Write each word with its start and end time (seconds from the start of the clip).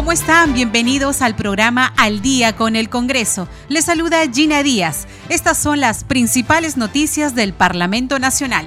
¿Cómo 0.00 0.12
están? 0.12 0.54
Bienvenidos 0.54 1.20
al 1.20 1.36
programa 1.36 1.92
Al 1.98 2.22
Día 2.22 2.56
con 2.56 2.74
el 2.74 2.88
Congreso. 2.88 3.46
Les 3.68 3.84
saluda 3.84 4.20
Gina 4.32 4.62
Díaz. 4.62 5.06
Estas 5.28 5.58
son 5.58 5.78
las 5.78 6.04
principales 6.04 6.78
noticias 6.78 7.34
del 7.34 7.52
Parlamento 7.52 8.18
Nacional. 8.18 8.66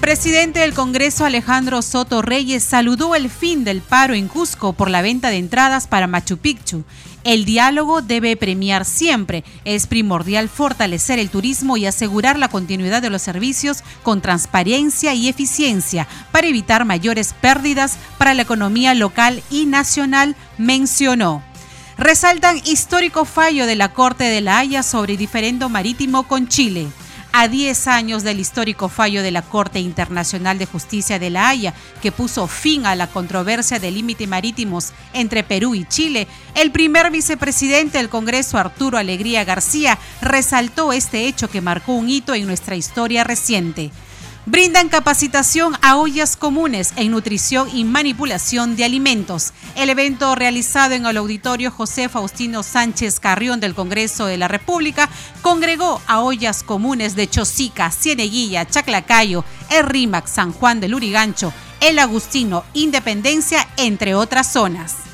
Presidente 0.00 0.60
del 0.60 0.74
Congreso 0.74 1.24
Alejandro 1.24 1.82
Soto 1.82 2.22
Reyes 2.22 2.62
saludó 2.62 3.16
el 3.16 3.28
fin 3.28 3.64
del 3.64 3.80
paro 3.80 4.14
en 4.14 4.28
Cusco 4.28 4.72
por 4.72 4.88
la 4.88 5.02
venta 5.02 5.30
de 5.30 5.38
entradas 5.38 5.88
para 5.88 6.06
Machu 6.06 6.36
Picchu. 6.36 6.84
El 7.26 7.44
diálogo 7.44 8.02
debe 8.02 8.36
premiar 8.36 8.84
siempre. 8.84 9.42
Es 9.64 9.88
primordial 9.88 10.48
fortalecer 10.48 11.18
el 11.18 11.28
turismo 11.28 11.76
y 11.76 11.84
asegurar 11.84 12.38
la 12.38 12.46
continuidad 12.46 13.02
de 13.02 13.10
los 13.10 13.20
servicios 13.20 13.82
con 14.04 14.22
transparencia 14.22 15.12
y 15.12 15.26
eficiencia 15.26 16.06
para 16.30 16.46
evitar 16.46 16.84
mayores 16.84 17.34
pérdidas 17.40 17.98
para 18.16 18.32
la 18.32 18.42
economía 18.42 18.94
local 18.94 19.42
y 19.50 19.66
nacional, 19.66 20.36
mencionó 20.56 21.42
resaltan 21.98 22.58
histórico 22.64 23.24
fallo 23.24 23.66
de 23.66 23.74
la 23.74 23.92
Corte 23.92 24.22
de 24.24 24.42
la 24.42 24.58
Haya 24.58 24.82
sobre 24.82 25.16
diferendo 25.16 25.68
marítimo 25.68 26.28
con 26.28 26.46
Chile 26.46 26.86
a 27.38 27.48
10 27.48 27.88
años 27.88 28.22
del 28.22 28.40
histórico 28.40 28.88
fallo 28.88 29.22
de 29.22 29.30
la 29.30 29.42
Corte 29.42 29.78
Internacional 29.78 30.56
de 30.56 30.64
Justicia 30.64 31.18
de 31.18 31.28
La 31.28 31.50
Haya, 31.50 31.74
que 32.00 32.10
puso 32.10 32.46
fin 32.46 32.86
a 32.86 32.96
la 32.96 33.08
controversia 33.08 33.78
de 33.78 33.90
límites 33.90 34.26
marítimos 34.26 34.94
entre 35.12 35.44
Perú 35.44 35.74
y 35.74 35.84
Chile, 35.84 36.28
el 36.54 36.70
primer 36.72 37.10
vicepresidente 37.10 37.98
del 37.98 38.08
Congreso, 38.08 38.56
Arturo 38.56 38.96
Alegría 38.96 39.44
García, 39.44 39.98
resaltó 40.22 40.94
este 40.94 41.26
hecho 41.26 41.50
que 41.50 41.60
marcó 41.60 41.92
un 41.92 42.08
hito 42.08 42.32
en 42.32 42.46
nuestra 42.46 42.74
historia 42.74 43.22
reciente 43.22 43.90
brindan 44.46 44.88
capacitación 44.88 45.74
a 45.82 45.96
ollas 45.96 46.36
comunes 46.36 46.92
en 46.96 47.10
nutrición 47.10 47.68
y 47.74 47.84
manipulación 47.84 48.76
de 48.76 48.84
alimentos. 48.84 49.52
El 49.74 49.90
evento 49.90 50.34
realizado 50.36 50.94
en 50.94 51.04
el 51.04 51.16
auditorio 51.16 51.72
José 51.72 52.08
Faustino 52.08 52.62
Sánchez 52.62 53.18
Carrión 53.18 53.58
del 53.58 53.74
Congreso 53.74 54.26
de 54.26 54.38
la 54.38 54.48
República 54.48 55.10
congregó 55.42 56.00
a 56.06 56.20
ollas 56.20 56.62
comunes 56.62 57.16
de 57.16 57.28
Chosica, 57.28 57.90
Cieneguilla, 57.90 58.66
Chaclacayo, 58.66 59.44
El 59.68 59.84
Rímac, 59.84 60.28
San 60.28 60.52
Juan 60.52 60.80
del 60.80 60.94
Urigancho, 60.94 61.52
El 61.80 61.98
Agustino, 61.98 62.64
Independencia, 62.72 63.66
entre 63.76 64.14
otras 64.14 64.52
zonas 64.52 65.05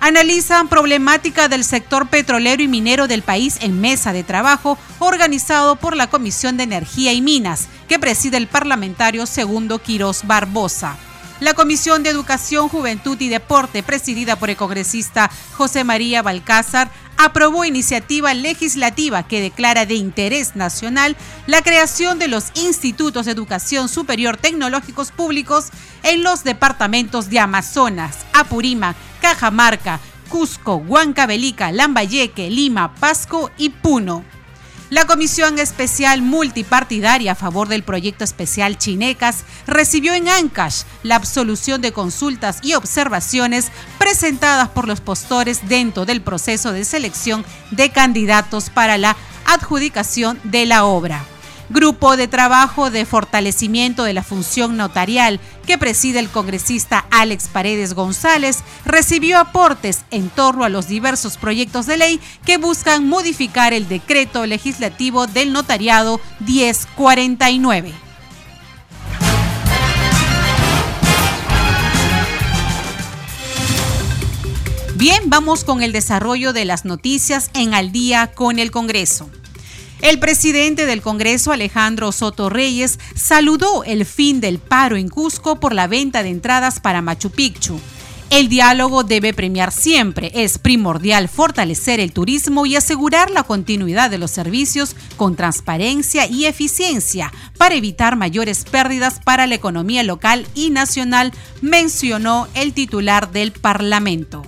analizan 0.00 0.68
problemática 0.68 1.48
del 1.48 1.64
sector 1.64 2.08
petrolero 2.08 2.62
y 2.62 2.68
minero 2.68 3.08
del 3.08 3.22
país 3.22 3.58
en 3.60 3.80
mesa 3.80 4.12
de 4.12 4.24
trabajo 4.24 4.78
organizado 4.98 5.76
por 5.76 5.96
la 5.96 6.08
Comisión 6.08 6.56
de 6.56 6.64
Energía 6.64 7.12
y 7.12 7.20
Minas, 7.20 7.68
que 7.88 7.98
preside 7.98 8.36
el 8.36 8.46
parlamentario 8.46 9.26
segundo 9.26 9.78
Quirós 9.78 10.26
Barbosa. 10.26 10.96
La 11.40 11.54
Comisión 11.54 12.02
de 12.02 12.10
Educación, 12.10 12.68
Juventud 12.68 13.20
y 13.20 13.28
Deporte, 13.28 13.84
presidida 13.84 14.34
por 14.36 14.50
el 14.50 14.56
congresista 14.56 15.30
José 15.56 15.84
María 15.84 16.20
Balcázar, 16.20 16.90
aprobó 17.18 17.64
iniciativa 17.64 18.32
legislativa 18.32 19.24
que 19.24 19.40
declara 19.42 19.84
de 19.84 19.94
interés 19.94 20.56
nacional 20.56 21.16
la 21.46 21.62
creación 21.62 22.18
de 22.18 22.28
los 22.28 22.52
institutos 22.54 23.26
de 23.26 23.32
educación 23.32 23.88
superior 23.88 24.36
tecnológicos 24.36 25.10
públicos 25.10 25.66
en 26.04 26.22
los 26.22 26.44
departamentos 26.44 27.28
de 27.28 27.40
Amazonas, 27.40 28.18
Apurímac, 28.32 28.96
Cajamarca, 29.20 30.00
Cusco, 30.28 30.76
Huancavelica, 30.76 31.72
Lambayeque, 31.72 32.50
Lima, 32.50 32.94
Pasco 32.94 33.50
y 33.58 33.70
Puno. 33.70 34.37
La 34.90 35.06
Comisión 35.06 35.58
Especial 35.58 36.22
Multipartidaria 36.22 37.32
a 37.32 37.34
favor 37.34 37.68
del 37.68 37.82
proyecto 37.82 38.24
especial 38.24 38.78
Chinecas 38.78 39.44
recibió 39.66 40.14
en 40.14 40.30
Ancash 40.30 40.84
la 41.02 41.16
absolución 41.16 41.82
de 41.82 41.92
consultas 41.92 42.60
y 42.62 42.72
observaciones 42.72 43.70
presentadas 43.98 44.68
por 44.70 44.88
los 44.88 45.02
postores 45.02 45.68
dentro 45.68 46.06
del 46.06 46.22
proceso 46.22 46.72
de 46.72 46.86
selección 46.86 47.44
de 47.70 47.90
candidatos 47.90 48.70
para 48.70 48.96
la 48.96 49.14
adjudicación 49.44 50.40
de 50.44 50.64
la 50.64 50.86
obra. 50.86 51.22
Grupo 51.70 52.16
de 52.16 52.28
trabajo 52.28 52.90
de 52.90 53.04
fortalecimiento 53.04 54.04
de 54.04 54.14
la 54.14 54.22
función 54.22 54.78
notarial 54.78 55.38
que 55.66 55.76
preside 55.76 56.18
el 56.18 56.30
congresista 56.30 57.04
Alex 57.10 57.48
Paredes 57.48 57.92
González 57.92 58.60
recibió 58.86 59.38
aportes 59.38 60.00
en 60.10 60.30
torno 60.30 60.64
a 60.64 60.70
los 60.70 60.88
diversos 60.88 61.36
proyectos 61.36 61.84
de 61.84 61.98
ley 61.98 62.20
que 62.46 62.56
buscan 62.56 63.06
modificar 63.06 63.74
el 63.74 63.86
decreto 63.86 64.46
legislativo 64.46 65.26
del 65.26 65.52
notariado 65.52 66.20
1049. 66.40 67.92
Bien, 74.94 75.22
vamos 75.26 75.62
con 75.62 75.82
el 75.82 75.92
desarrollo 75.92 76.52
de 76.52 76.64
las 76.64 76.84
noticias 76.84 77.50
en 77.54 77.72
Al 77.72 77.92
día 77.92 78.32
con 78.34 78.58
el 78.58 78.70
Congreso. 78.70 79.30
El 80.00 80.20
presidente 80.20 80.86
del 80.86 81.02
Congreso, 81.02 81.50
Alejandro 81.50 82.12
Soto 82.12 82.48
Reyes, 82.48 82.98
saludó 83.14 83.82
el 83.84 84.06
fin 84.06 84.40
del 84.40 84.58
paro 84.60 84.96
en 84.96 85.08
Cusco 85.08 85.58
por 85.58 85.74
la 85.74 85.88
venta 85.88 86.22
de 86.22 86.30
entradas 86.30 86.78
para 86.80 87.02
Machu 87.02 87.30
Picchu. 87.30 87.80
El 88.30 88.48
diálogo 88.48 89.04
debe 89.04 89.32
premiar 89.32 89.72
siempre. 89.72 90.30
Es 90.34 90.58
primordial 90.58 91.28
fortalecer 91.28 91.98
el 91.98 92.12
turismo 92.12 92.66
y 92.66 92.76
asegurar 92.76 93.30
la 93.30 93.42
continuidad 93.42 94.10
de 94.10 94.18
los 94.18 94.30
servicios 94.30 94.94
con 95.16 95.34
transparencia 95.34 96.26
y 96.26 96.44
eficiencia 96.44 97.32
para 97.56 97.74
evitar 97.74 98.16
mayores 98.16 98.64
pérdidas 98.64 99.18
para 99.24 99.46
la 99.46 99.54
economía 99.54 100.02
local 100.02 100.46
y 100.54 100.70
nacional, 100.70 101.32
mencionó 101.62 102.48
el 102.54 102.74
titular 102.74 103.32
del 103.32 103.50
Parlamento. 103.50 104.44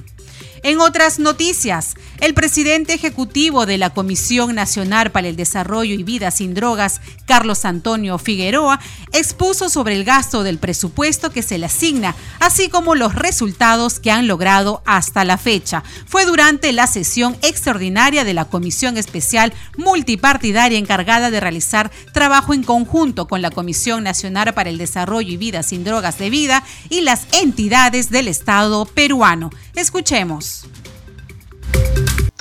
En 0.62 0.78
otras 0.80 1.18
noticias, 1.18 1.94
el 2.20 2.34
presidente 2.34 2.92
ejecutivo 2.92 3.66
de 3.66 3.78
la 3.78 3.90
Comisión 3.90 4.54
Nacional 4.54 5.10
para 5.10 5.28
el 5.28 5.36
Desarrollo 5.36 5.94
y 5.94 6.02
Vida 6.02 6.30
sin 6.30 6.54
Drogas, 6.54 7.00
Carlos 7.26 7.64
Antonio 7.64 8.18
Figueroa, 8.18 8.78
expuso 9.12 9.68
sobre 9.70 9.94
el 9.94 10.04
gasto 10.04 10.42
del 10.42 10.58
presupuesto 10.58 11.30
que 11.30 11.42
se 11.42 11.58
le 11.58 11.66
asigna, 11.66 12.14
así 12.38 12.68
como 12.68 12.94
los 12.94 13.14
resultados 13.14 14.00
que 14.00 14.10
han 14.10 14.26
logrado 14.26 14.82
hasta 14.84 15.24
la 15.24 15.38
fecha. 15.38 15.82
Fue 16.06 16.26
durante 16.26 16.72
la 16.72 16.86
sesión 16.86 17.36
extraordinaria 17.42 18.24
de 18.24 18.34
la 18.34 18.44
Comisión 18.44 18.96
Especial 18.98 19.52
Multipartidaria 19.76 20.78
encargada 20.78 21.30
de 21.30 21.40
realizar 21.40 21.90
trabajo 22.12 22.54
en 22.54 22.62
conjunto 22.62 23.26
con 23.28 23.40
la 23.42 23.50
Comisión 23.50 24.04
Nacional 24.04 24.52
para 24.54 24.70
el 24.70 24.78
Desarrollo 24.78 25.32
y 25.32 25.36
Vida 25.36 25.62
sin 25.62 25.84
Drogas 25.84 26.18
de 26.18 26.30
Vida 26.30 26.64
y 26.88 27.00
las 27.00 27.26
entidades 27.32 28.10
del 28.10 28.28
Estado 28.28 28.84
peruano. 28.84 29.50
Escuchemos. 29.74 30.66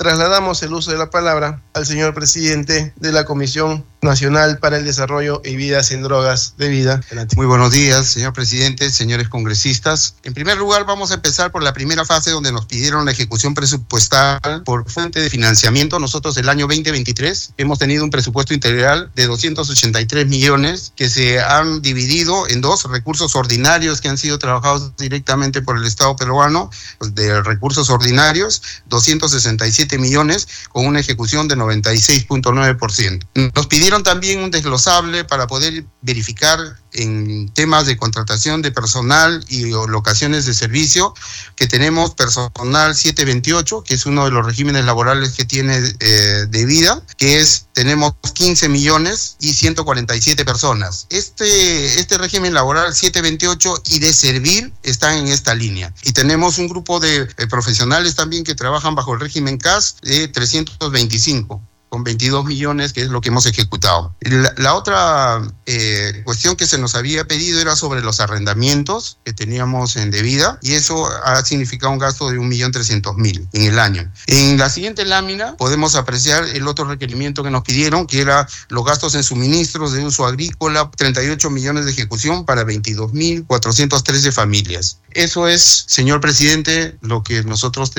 Trasladamos 0.00 0.62
el 0.62 0.72
uso 0.72 0.90
de 0.92 0.96
la 0.96 1.10
palabra 1.10 1.60
al 1.74 1.84
señor 1.84 2.14
presidente 2.14 2.94
de 2.96 3.12
la 3.12 3.26
Comisión 3.26 3.84
Nacional 4.02 4.58
para 4.58 4.78
el 4.78 4.84
Desarrollo 4.84 5.42
y 5.44 5.56
Vida 5.56 5.82
sin 5.82 6.02
Drogas 6.02 6.54
de 6.56 6.68
Vida. 6.68 7.00
Muy 7.36 7.46
buenos 7.46 7.70
días, 7.70 8.06
señor 8.06 8.32
presidente, 8.32 8.90
señores 8.90 9.28
congresistas. 9.28 10.14
En 10.22 10.32
primer 10.32 10.56
lugar, 10.56 10.86
vamos 10.86 11.10
a 11.10 11.14
empezar 11.14 11.52
por 11.52 11.62
la 11.62 11.74
primera 11.74 12.06
fase 12.06 12.30
donde 12.30 12.50
nos 12.50 12.64
pidieron 12.64 13.04
la 13.04 13.12
ejecución 13.12 13.52
presupuestal 13.52 14.62
por 14.64 14.90
fuente 14.90 15.20
de 15.20 15.28
financiamiento. 15.28 15.98
Nosotros 15.98 16.36
el 16.38 16.48
año 16.48 16.66
2023 16.66 17.54
hemos 17.58 17.78
tenido 17.78 18.02
un 18.02 18.10
presupuesto 18.10 18.54
integral 18.54 19.10
de 19.14 19.26
283 19.26 20.26
millones 20.26 20.92
que 20.96 21.10
se 21.10 21.40
han 21.40 21.82
dividido 21.82 22.48
en 22.48 22.62
dos 22.62 22.84
recursos 22.84 23.36
ordinarios 23.36 24.00
que 24.00 24.08
han 24.08 24.18
sido 24.18 24.38
trabajados 24.38 24.96
directamente 24.96 25.60
por 25.60 25.76
el 25.76 25.84
Estado 25.84 26.16
peruano, 26.16 26.70
pues, 26.98 27.14
de 27.14 27.42
recursos 27.42 27.90
ordinarios, 27.90 28.62
267 28.86 29.98
millones 29.98 30.48
con 30.70 30.86
una 30.86 31.00
ejecución 31.00 31.48
de 31.48 31.56
96.9%. 31.56 33.26
Nos 33.54 33.66
pidieron 33.66 33.89
pidieron 33.90 34.04
también 34.04 34.44
un 34.44 34.52
desglosable 34.52 35.24
para 35.24 35.48
poder 35.48 35.84
verificar 36.00 36.60
en 36.92 37.48
temas 37.48 37.86
de 37.86 37.96
contratación 37.96 38.62
de 38.62 38.70
personal 38.70 39.44
y 39.48 39.64
locaciones 39.72 40.46
de 40.46 40.54
servicio, 40.54 41.12
que 41.56 41.66
tenemos 41.66 42.14
personal 42.14 42.94
728, 42.94 43.82
que 43.82 43.94
es 43.94 44.06
uno 44.06 44.26
de 44.26 44.30
los 44.30 44.46
regímenes 44.46 44.84
laborales 44.84 45.32
que 45.32 45.44
tiene 45.44 45.82
eh, 45.98 46.46
de 46.48 46.64
vida, 46.66 47.02
que 47.16 47.40
es, 47.40 47.66
tenemos 47.72 48.14
15 48.32 48.68
millones 48.68 49.34
y 49.40 49.54
147 49.54 50.44
personas. 50.44 51.08
Este, 51.10 51.98
este 51.98 52.16
régimen 52.16 52.54
laboral 52.54 52.94
728 52.94 53.82
y 53.86 53.98
de 53.98 54.12
servir 54.12 54.72
están 54.84 55.16
en 55.16 55.26
esta 55.26 55.52
línea. 55.56 55.92
Y 56.04 56.12
tenemos 56.12 56.58
un 56.58 56.68
grupo 56.68 57.00
de 57.00 57.22
eh, 57.22 57.46
profesionales 57.48 58.14
también 58.14 58.44
que 58.44 58.54
trabajan 58.54 58.94
bajo 58.94 59.14
el 59.14 59.18
régimen 59.18 59.58
CAS 59.58 59.96
de 60.02 60.28
325 60.28 61.60
con 61.90 62.04
22 62.04 62.46
millones, 62.46 62.92
que 62.92 63.02
es 63.02 63.08
lo 63.08 63.20
que 63.20 63.28
hemos 63.28 63.44
ejecutado. 63.46 64.14
La, 64.56 64.74
otra 64.74 65.42
eh, 65.66 66.22
cuestión 66.24 66.56
que 66.56 66.66
se 66.66 66.78
nos 66.78 66.94
había 66.94 67.26
pedido 67.26 67.60
era 67.60 67.74
sobre 67.76 68.00
los 68.00 68.20
arrendamientos 68.20 69.18
que 69.24 69.32
teníamos 69.32 69.96
en 69.96 70.10
debida, 70.10 70.58
y 70.62 70.74
eso 70.74 71.06
ha 71.24 71.44
significado 71.44 71.92
un 71.92 71.98
gasto 71.98 72.30
de 72.30 72.38
1.300.000 72.38 73.48
en 73.52 73.62
el 73.62 73.78
año. 73.78 74.10
En 74.26 74.56
la 74.56 74.70
siguiente 74.70 75.04
lámina 75.04 75.56
podemos 75.56 75.96
apreciar 75.96 76.44
el 76.44 76.68
otro 76.68 76.84
requerimiento 76.84 77.42
que 77.42 77.50
nos 77.50 77.62
pidieron, 77.62 78.06
que 78.06 78.20
era 78.20 78.48
los 78.68 78.84
gastos 78.84 79.16
en 79.16 79.24
suministros 79.24 79.92
de 79.92 80.04
uso 80.04 80.24
agrícola, 80.26 80.90
38 80.96 81.50
millones 81.50 81.86
de 81.86 81.90
ejecución 81.90 82.44
para 82.44 82.64
22.413 82.64 84.32
familias. 84.32 85.00
Eso 85.12 85.48
es, 85.48 85.84
señor 85.86 86.20
presidente, 86.20 86.96
lo 87.00 87.22
que 87.22 87.42
nosotros 87.42 87.92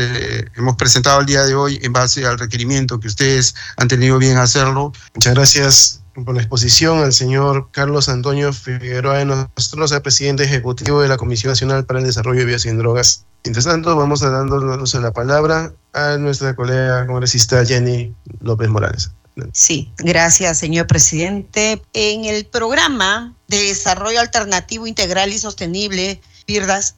hemos 0.55 0.75
presentado 0.75 1.19
el 1.19 1.25
día 1.25 1.43
de 1.43 1.55
hoy 1.55 1.79
en 1.81 1.93
base 1.93 2.25
al 2.25 2.39
requerimiento 2.39 2.99
que 2.99 3.07
ustedes 3.07 3.55
han 3.77 3.87
tenido 3.87 4.17
bien 4.17 4.37
hacerlo. 4.37 4.93
Muchas 5.13 5.33
gracias 5.33 6.01
por 6.13 6.35
la 6.35 6.41
exposición 6.41 6.99
al 6.99 7.13
señor 7.13 7.69
Carlos 7.71 8.09
Antonio 8.09 8.51
Figueroa 8.51 9.17
de 9.17 9.25
Nostroza, 9.25 10.03
presidente 10.03 10.43
ejecutivo 10.43 11.01
de 11.01 11.07
la 11.07 11.17
Comisión 11.17 11.51
Nacional 11.51 11.85
para 11.85 11.99
el 11.99 12.05
Desarrollo 12.05 12.39
de 12.39 12.45
Vías 12.45 12.63
Sin 12.63 12.77
Drogas. 12.77 13.25
Mientras 13.43 13.65
tanto, 13.65 13.95
vamos 13.95 14.21
a 14.21 14.29
dándonos 14.29 14.93
la 14.93 15.11
palabra 15.11 15.73
a 15.93 16.17
nuestra 16.17 16.55
colega 16.55 17.07
congresista 17.07 17.65
Jenny 17.65 18.13
López 18.41 18.69
Morales. 18.69 19.11
Sí, 19.53 19.91
gracias, 19.97 20.59
señor 20.59 20.87
presidente. 20.87 21.81
En 21.93 22.25
el 22.25 22.45
programa 22.45 23.33
de 23.47 23.63
desarrollo 23.63 24.19
alternativo 24.19 24.85
integral 24.85 25.31
y 25.31 25.39
sostenible, 25.39 26.21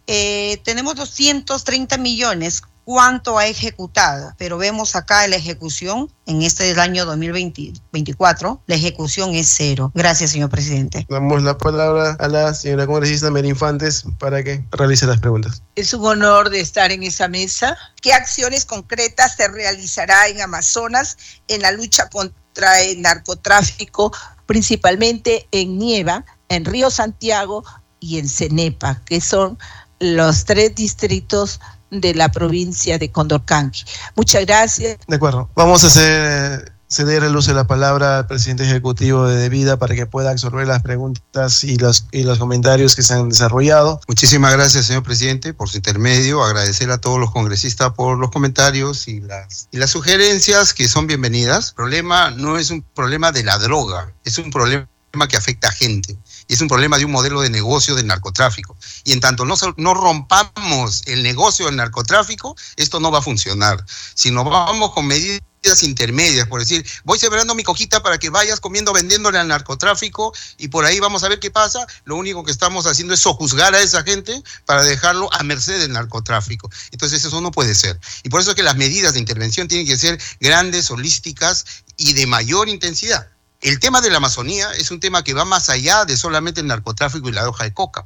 Eh, 0.08 0.60
tenemos 0.64 0.96
230 0.96 1.98
millones 1.98 2.64
cuánto 2.86 3.38
ha 3.38 3.48
ejecutado, 3.48 4.34
pero 4.38 4.58
vemos 4.58 4.96
acá 4.96 5.28
la 5.28 5.36
ejecución 5.36 6.12
en 6.26 6.42
este 6.42 6.66
del 6.66 6.80
año 6.80 7.06
2024, 7.06 8.62
la 8.66 8.76
ejecución 8.76 9.36
es 9.36 9.54
cero. 9.56 9.92
Gracias, 9.94 10.32
señor 10.32 10.50
presidente. 10.50 11.06
Damos 11.10 11.44
la 11.44 11.58
palabra 11.58 12.18
a 12.20 12.28
la 12.28 12.54
señora 12.54 12.88
congresista 12.88 13.32
Mary 13.32 13.50
Infantes 13.50 14.06
para 14.20 14.44
que 14.44 14.66
realice 14.72 15.06
las 15.06 15.20
preguntas. 15.20 15.62
Es 15.76 15.94
un 15.94 16.06
honor 16.06 16.50
de 16.50 16.60
estar 16.60 16.92
en 16.92 17.04
esa 17.04 17.28
mesa. 17.28 17.78
¿Qué 18.02 18.14
acciones 18.14 18.66
concretas 18.66 19.36
se 19.36 19.48
realizará 19.48 20.28
en 20.28 20.42
Amazonas 20.42 21.18
en 21.48 21.62
la 21.62 21.72
lucha 21.72 22.10
contra 22.10 22.82
el 22.82 23.02
narcotráfico, 23.02 24.12
principalmente 24.46 25.48
en 25.52 25.78
Nieva, 25.78 26.26
en 26.50 26.66
Río 26.66 26.90
Santiago 26.90 27.64
y 28.04 28.20
en 28.20 28.28
Cenepa, 28.28 29.02
que 29.06 29.22
son 29.22 29.58
los 30.00 30.44
tres 30.44 30.76
distritos 30.76 31.62
de 31.90 32.14
la 32.14 32.30
provincia 32.32 32.98
de 32.98 33.12
Condorcanqui. 33.12 33.86
Muchas 34.16 34.46
gracias. 34.46 34.98
De 35.08 35.16
acuerdo. 35.16 35.50
Vamos 35.56 35.84
a 35.84 35.88
hacer 35.88 36.74
ceder 36.90 37.24
el 37.24 37.36
uso 37.36 37.52
de 37.52 37.56
la 37.56 37.66
palabra 37.66 38.20
al 38.20 38.28
presidente 38.28 38.66
ejecutivo 38.66 39.28
de 39.28 39.38
Devida 39.38 39.78
para 39.80 39.96
que 39.96 40.06
pueda 40.06 40.30
absorber 40.30 40.68
las 40.68 40.84
preguntas 40.84 41.64
y 41.64 41.78
los, 41.78 42.06
y 42.12 42.24
los 42.24 42.38
comentarios 42.38 42.96
que 42.96 43.02
se 43.02 43.14
han 43.14 43.30
desarrollado. 43.30 44.00
Muchísimas 44.08 44.54
gracias, 44.54 44.86
señor 44.86 45.04
presidente, 45.04 45.54
por 45.54 45.70
su 45.70 45.78
intermedio. 45.78 46.44
Agradecer 46.44 46.92
a 46.92 47.00
todos 47.00 47.20
los 47.20 47.32
congresistas 47.32 47.94
por 47.94 48.20
los 48.20 48.30
comentarios 48.30 49.08
y 49.08 49.22
las, 49.22 49.70
y 49.72 49.78
las 49.78 49.90
sugerencias 49.90 50.74
que 50.74 50.88
son 50.88 51.08
bienvenidas. 51.08 51.70
El 51.70 51.76
problema 51.76 52.32
no 52.32 52.58
es 52.58 52.70
un 52.70 52.82
problema 52.82 53.32
de 53.32 53.44
la 53.44 53.58
droga, 53.58 54.14
es 54.24 54.38
un 54.38 54.52
problema 54.52 54.88
que 55.28 55.38
afecta 55.38 55.70
a 55.70 55.72
gente 55.72 56.18
es 56.54 56.62
un 56.62 56.68
problema 56.68 56.98
de 56.98 57.06
un 57.06 57.12
modelo 57.12 57.42
de 57.42 57.50
negocio 57.50 57.96
del 57.96 58.08
narcotráfico. 58.08 58.78
Y 59.04 59.12
en 59.12 59.20
tanto 59.20 59.44
no, 59.46 59.94
rompamos 59.94 61.02
el 61.08 61.24
negocio 61.24 61.66
del 61.66 61.76
narcotráfico, 61.76 62.56
esto 62.76 63.00
no 63.00 63.12
va 63.12 63.20
a 63.20 63.22
funcionar. 63.22 63.84
Si 64.14 64.30
nos 64.30 64.46
vamos 64.46 64.92
con 64.94 65.08
medidas 65.08 65.42
intermedias, 65.82 66.48
por 66.48 66.60
decir, 66.60 66.86
voy 67.06 67.18
sembrando 67.18 67.56
mi 67.56 67.64
cojita 67.64 68.04
para 68.04 68.20
que 68.20 68.30
vayas 68.30 68.60
comiendo, 68.60 68.94
vendiéndole 68.94 69.40
al 69.40 69.48
narcotráfico 69.48 70.32
y 70.58 70.68
por 70.68 70.86
ahí 70.86 71.00
vamos 71.00 71.24
a 71.24 71.30
ver 71.30 71.40
qué 71.40 71.50
pasa. 71.50 71.88
Lo 72.06 72.18
único 72.18 72.44
que 72.44 72.52
estamos 72.52 72.86
haciendo 72.86 73.16
es 73.16 73.22
sojuzgar 73.22 73.74
a 73.74 73.82
esa 73.82 74.04
gente 74.04 74.44
para 74.66 74.84
dejarlo 74.84 75.34
a 75.34 75.42
merced 75.42 75.80
del 75.80 75.94
narcotráfico. 75.94 76.70
Entonces 76.92 77.26
eso 77.26 77.42
no 77.42 77.50
puede 77.50 77.74
ser. 77.74 78.00
Y 78.24 78.30
por 78.30 78.42
eso 78.42 78.52
es 78.52 78.56
que 78.56 78.64
las 78.64 78.76
medidas 78.76 79.14
de 79.14 79.20
intervención 79.20 79.68
tienen 79.68 79.88
que 79.88 79.98
ser 79.98 80.22
grandes, 80.40 80.92
holísticas 80.92 81.66
y 81.98 82.14
de 82.14 82.28
mayor 82.28 82.70
intensidad. 82.70 83.33
El 83.64 83.80
tema 83.80 84.02
de 84.02 84.10
la 84.10 84.18
Amazonía 84.18 84.74
es 84.74 84.92
un 84.92 85.00
tema 85.00 85.24
que 85.24 85.34
va 85.34 85.46
más 85.46 85.70
allá 85.70 86.04
de 86.04 86.18
solamente 86.18 86.60
el 86.60 86.68
narcotráfico 86.68 87.30
y 87.30 87.32
la 87.32 87.48
hoja 87.48 87.64
de 87.64 87.74
coca. 87.74 88.06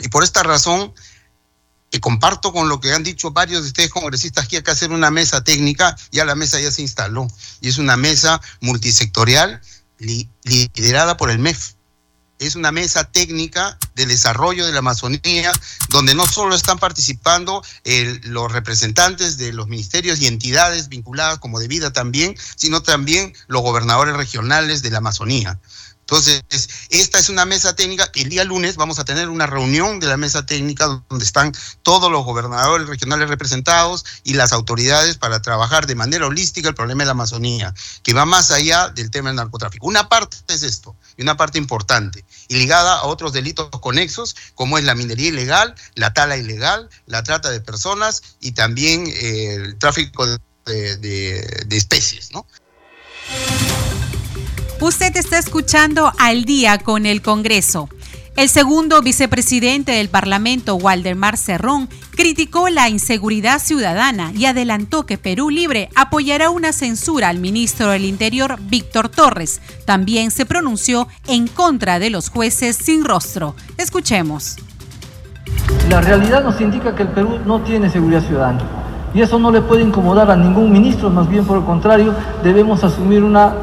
Y 0.00 0.08
por 0.08 0.22
esta 0.22 0.44
razón, 0.44 0.94
que 1.90 2.00
comparto 2.00 2.52
con 2.52 2.68
lo 2.68 2.78
que 2.78 2.92
han 2.92 3.02
dicho 3.02 3.32
varios 3.32 3.62
de 3.62 3.68
ustedes 3.68 3.90
congresistas, 3.90 4.46
que 4.46 4.58
hay 4.58 4.62
que 4.62 4.70
hacer 4.70 4.92
una 4.92 5.10
mesa 5.10 5.42
técnica, 5.42 5.96
ya 6.12 6.24
la 6.24 6.36
mesa 6.36 6.60
ya 6.60 6.70
se 6.70 6.82
instaló, 6.82 7.26
y 7.60 7.68
es 7.68 7.78
una 7.78 7.96
mesa 7.96 8.40
multisectorial 8.60 9.60
liderada 9.98 11.16
por 11.16 11.30
el 11.30 11.40
MEF 11.40 11.75
es 12.38 12.54
una 12.54 12.72
mesa 12.72 13.04
técnica 13.04 13.78
de 13.94 14.06
desarrollo 14.06 14.66
de 14.66 14.72
la 14.72 14.80
Amazonía, 14.80 15.52
donde 15.88 16.14
no 16.14 16.26
solo 16.26 16.54
están 16.54 16.78
participando 16.78 17.62
los 18.24 18.52
representantes 18.52 19.36
de 19.36 19.52
los 19.52 19.68
ministerios 19.68 20.20
y 20.20 20.26
entidades 20.26 20.88
vinculadas 20.88 21.38
como 21.38 21.58
de 21.58 21.68
vida 21.68 21.92
también, 21.92 22.36
sino 22.56 22.82
también 22.82 23.34
los 23.46 23.62
gobernadores 23.62 24.16
regionales 24.16 24.82
de 24.82 24.90
la 24.90 24.98
Amazonía. 24.98 25.58
Entonces, 26.08 26.44
esta 26.90 27.18
es 27.18 27.28
una 27.30 27.44
mesa 27.44 27.74
técnica. 27.74 28.08
El 28.14 28.28
día 28.28 28.44
lunes 28.44 28.76
vamos 28.76 29.00
a 29.00 29.04
tener 29.04 29.28
una 29.28 29.44
reunión 29.44 29.98
de 29.98 30.06
la 30.06 30.16
mesa 30.16 30.46
técnica 30.46 31.02
donde 31.08 31.24
están 31.24 31.52
todos 31.82 32.12
los 32.12 32.24
gobernadores 32.24 32.86
regionales 32.86 33.28
representados 33.28 34.04
y 34.22 34.34
las 34.34 34.52
autoridades 34.52 35.16
para 35.16 35.42
trabajar 35.42 35.88
de 35.88 35.96
manera 35.96 36.28
holística 36.28 36.68
el 36.68 36.76
problema 36.76 37.02
de 37.02 37.06
la 37.06 37.10
Amazonía, 37.10 37.74
que 38.04 38.14
va 38.14 38.24
más 38.24 38.52
allá 38.52 38.88
del 38.90 39.10
tema 39.10 39.30
del 39.30 39.36
narcotráfico. 39.36 39.88
Una 39.88 40.08
parte 40.08 40.36
es 40.46 40.62
esto, 40.62 40.94
y 41.16 41.22
una 41.22 41.36
parte 41.36 41.58
importante, 41.58 42.24
y 42.46 42.54
ligada 42.54 42.98
a 42.98 43.06
otros 43.06 43.32
delitos 43.32 43.68
conexos, 43.80 44.36
como 44.54 44.78
es 44.78 44.84
la 44.84 44.94
minería 44.94 45.30
ilegal, 45.30 45.74
la 45.96 46.12
tala 46.14 46.36
ilegal, 46.36 46.88
la 47.06 47.24
trata 47.24 47.50
de 47.50 47.60
personas 47.60 48.22
y 48.40 48.52
también 48.52 49.08
eh, 49.08 49.54
el 49.54 49.78
tráfico 49.78 50.24
de, 50.24 50.38
de 50.96 51.76
especies, 51.76 52.30
¿no? 52.30 52.46
Usted 54.80 55.16
está 55.16 55.38
escuchando 55.38 56.12
al 56.18 56.44
día 56.44 56.76
con 56.78 57.06
el 57.06 57.22
Congreso. 57.22 57.88
El 58.36 58.50
segundo 58.50 59.00
vicepresidente 59.00 59.92
del 59.92 60.10
Parlamento, 60.10 60.74
Waldemar 60.74 61.38
Cerrón, 61.38 61.88
criticó 62.10 62.68
la 62.68 62.90
inseguridad 62.90 63.58
ciudadana 63.58 64.32
y 64.34 64.44
adelantó 64.44 65.06
que 65.06 65.16
Perú 65.16 65.48
Libre 65.48 65.88
apoyará 65.96 66.50
una 66.50 66.74
censura 66.74 67.30
al 67.30 67.38
ministro 67.38 67.88
del 67.88 68.04
Interior, 68.04 68.58
Víctor 68.60 69.08
Torres. 69.08 69.62
También 69.86 70.30
se 70.30 70.44
pronunció 70.44 71.08
en 71.26 71.48
contra 71.48 71.98
de 71.98 72.10
los 72.10 72.28
jueces 72.28 72.76
sin 72.76 73.02
rostro. 73.06 73.54
Escuchemos. 73.78 74.56
La 75.88 76.02
realidad 76.02 76.44
nos 76.44 76.60
indica 76.60 76.94
que 76.94 77.04
el 77.04 77.08
Perú 77.08 77.38
no 77.46 77.62
tiene 77.62 77.88
seguridad 77.88 78.22
ciudadana. 78.26 78.60
Y 79.14 79.22
eso 79.22 79.38
no 79.38 79.50
le 79.50 79.62
puede 79.62 79.82
incomodar 79.82 80.30
a 80.30 80.36
ningún 80.36 80.70
ministro, 80.70 81.08
más 81.08 81.26
bien 81.26 81.46
por 81.46 81.56
el 81.56 81.64
contrario, 81.64 82.14
debemos 82.42 82.84
asumir 82.84 83.22
una 83.22 83.54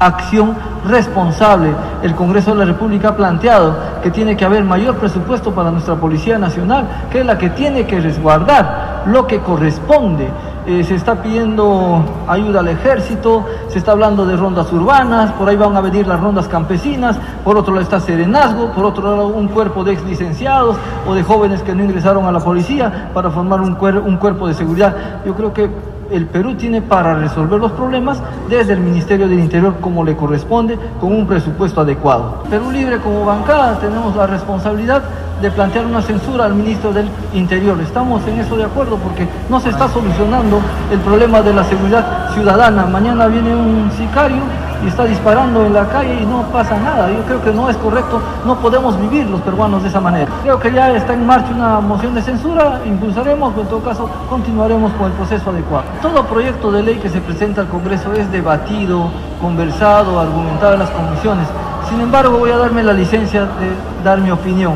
acción 0.00 0.56
responsable. 0.88 1.72
El 2.02 2.14
Congreso 2.14 2.52
de 2.52 2.56
la 2.56 2.64
República 2.64 3.10
ha 3.10 3.16
planteado 3.16 3.76
que 4.02 4.10
tiene 4.10 4.36
que 4.36 4.44
haber 4.44 4.64
mayor 4.64 4.96
presupuesto 4.96 5.52
para 5.52 5.70
nuestra 5.70 5.94
Policía 5.94 6.38
Nacional, 6.38 6.88
que 7.12 7.20
es 7.20 7.26
la 7.26 7.38
que 7.38 7.50
tiene 7.50 7.86
que 7.86 8.00
resguardar 8.00 9.02
lo 9.06 9.26
que 9.26 9.40
corresponde. 9.40 10.28
Eh, 10.66 10.84
se 10.84 10.94
está 10.94 11.22
pidiendo 11.22 12.04
ayuda 12.28 12.60
al 12.60 12.68
ejército, 12.68 13.44
se 13.68 13.78
está 13.78 13.92
hablando 13.92 14.26
de 14.26 14.36
rondas 14.36 14.70
urbanas, 14.72 15.32
por 15.32 15.48
ahí 15.48 15.56
van 15.56 15.74
a 15.76 15.80
venir 15.80 16.06
las 16.06 16.20
rondas 16.20 16.48
campesinas, 16.48 17.16
por 17.44 17.56
otro 17.56 17.72
lado 17.72 17.82
está 17.82 17.98
Serenazgo, 17.98 18.70
por 18.72 18.84
otro 18.84 19.02
lado 19.02 19.28
un 19.28 19.48
cuerpo 19.48 19.84
de 19.84 19.92
ex 19.92 20.04
licenciados 20.04 20.76
o 21.06 21.14
de 21.14 21.22
jóvenes 21.22 21.62
que 21.62 21.74
no 21.74 21.82
ingresaron 21.82 22.26
a 22.26 22.32
la 22.32 22.40
policía 22.40 23.10
para 23.14 23.30
formar 23.30 23.60
un, 23.60 23.76
un 24.04 24.16
cuerpo 24.18 24.48
de 24.48 24.54
seguridad. 24.54 24.94
Yo 25.24 25.34
creo 25.34 25.52
que 25.52 25.70
el 26.10 26.26
Perú 26.26 26.54
tiene 26.54 26.82
para 26.82 27.14
resolver 27.14 27.60
los 27.60 27.72
problemas 27.72 28.18
desde 28.48 28.72
el 28.72 28.80
Ministerio 28.80 29.28
del 29.28 29.38
Interior 29.38 29.76
como 29.80 30.04
le 30.04 30.16
corresponde, 30.16 30.78
con 31.00 31.12
un 31.12 31.26
presupuesto 31.26 31.80
adecuado. 31.80 32.44
Perú 32.50 32.70
Libre 32.70 32.98
como 32.98 33.24
bancada 33.24 33.78
tenemos 33.78 34.14
la 34.16 34.26
responsabilidad 34.26 35.02
de 35.40 35.50
plantear 35.50 35.86
una 35.86 36.02
censura 36.02 36.44
al 36.44 36.54
ministro 36.54 36.92
del 36.92 37.08
Interior. 37.34 37.80
Estamos 37.80 38.26
en 38.26 38.40
eso 38.40 38.56
de 38.56 38.64
acuerdo 38.64 38.96
porque 38.96 39.26
no 39.48 39.60
se 39.60 39.70
está 39.70 39.88
solucionando 39.88 40.60
el 40.92 40.98
problema 41.00 41.40
de 41.40 41.54
la 41.54 41.64
seguridad 41.64 42.30
ciudadana. 42.34 42.86
Mañana 42.86 43.26
viene 43.26 43.54
un 43.54 43.90
sicario 43.96 44.42
y 44.82 44.88
está 44.88 45.04
disparando 45.04 45.64
en 45.64 45.74
la 45.74 45.86
calle 45.86 46.20
y 46.22 46.26
no 46.26 46.42
pasa 46.52 46.78
nada. 46.78 47.10
Yo 47.10 47.22
creo 47.24 47.42
que 47.42 47.52
no 47.52 47.68
es 47.68 47.76
correcto, 47.76 48.20
no 48.46 48.56
podemos 48.56 48.98
vivir 49.00 49.28
los 49.28 49.40
peruanos 49.40 49.82
de 49.82 49.88
esa 49.88 50.00
manera. 50.00 50.30
Creo 50.42 50.58
que 50.58 50.72
ya 50.72 50.90
está 50.92 51.14
en 51.14 51.26
marcha 51.26 51.52
una 51.54 51.80
moción 51.80 52.14
de 52.14 52.22
censura, 52.22 52.80
impulsaremos, 52.84 53.56
en 53.56 53.66
todo 53.66 53.80
caso 53.80 54.08
continuaremos 54.28 54.92
con 54.92 55.06
el 55.06 55.12
proceso 55.12 55.50
adecuado. 55.50 55.84
Todo 56.02 56.24
proyecto 56.24 56.72
de 56.72 56.82
ley 56.82 56.96
que 56.96 57.08
se 57.08 57.20
presenta 57.20 57.60
al 57.62 57.68
Congreso 57.68 58.12
es 58.14 58.30
debatido, 58.32 59.10
conversado, 59.40 60.18
argumentado 60.18 60.74
en 60.74 60.80
las 60.80 60.90
comisiones. 60.90 61.46
Sin 61.88 62.00
embargo, 62.00 62.38
voy 62.38 62.50
a 62.50 62.56
darme 62.56 62.82
la 62.82 62.92
licencia 62.92 63.42
de 63.42 64.04
dar 64.04 64.20
mi 64.20 64.30
opinión. 64.30 64.74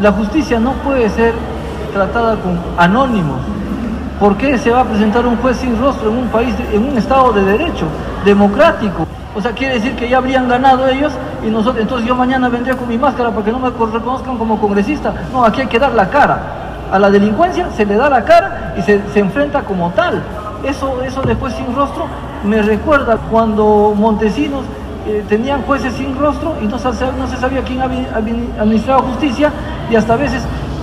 La 0.00 0.12
justicia 0.12 0.60
no 0.60 0.72
puede 0.74 1.08
ser 1.08 1.32
tratada 1.92 2.36
con 2.36 2.58
anónimos. 2.76 3.38
¿Por 4.18 4.36
qué 4.36 4.56
se 4.58 4.70
va 4.70 4.80
a 4.80 4.84
presentar 4.84 5.26
un 5.26 5.36
juez 5.38 5.56
sin 5.56 5.78
rostro 5.80 6.10
en 6.10 6.18
un 6.18 6.28
país, 6.28 6.54
en 6.72 6.90
un 6.90 6.96
estado 6.96 7.32
de 7.32 7.42
derecho, 7.42 7.86
democrático? 8.24 9.06
O 9.34 9.40
sea, 9.40 9.52
quiere 9.52 9.74
decir 9.74 9.96
que 9.96 10.08
ya 10.08 10.18
habrían 10.18 10.48
ganado 10.48 10.86
ellos 10.88 11.12
y 11.42 11.46
nosotros, 11.48 11.82
entonces 11.82 12.06
yo 12.06 12.14
mañana 12.14 12.48
vendré 12.48 12.76
con 12.76 12.86
mi 12.88 12.98
máscara 12.98 13.30
para 13.30 13.44
que 13.44 13.52
no 13.52 13.58
me 13.58 13.70
reconozcan 13.70 14.36
como 14.36 14.60
congresista. 14.60 15.14
No, 15.32 15.44
aquí 15.44 15.62
hay 15.62 15.68
que 15.68 15.78
dar 15.78 15.92
la 15.94 16.08
cara. 16.10 16.38
A 16.92 16.98
la 16.98 17.10
delincuencia 17.10 17.68
se 17.74 17.86
le 17.86 17.96
da 17.96 18.10
la 18.10 18.24
cara 18.24 18.74
y 18.76 18.82
se, 18.82 19.00
enfrenta 19.14 19.62
como 19.62 19.90
tal. 19.90 20.22
Eso, 20.62 21.02
eso 21.02 21.22
después 21.22 21.54
sin 21.54 21.74
rostro 21.74 22.06
me 22.44 22.60
recuerda 22.60 23.16
cuando 23.30 23.94
Montesinos 23.96 24.64
eh, 25.06 25.24
tenían 25.28 25.62
jueces 25.62 25.94
sin 25.94 26.16
rostro 26.18 26.54
y 26.60 26.66
no 26.66 26.78
se, 26.78 26.88
no 26.88 27.26
se 27.26 27.36
sabía 27.38 27.62
quién 27.62 27.80
administraba 27.80 29.02
justicia 29.02 29.50
y 29.90 29.96
hasta 29.96 30.12
a 30.12 30.16
veces 30.16 30.42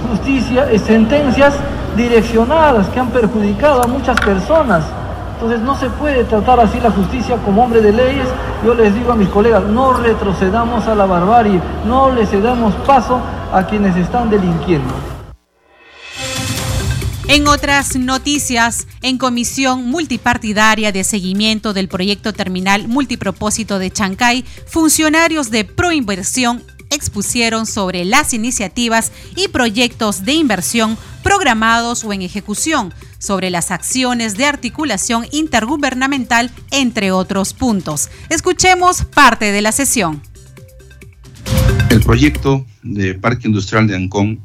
justicia, 0.09 0.69
eh, 0.71 0.79
sentencias 0.79 1.53
direccionadas 1.95 2.87
que 2.89 2.99
han 2.99 3.09
perjudicado 3.09 3.83
a 3.83 3.87
muchas 3.87 4.19
personas. 4.19 4.83
Entonces 5.41 5.61
no 5.61 5.79
se 5.79 5.89
puede 5.91 6.25
tratar 6.25 6.59
así 6.59 6.81
la 6.81 6.91
justicia 6.91 7.37
como 7.37 7.63
hombre 7.63 7.79
de 7.79 7.93
leyes. 7.93 8.27
Yo 8.65 8.73
les 8.73 8.93
digo 8.93 9.13
a 9.13 9.15
mis 9.15 9.29
colegas, 9.29 9.63
no 9.63 9.93
retrocedamos 9.93 10.85
a 10.85 10.95
la 10.95 11.05
barbarie, 11.05 11.61
no 11.85 12.11
le 12.11 12.25
cedamos 12.25 12.75
paso 12.85 13.21
a 13.53 13.65
quienes 13.65 13.95
están 13.95 14.29
delinquiendo. 14.29 14.93
En 17.29 17.47
otras 17.47 17.95
noticias, 17.95 18.85
en 19.01 19.17
comisión 19.17 19.85
multipartidaria 19.85 20.91
de 20.91 21.05
seguimiento 21.05 21.71
del 21.71 21.87
proyecto 21.87 22.33
terminal 22.33 22.89
multipropósito 22.89 23.79
de 23.79 23.91
Chancay, 23.91 24.43
funcionarios 24.67 25.51
de 25.51 25.63
Proinversión 25.63 26.61
expusieron 26.89 27.65
sobre 27.65 28.03
las 28.03 28.33
iniciativas 28.33 29.13
y 29.37 29.47
proyectos 29.47 30.25
de 30.25 30.33
inversión 30.33 30.97
programados 31.23 32.03
o 32.03 32.11
en 32.13 32.23
ejecución, 32.23 32.93
sobre 33.19 33.49
las 33.51 33.69
acciones 33.71 34.35
de 34.37 34.45
articulación 34.45 35.25
intergubernamental, 35.31 36.51
entre 36.71 37.11
otros 37.11 37.53
puntos. 37.53 38.09
Escuchemos 38.29 39.05
parte 39.05 39.51
de 39.51 39.61
la 39.61 39.71
sesión. 39.71 40.21
El 41.89 42.01
proyecto 42.01 42.65
de 42.81 43.13
Parque 43.15 43.47
Industrial 43.47 43.85
de 43.85 43.95
Ancón 43.95 44.39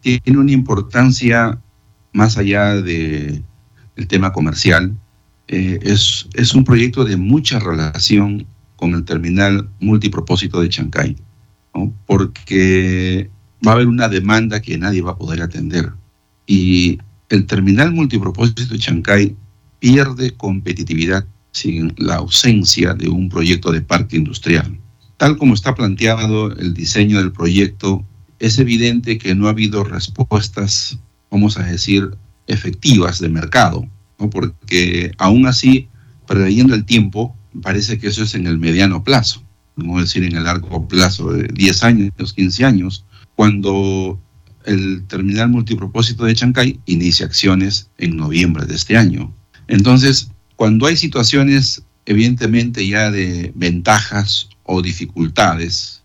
tiene 0.00 0.38
una 0.38 0.52
importancia 0.52 1.58
más 2.12 2.38
allá 2.38 2.76
de, 2.76 3.42
del 3.96 4.06
tema 4.06 4.32
comercial. 4.32 4.96
Eh, 5.48 5.78
es, 5.82 6.28
es 6.32 6.54
un 6.54 6.64
proyecto 6.64 7.04
de 7.04 7.16
mucha 7.16 7.58
relación 7.58 8.46
con 8.76 8.94
el 8.94 9.04
terminal 9.04 9.68
multipropósito 9.80 10.60
de 10.60 10.68
Chancay 10.70 11.16
porque 12.06 13.30
va 13.66 13.72
a 13.72 13.74
haber 13.74 13.86
una 13.86 14.08
demanda 14.08 14.60
que 14.60 14.78
nadie 14.78 15.02
va 15.02 15.12
a 15.12 15.18
poder 15.18 15.42
atender. 15.42 15.92
Y 16.46 16.98
el 17.30 17.46
terminal 17.46 17.92
multipropósito 17.92 18.64
de 18.66 18.78
Chancay 18.78 19.36
pierde 19.78 20.32
competitividad 20.32 21.26
sin 21.52 21.94
la 21.96 22.16
ausencia 22.16 22.92
de 22.94 23.08
un 23.08 23.28
proyecto 23.28 23.72
de 23.72 23.80
parque 23.80 24.16
industrial. 24.16 24.78
Tal 25.16 25.38
como 25.38 25.54
está 25.54 25.74
planteado 25.74 26.52
el 26.52 26.74
diseño 26.74 27.18
del 27.18 27.32
proyecto, 27.32 28.04
es 28.38 28.58
evidente 28.58 29.16
que 29.16 29.34
no 29.34 29.46
ha 29.46 29.50
habido 29.50 29.84
respuestas, 29.84 30.98
vamos 31.30 31.56
a 31.56 31.62
decir, 31.62 32.10
efectivas 32.46 33.18
de 33.18 33.28
mercado, 33.28 33.88
porque 34.16 35.12
aún 35.18 35.46
así, 35.46 35.88
preveyendo 36.26 36.74
el 36.74 36.84
tiempo, 36.84 37.34
parece 37.62 37.98
que 37.98 38.08
eso 38.08 38.22
es 38.22 38.34
en 38.34 38.46
el 38.46 38.58
mediano 38.58 39.02
plazo 39.02 39.42
vamos 39.80 40.02
decir 40.02 40.24
en 40.24 40.36
el 40.36 40.44
largo 40.44 40.86
plazo 40.86 41.32
de 41.32 41.48
10 41.48 41.84
años, 41.84 42.32
15 42.34 42.64
años, 42.64 43.04
cuando 43.34 44.20
el 44.64 45.06
terminal 45.06 45.48
multipropósito 45.48 46.24
de 46.24 46.34
Chancay 46.34 46.80
inicia 46.86 47.26
acciones 47.26 47.90
en 47.98 48.16
noviembre 48.16 48.66
de 48.66 48.74
este 48.74 48.96
año. 48.96 49.34
Entonces, 49.68 50.30
cuando 50.56 50.86
hay 50.86 50.96
situaciones 50.96 51.82
evidentemente 52.06 52.86
ya 52.86 53.10
de 53.10 53.52
ventajas 53.54 54.48
o 54.64 54.82
dificultades 54.82 56.02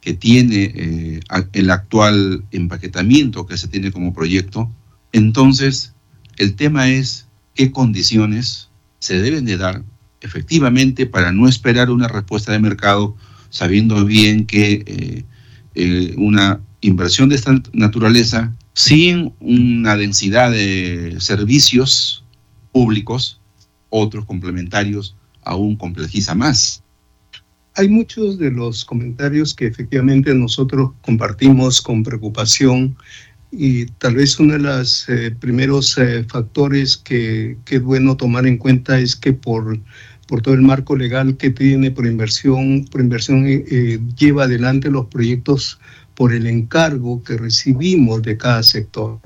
que 0.00 0.14
tiene 0.14 0.72
eh, 0.74 1.20
el 1.52 1.70
actual 1.70 2.44
empaquetamiento 2.50 3.46
que 3.46 3.58
se 3.58 3.68
tiene 3.68 3.92
como 3.92 4.12
proyecto, 4.12 4.70
entonces 5.12 5.92
el 6.38 6.54
tema 6.54 6.88
es 6.88 7.26
qué 7.54 7.70
condiciones 7.70 8.70
se 8.98 9.20
deben 9.20 9.44
de 9.44 9.56
dar 9.56 9.82
efectivamente 10.20 11.06
para 11.06 11.32
no 11.32 11.48
esperar 11.48 11.90
una 11.90 12.08
respuesta 12.08 12.52
de 12.52 12.58
mercado, 12.58 13.16
sabiendo 13.50 14.04
bien 14.04 14.46
que 14.46 14.82
eh, 14.86 15.24
eh, 15.74 16.14
una 16.16 16.60
inversión 16.82 17.28
de 17.28 17.36
esta 17.36 17.60
naturaleza, 17.72 18.54
sin 18.74 19.32
una 19.40 19.96
densidad 19.96 20.50
de 20.50 21.16
servicios 21.18 22.24
públicos, 22.72 23.40
otros 23.88 24.24
complementarios, 24.26 25.16
aún 25.42 25.76
complejiza 25.76 26.34
más. 26.34 26.82
Hay 27.74 27.88
muchos 27.88 28.38
de 28.38 28.50
los 28.50 28.84
comentarios 28.84 29.54
que 29.54 29.66
efectivamente 29.66 30.34
nosotros 30.34 30.90
compartimos 31.00 31.80
con 31.80 32.02
preocupación 32.02 32.96
y 33.50 33.86
tal 33.86 34.16
vez 34.16 34.38
uno 34.38 34.54
de 34.54 34.58
los 34.58 35.08
eh, 35.08 35.34
primeros 35.38 35.96
factores 36.28 36.96
que, 36.96 37.56
que, 37.64 37.76
es 37.76 37.82
bueno 37.82 38.16
tomar 38.16 38.46
en 38.46 38.56
cuenta 38.56 38.98
es 38.98 39.14
que 39.14 39.32
por 39.32 39.78
por 40.32 40.40
todo 40.40 40.54
el 40.54 40.62
marco 40.62 40.96
legal 40.96 41.36
que 41.36 41.50
tiene 41.50 41.90
por 41.90 42.06
inversión, 42.06 42.86
por 42.90 43.02
inversión 43.02 43.46
eh, 43.46 43.64
eh, 43.70 44.00
lleva 44.16 44.44
adelante 44.44 44.90
los 44.90 45.06
proyectos 45.08 45.78
por 46.22 46.32
el 46.32 46.46
encargo 46.46 47.20
que 47.24 47.36
recibimos 47.36 48.22
de 48.22 48.36
cada 48.36 48.62
sector. 48.62 49.18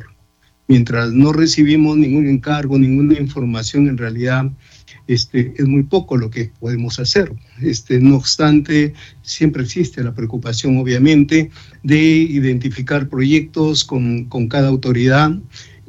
Mientras 0.66 1.12
no 1.12 1.30
recibimos 1.30 1.98
ningún 1.98 2.26
encargo, 2.26 2.78
ninguna 2.78 3.20
información, 3.20 3.86
en 3.86 3.98
realidad 3.98 4.50
este, 5.06 5.52
es 5.58 5.66
muy 5.66 5.82
poco 5.82 6.16
lo 6.16 6.30
que 6.30 6.52
podemos 6.58 6.98
hacer. 6.98 7.34
Este, 7.60 8.00
no 8.00 8.16
obstante, 8.16 8.94
siempre 9.20 9.64
existe 9.64 10.02
la 10.02 10.14
preocupación, 10.14 10.78
obviamente, 10.78 11.50
de 11.82 12.00
identificar 12.00 13.10
proyectos 13.10 13.84
con, 13.84 14.24
con 14.24 14.48
cada 14.48 14.68
autoridad 14.68 15.38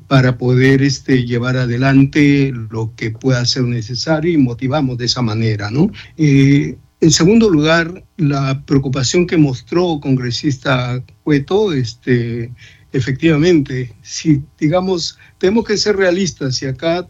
para 0.09 0.37
poder 0.37 0.81
este, 0.81 1.25
llevar 1.25 1.55
adelante 1.55 2.51
lo 2.69 2.93
que 2.97 3.11
pueda 3.11 3.45
ser 3.45 3.63
necesario 3.63 4.33
y 4.33 4.37
motivamos 4.37 4.97
de 4.97 5.05
esa 5.05 5.21
manera, 5.21 5.71
¿no? 5.71 5.89
Eh, 6.17 6.75
en 6.99 7.11
segundo 7.11 7.49
lugar, 7.49 8.03
la 8.17 8.63
preocupación 8.65 9.27
que 9.27 9.37
mostró 9.37 9.99
congresista 9.99 11.03
Cueto, 11.23 11.71
este, 11.71 12.51
efectivamente, 12.91 13.93
si 14.01 14.41
digamos, 14.59 15.17
tenemos 15.37 15.65
que 15.65 15.77
ser 15.77 15.95
realistas 15.95 16.61
y 16.61 16.65
acá 16.65 17.07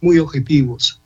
muy 0.00 0.18
objetivos. 0.18 1.00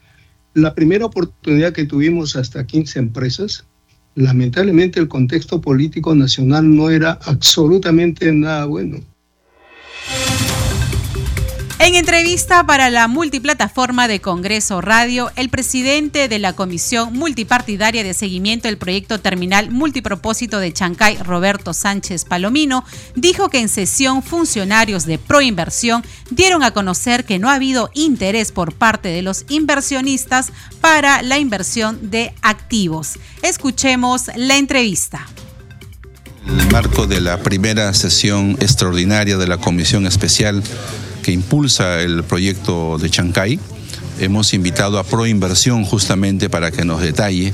La 0.55 0.75
primera 0.75 1.05
oportunidad 1.05 1.75
que 1.75 1.85
tuvimos 1.85 2.37
hasta 2.37 2.67
15 2.67 2.99
empresas, 2.99 3.67
lamentablemente 4.15 4.99
el 4.99 5.09
contexto 5.09 5.61
político 5.61 6.15
nacional 6.15 6.75
no 6.75 6.89
era 6.89 7.19
absolutamente 7.25 8.33
nada 8.33 8.65
bueno. 8.65 9.01
En 11.79 11.95
entrevista 11.95 12.65
para 12.65 12.89
la 12.89 13.07
multiplataforma 13.07 14.09
de 14.09 14.21
Congreso 14.21 14.81
Radio, 14.81 15.31
el 15.37 15.51
presidente 15.51 16.27
de 16.27 16.39
la 16.39 16.55
Comisión 16.55 17.13
Multipartidaria 17.13 18.03
de 18.03 18.15
Seguimiento 18.15 18.67
del 18.67 18.79
Proyecto 18.79 19.21
Terminal 19.21 19.71
Multipropósito 19.71 20.59
de 20.59 20.73
Chancay, 20.73 21.19
Roberto 21.19 21.75
Sánchez 21.75 22.25
Palomino, 22.25 22.83
dijo 23.15 23.51
que 23.51 23.61
en 23.61 23.69
sesión 23.69 24.23
funcionarios 24.23 25.05
de 25.05 25.19
Proinversión 25.19 26.03
dieron 26.31 26.63
a 26.63 26.71
conocer 26.71 27.27
que 27.27 27.39
no 27.39 27.51
ha 27.51 27.55
habido 27.55 27.91
interés 27.93 28.53
por 28.53 28.73
parte 28.73 29.11
de 29.11 29.21
los 29.21 29.45
inversionistas 29.51 30.53
para 30.81 31.21
la 31.21 31.39
inversión 31.39 32.11
de 32.11 32.33
activos. 32.41 33.19
Escuchemos 33.43 34.31
la 34.35 34.57
entrevista. 34.57 35.27
En 36.49 36.59
el 36.59 36.73
marco 36.73 37.07
de 37.07 37.21
la 37.21 37.43
primera 37.43 37.93
sesión 37.93 38.57
extraordinaria 38.61 39.37
de 39.37 39.47
la 39.47 39.59
Comisión 39.59 40.07
Especial 40.07 40.63
que 41.27 41.33
impulsa 41.33 42.03
el 42.03 42.23
proyecto 42.23 42.99
de 42.99 43.11
Chancay. 43.11 43.59
Hemos 44.21 44.55
invitado 44.55 44.97
a 45.01 45.03
Proinversión 45.03 45.85
justamente 45.85 46.49
para 46.49 46.71
que 46.71 46.85
nos 46.85 47.01
detalle 47.01 47.53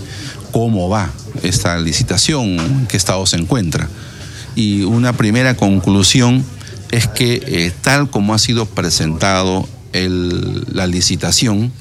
cómo 0.52 0.91
va 0.91 1.11
esta 1.43 1.79
licitación, 1.79 2.61
en 2.61 2.87
qué 2.87 2.99
estado 2.99 3.25
se 3.25 3.37
encuentra. 3.37 3.88
Y 4.55 4.83
una 4.83 5.14
primera 5.14 5.57
conclusión 5.57 6.45
es 6.91 7.07
que 7.07 7.43
eh, 7.47 7.73
tal 7.81 8.11
como 8.11 8.35
ha 8.35 8.38
sido 8.38 8.67
presentado 8.67 9.67
la 9.95 10.87
licitación 10.87 11.73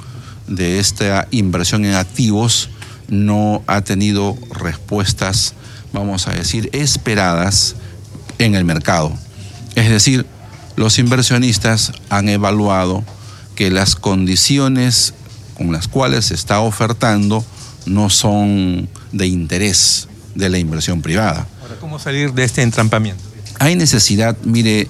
de 0.48 0.80
esta 0.80 1.28
inversión 1.32 1.84
en 1.84 1.96
activos, 1.96 2.70
no 3.10 3.64
ha 3.68 3.82
tenido 3.82 4.38
respuestas, 4.50 5.56
vamos 5.92 6.30
a 6.30 6.32
decir, 6.32 6.70
esperadas 6.72 7.76
en 8.38 8.56
el 8.56 8.64
mercado. 8.64 9.12
Es 9.76 9.90
decir, 9.90 10.26
los 10.76 11.00
inversionistas 11.00 11.92
han 12.10 12.30
evaluado 12.30 13.04
que 13.56 13.70
las 13.70 13.96
condiciones 13.96 15.14
con 15.58 15.72
las 15.72 15.88
cuales 15.88 16.26
se 16.26 16.34
está 16.34 16.60
ofertando 16.62 17.46
no 17.86 18.10
son 18.10 18.90
de 19.12 19.28
interés 19.28 20.08
de 20.36 20.50
la 20.50 20.58
inversión 20.58 21.02
privada. 21.02 21.48
Ahora, 21.62 21.76
¿cómo 21.80 22.00
salir 22.00 22.34
de 22.34 22.44
este 22.44 22.62
entrampamiento? 22.62 23.24
Hay 23.60 23.76
necesidad, 23.76 24.38
mire, 24.44 24.88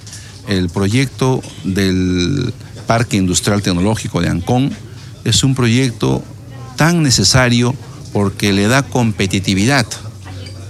el 0.48 0.68
proyecto 0.68 1.42
del 1.64 2.52
Parque 2.86 3.16
Industrial 3.16 3.62
Tecnológico 3.62 4.20
de 4.20 4.28
Ancón 4.28 4.72
es 5.24 5.44
un 5.44 5.54
proyecto 5.54 6.22
tan 6.76 7.02
necesario 7.02 7.74
porque 8.12 8.52
le 8.52 8.66
da 8.66 8.82
competitividad, 8.82 9.86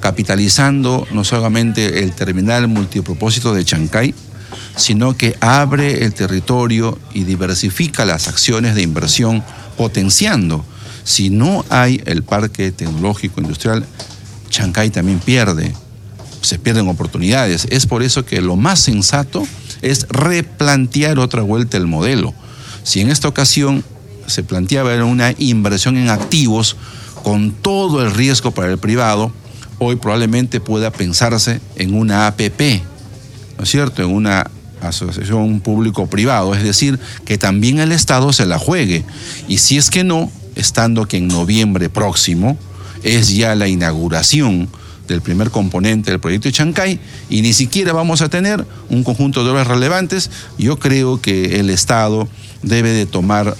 capitalizando 0.00 1.06
no 1.12 1.24
solamente 1.24 2.02
el 2.02 2.12
terminal 2.12 2.68
multipropósito 2.68 3.54
de 3.54 3.64
Chancay, 3.64 4.14
sino 4.76 5.16
que 5.16 5.36
abre 5.40 6.04
el 6.04 6.14
territorio 6.14 6.98
y 7.12 7.24
diversifica 7.24 8.04
las 8.04 8.28
acciones 8.28 8.74
de 8.74 8.82
inversión, 8.82 9.42
potenciando. 9.76 10.64
Si 11.04 11.30
no 11.30 11.64
hay 11.68 12.00
el 12.06 12.22
parque 12.22 12.72
tecnológico 12.72 13.40
industrial, 13.40 13.84
Chancay 14.48 14.90
también 14.90 15.18
pierde, 15.18 15.72
se 16.42 16.58
pierden 16.58 16.88
oportunidades. 16.88 17.66
Es 17.70 17.86
por 17.86 18.02
eso 18.02 18.24
que 18.24 18.40
lo 18.40 18.56
más 18.56 18.80
sensato 18.80 19.46
es 19.80 20.06
replantear 20.08 21.18
otra 21.18 21.42
vuelta 21.42 21.76
el 21.76 21.86
modelo. 21.86 22.34
Si 22.84 23.00
en 23.00 23.10
esta 23.10 23.28
ocasión 23.28 23.84
se 24.26 24.42
planteaba 24.42 25.04
una 25.04 25.34
inversión 25.38 25.96
en 25.96 26.08
activos 26.08 26.76
con 27.22 27.52
todo 27.52 28.02
el 28.02 28.12
riesgo 28.12 28.52
para 28.52 28.70
el 28.70 28.78
privado, 28.78 29.32
hoy 29.78 29.96
probablemente 29.96 30.60
pueda 30.60 30.90
pensarse 30.90 31.60
en 31.76 31.94
una 31.94 32.26
APP, 32.26 32.82
¿no 33.58 33.64
es 33.64 33.70
cierto? 33.70 34.02
En 34.02 34.10
una 34.10 34.50
asociación 34.82 35.60
público-privado, 35.60 36.54
es 36.54 36.62
decir, 36.62 36.98
que 37.24 37.38
también 37.38 37.78
el 37.78 37.92
Estado 37.92 38.32
se 38.32 38.46
la 38.46 38.58
juegue. 38.58 39.04
Y 39.48 39.58
si 39.58 39.78
es 39.78 39.90
que 39.90 40.04
no, 40.04 40.30
estando 40.54 41.06
que 41.06 41.18
en 41.18 41.28
noviembre 41.28 41.88
próximo 41.88 42.58
es 43.02 43.34
ya 43.34 43.54
la 43.54 43.68
inauguración 43.68 44.68
del 45.08 45.20
primer 45.20 45.50
componente 45.50 46.10
del 46.10 46.20
proyecto 46.20 46.48
de 46.48 46.52
Chancay 46.52 47.00
y 47.28 47.42
ni 47.42 47.52
siquiera 47.52 47.92
vamos 47.92 48.22
a 48.22 48.28
tener 48.28 48.64
un 48.88 49.02
conjunto 49.02 49.44
de 49.44 49.50
obras 49.50 49.66
relevantes, 49.66 50.30
yo 50.58 50.78
creo 50.78 51.20
que 51.20 51.60
el 51.60 51.70
Estado 51.70 52.28
debe 52.62 52.90
de 52.90 53.06
tomar, 53.06 53.56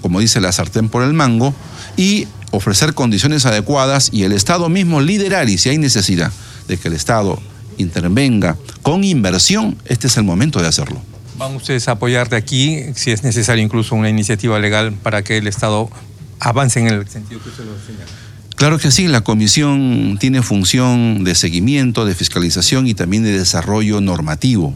como 0.00 0.20
dice 0.20 0.40
la 0.40 0.52
sartén 0.52 0.88
por 0.88 1.02
el 1.02 1.12
mango, 1.12 1.54
y 1.96 2.26
ofrecer 2.50 2.94
condiciones 2.94 3.46
adecuadas 3.46 4.10
y 4.12 4.22
el 4.22 4.32
Estado 4.32 4.68
mismo 4.68 5.00
liderar 5.00 5.48
y 5.48 5.58
si 5.58 5.68
hay 5.68 5.78
necesidad 5.78 6.32
de 6.68 6.78
que 6.78 6.88
el 6.88 6.94
Estado 6.94 7.40
intervenga 7.78 8.56
con 8.82 9.04
inversión, 9.04 9.76
este 9.86 10.06
es 10.06 10.16
el 10.16 10.24
momento 10.24 10.60
de 10.60 10.68
hacerlo. 10.68 11.00
¿Van 11.36 11.54
ustedes 11.56 11.88
a 11.88 11.92
apoyar 11.92 12.28
de 12.28 12.36
aquí, 12.36 12.80
si 12.94 13.10
es 13.10 13.24
necesario 13.24 13.64
incluso 13.64 13.94
una 13.94 14.08
iniciativa 14.08 14.58
legal 14.58 14.92
para 14.92 15.22
que 15.22 15.38
el 15.38 15.46
Estado 15.46 15.90
avance 16.38 16.78
en 16.80 16.88
el 16.88 17.08
sentido 17.08 17.42
que 17.42 17.48
usted 17.48 17.64
lo 17.64 17.72
señala? 17.84 18.10
Claro 18.56 18.78
que 18.78 18.92
sí, 18.92 19.08
la 19.08 19.22
comisión 19.22 20.16
tiene 20.20 20.40
función 20.40 21.24
de 21.24 21.34
seguimiento, 21.34 22.06
de 22.06 22.14
fiscalización 22.14 22.86
y 22.86 22.94
también 22.94 23.24
de 23.24 23.36
desarrollo 23.36 24.00
normativo. 24.00 24.74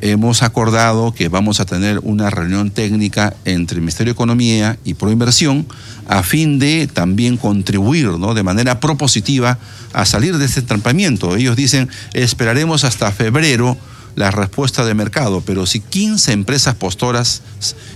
Hemos 0.00 0.42
acordado 0.42 1.12
que 1.12 1.28
vamos 1.28 1.60
a 1.60 1.66
tener 1.66 1.98
una 2.02 2.30
reunión 2.30 2.70
técnica 2.70 3.34
entre 3.44 3.74
el 3.74 3.82
Ministerio 3.82 4.12
de 4.12 4.14
Economía 4.14 4.78
y 4.82 4.94
Proinversión 4.94 5.66
a 6.10 6.24
fin 6.24 6.58
de 6.58 6.88
también 6.88 7.36
contribuir 7.36 8.08
¿no? 8.08 8.34
de 8.34 8.42
manera 8.42 8.80
propositiva 8.80 9.58
a 9.92 10.04
salir 10.04 10.38
de 10.38 10.44
este 10.44 10.58
entrampamiento. 10.58 11.36
Ellos 11.36 11.54
dicen, 11.54 11.88
esperaremos 12.14 12.82
hasta 12.82 13.12
febrero 13.12 13.78
la 14.16 14.32
respuesta 14.32 14.84
de 14.84 14.94
mercado, 14.94 15.40
pero 15.40 15.66
si 15.66 15.78
15 15.78 16.32
empresas 16.32 16.74
postoras 16.74 17.42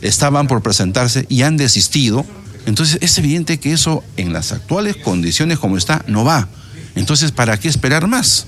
estaban 0.00 0.46
por 0.46 0.62
presentarse 0.62 1.26
y 1.28 1.42
han 1.42 1.56
desistido, 1.56 2.24
entonces 2.66 2.98
es 3.00 3.18
evidente 3.18 3.58
que 3.58 3.72
eso 3.72 4.04
en 4.16 4.32
las 4.32 4.52
actuales 4.52 4.96
condiciones 4.96 5.58
como 5.58 5.76
está 5.76 6.04
no 6.06 6.22
va. 6.24 6.46
Entonces, 6.94 7.32
¿para 7.32 7.58
qué 7.58 7.66
esperar 7.66 8.06
más? 8.06 8.46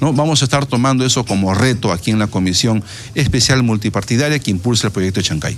¿No? 0.00 0.12
Vamos 0.12 0.42
a 0.42 0.46
estar 0.46 0.66
tomando 0.66 1.06
eso 1.06 1.24
como 1.24 1.54
reto 1.54 1.92
aquí 1.92 2.10
en 2.10 2.18
la 2.18 2.26
Comisión 2.26 2.82
Especial 3.14 3.62
Multipartidaria 3.62 4.40
que 4.40 4.50
impulsa 4.50 4.88
el 4.88 4.92
proyecto 4.92 5.20
de 5.20 5.24
Chancay. 5.24 5.56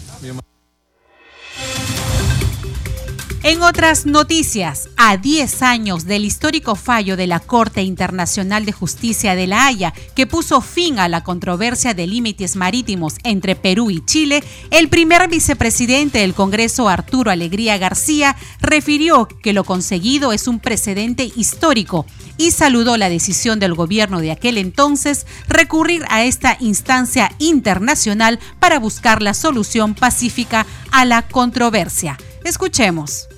En 3.43 3.63
otras 3.63 4.05
noticias, 4.05 4.91
a 4.99 5.17
10 5.17 5.63
años 5.63 6.05
del 6.05 6.27
histórico 6.27 6.75
fallo 6.75 7.17
de 7.17 7.27
la 7.27 7.41
Corte 7.41 7.81
Internacional 7.81 8.67
de 8.67 8.73
Justicia 8.73 9.35
de 9.35 9.47
La 9.47 9.67
Haya, 9.67 9.95
que 10.15 10.27
puso 10.27 10.61
fin 10.61 10.99
a 10.99 11.09
la 11.09 11.25
controversia 11.25 11.95
de 11.95 12.07
límites 12.07 12.55
marítimos 12.55 13.15
entre 13.25 13.57
Perú 13.57 13.91
y 13.91 14.05
Chile, 14.05 14.45
el 14.71 14.91
primer 14.91 15.27
vicepresidente 15.31 16.19
del 16.19 16.35
Congreso, 16.35 16.91
Arturo 16.91 17.31
Alegría 17.31 17.79
García, 17.79 18.37
refirió 18.61 19.27
que 19.27 19.55
lo 19.55 19.65
conseguido 19.65 20.35
es 20.35 20.47
un 20.47 20.61
precedente 20.61 21.33
histórico 21.35 22.05
y 22.37 22.51
saludó 22.51 22.99
la 22.99 23.09
decisión 23.09 23.59
del 23.59 23.73
gobierno 23.73 24.21
de 24.21 24.33
aquel 24.33 24.59
entonces 24.59 25.27
recurrir 25.49 26.05
a 26.11 26.25
esta 26.25 26.59
instancia 26.61 27.33
internacional 27.39 28.39
para 28.59 28.79
buscar 28.79 29.23
la 29.23 29.33
solución 29.33 29.95
pacífica 29.95 30.67
a 30.91 31.07
la 31.07 31.23
controversia. 31.23 32.19
Escuchemos. 32.45 33.29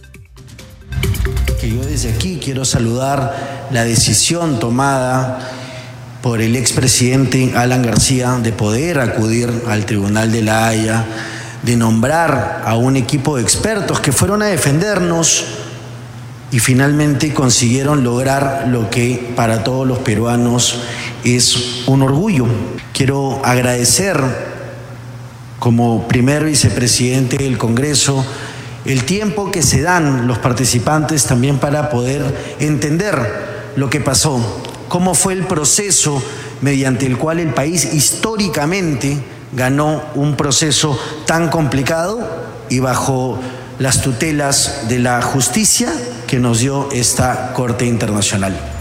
Que 1.61 1.71
yo 1.71 1.85
desde 1.85 2.13
aquí 2.13 2.41
quiero 2.43 2.65
saludar 2.65 3.69
la 3.71 3.85
decisión 3.85 4.59
tomada 4.59 5.51
por 6.23 6.41
el 6.41 6.55
expresidente 6.57 7.53
Alan 7.57 7.83
García 7.83 8.39
de 8.43 8.53
poder 8.53 9.01
acudir 9.01 9.51
al 9.69 9.85
Tribunal 9.87 10.31
de 10.31 10.43
la 10.43 10.69
Haya, 10.69 11.05
de 11.63 11.77
nombrar 11.77 12.63
a 12.65 12.77
un 12.77 12.97
equipo 12.97 13.37
de 13.37 13.43
expertos 13.43 14.01
que 14.01 14.13
fueron 14.13 14.43
a 14.43 14.47
defendernos 14.47 15.45
y 16.53 16.61
finalmente 16.61 17.35
consiguieron 17.35 18.05
lograr 18.05 18.67
lo 18.69 18.89
que 18.89 19.33
para 19.35 19.65
todos 19.65 19.87
los 19.87 19.99
peruanos 19.99 20.81
es 21.25 21.83
un 21.87 22.03
orgullo. 22.03 22.47
Quiero 22.93 23.45
agradecer 23.45 24.21
como 25.59 26.07
primer 26.09 26.45
vicepresidente 26.45 27.39
del 27.39 27.59
Congreso 27.59 28.25
el 28.85 29.05
tiempo 29.05 29.51
que 29.51 29.63
se 29.63 29.83
dan 29.83 30.27
los 30.27 30.39
participantes 30.39 31.25
también 31.25 31.59
para 31.59 31.91
poder 31.91 32.23
entender 32.59 33.73
lo 33.77 33.89
que 33.91 34.01
pasó, 34.01 34.41
cómo 34.89 35.15
fue 35.15 35.35
el 35.35 35.47
proceso 35.47 36.23
mediante 36.61 37.07
el 37.07 37.17
cual 37.17 37.41
el 37.41 37.55
país 37.55 37.93
históricamente 37.93 39.19
ganó 39.53 40.03
un 40.15 40.37
proceso 40.37 40.99
tan 41.27 41.49
complicado 41.49 42.21
y 42.69 42.81
bajo 42.81 43.39
las 43.79 44.03
tutelas 44.03 44.89
de 44.89 44.99
la 44.99 45.23
justicia 45.23 45.93
que 46.27 46.39
nos 46.39 46.61
dio 46.61 46.89
esta 46.93 47.53
Corte 47.53 47.85
Internacional. 47.87 48.72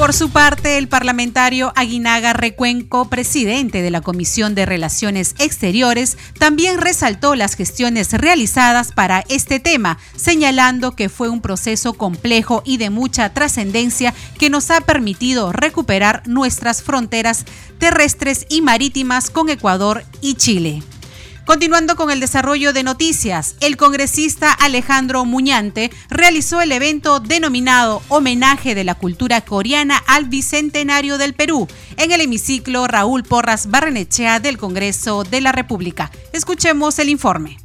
Por 0.00 0.14
su 0.14 0.30
parte, 0.30 0.78
el 0.78 0.88
parlamentario 0.88 1.74
Aguinaga 1.76 2.32
Recuenco, 2.32 3.10
presidente 3.10 3.82
de 3.82 3.90
la 3.90 4.00
Comisión 4.00 4.54
de 4.54 4.64
Relaciones 4.64 5.34
Exteriores, 5.38 6.16
también 6.38 6.78
resaltó 6.78 7.34
las 7.34 7.54
gestiones 7.54 8.10
realizadas 8.14 8.92
para 8.92 9.26
este 9.28 9.60
tema, 9.60 9.98
señalando 10.16 10.96
que 10.96 11.10
fue 11.10 11.28
un 11.28 11.42
proceso 11.42 11.92
complejo 11.92 12.62
y 12.64 12.78
de 12.78 12.88
mucha 12.88 13.34
trascendencia 13.34 14.14
que 14.38 14.48
nos 14.48 14.70
ha 14.70 14.80
permitido 14.80 15.52
recuperar 15.52 16.22
nuestras 16.26 16.82
fronteras 16.82 17.44
terrestres 17.78 18.46
y 18.48 18.62
marítimas 18.62 19.28
con 19.28 19.50
Ecuador 19.50 20.02
y 20.22 20.36
Chile. 20.36 20.82
Continuando 21.50 21.96
con 21.96 22.12
el 22.12 22.20
desarrollo 22.20 22.72
de 22.72 22.84
noticias, 22.84 23.56
el 23.58 23.76
congresista 23.76 24.52
Alejandro 24.52 25.24
Muñante 25.24 25.90
realizó 26.08 26.60
el 26.60 26.70
evento 26.70 27.18
denominado 27.18 28.02
Homenaje 28.06 28.76
de 28.76 28.84
la 28.84 28.94
Cultura 28.94 29.40
Coreana 29.40 30.00
al 30.06 30.26
Bicentenario 30.26 31.18
del 31.18 31.34
Perú 31.34 31.66
en 31.96 32.12
el 32.12 32.20
hemiciclo 32.20 32.86
Raúl 32.86 33.24
Porras 33.24 33.68
Barrenechea 33.68 34.38
del 34.38 34.58
Congreso 34.58 35.24
de 35.24 35.40
la 35.40 35.50
República. 35.50 36.12
Escuchemos 36.32 37.00
el 37.00 37.08
informe. 37.08 37.59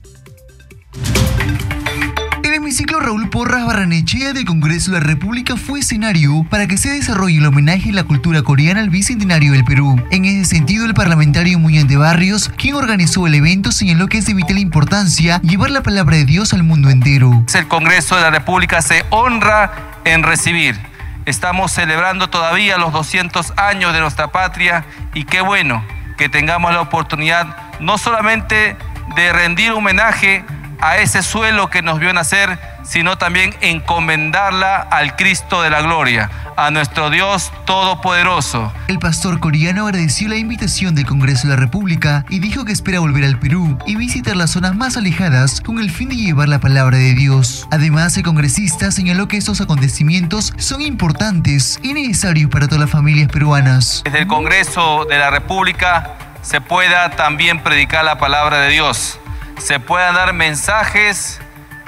Hemiciclo 2.55 3.01
Raúl 3.01 3.29
Porras 3.29 3.65
Barranechea 3.65 4.31
del 4.31 4.45
Congreso 4.45 4.91
de 4.91 5.01
la 5.01 5.05
República 5.05 5.57
fue 5.57 5.81
escenario 5.81 6.45
para 6.49 6.67
que 6.67 6.77
se 6.77 6.89
desarrolle 6.89 7.39
el 7.39 7.45
homenaje 7.45 7.89
a 7.89 7.93
la 7.93 8.05
cultura 8.05 8.43
coreana 8.43 8.79
al 8.79 8.89
Bicentenario 8.89 9.51
del 9.51 9.65
Perú. 9.65 10.01
En 10.09 10.23
ese 10.23 10.45
sentido, 10.45 10.85
el 10.85 10.93
parlamentario 10.93 11.59
de 11.59 11.97
Barrios, 11.97 12.47
quien 12.57 12.75
organizó 12.75 13.27
el 13.27 13.35
evento, 13.35 13.73
señaló 13.73 14.07
que 14.07 14.19
es 14.19 14.25
de 14.25 14.33
vital 14.33 14.57
importancia 14.57 15.41
llevar 15.41 15.69
la 15.71 15.83
palabra 15.83 16.15
de 16.15 16.23
Dios 16.23 16.53
al 16.53 16.63
mundo 16.63 16.89
entero. 16.89 17.43
El 17.53 17.67
Congreso 17.67 18.15
de 18.15 18.21
la 18.21 18.31
República 18.31 18.81
se 18.81 19.03
honra 19.09 19.99
en 20.05 20.23
recibir. 20.23 20.79
Estamos 21.25 21.73
celebrando 21.73 22.29
todavía 22.29 22.77
los 22.77 22.93
200 22.93 23.51
años 23.57 23.91
de 23.91 23.99
nuestra 23.99 24.31
patria 24.31 24.85
y 25.13 25.25
qué 25.25 25.41
bueno 25.41 25.83
que 26.17 26.29
tengamos 26.29 26.71
la 26.71 26.79
oportunidad 26.79 27.57
no 27.81 27.97
solamente 27.97 28.77
de 29.17 29.33
rendir 29.33 29.73
homenaje 29.73 30.45
a 30.79 30.97
ese 30.97 31.23
suelo 31.23 31.69
que 31.69 31.81
nos 31.81 31.99
vio 31.99 32.13
nacer, 32.13 32.59
sino 32.83 33.17
también 33.17 33.53
encomendarla 33.61 34.77
al 34.77 35.15
Cristo 35.15 35.61
de 35.61 35.69
la 35.69 35.81
gloria, 35.81 36.29
a 36.55 36.71
nuestro 36.71 37.09
Dios 37.09 37.51
Todopoderoso. 37.65 38.71
El 38.87 38.99
pastor 38.99 39.39
coreano 39.39 39.87
agradeció 39.87 40.29
la 40.29 40.37
invitación 40.37 40.95
del 40.95 41.05
Congreso 41.05 41.47
de 41.47 41.55
la 41.55 41.59
República 41.59 42.25
y 42.29 42.39
dijo 42.39 42.65
que 42.65 42.71
espera 42.71 42.99
volver 42.99 43.25
al 43.25 43.39
Perú 43.39 43.77
y 43.85 43.95
visitar 43.95 44.35
las 44.35 44.51
zonas 44.51 44.75
más 44.75 44.97
alejadas 44.97 45.61
con 45.61 45.79
el 45.79 45.91
fin 45.91 46.09
de 46.09 46.15
llevar 46.15 46.47
la 46.47 46.59
palabra 46.59 46.97
de 46.97 47.13
Dios. 47.13 47.67
Además, 47.71 48.17
el 48.17 48.23
congresista 48.23 48.91
señaló 48.91 49.27
que 49.27 49.37
estos 49.37 49.61
acontecimientos 49.61 50.53
son 50.57 50.81
importantes 50.81 51.79
y 51.83 51.93
necesarios 51.93 52.49
para 52.49 52.67
todas 52.67 52.81
las 52.81 52.91
familias 52.91 53.29
peruanas. 53.29 54.01
Desde 54.05 54.19
el 54.19 54.27
Congreso 54.27 55.05
de 55.05 55.17
la 55.17 55.29
República 55.29 56.13
se 56.41 56.61
pueda 56.61 57.09
también 57.11 57.61
predicar 57.61 58.05
la 58.05 58.19
palabra 58.19 58.59
de 58.59 58.69
Dios, 58.69 59.19
se 59.57 59.79
puedan 59.79 60.15
dar 60.15 60.33
mensajes 60.33 61.39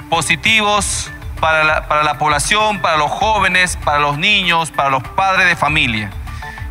positivos 0.08 1.10
para 1.40 1.64
la, 1.64 1.88
para 1.88 2.02
la, 2.02 2.18
población, 2.18 2.80
para 2.80 2.96
los 2.96 3.10
jóvenes, 3.10 3.78
para 3.84 3.98
los 3.98 4.18
niños, 4.18 4.70
para 4.70 4.90
los 4.90 5.02
padres 5.02 5.46
de 5.46 5.56
familia. 5.56 6.10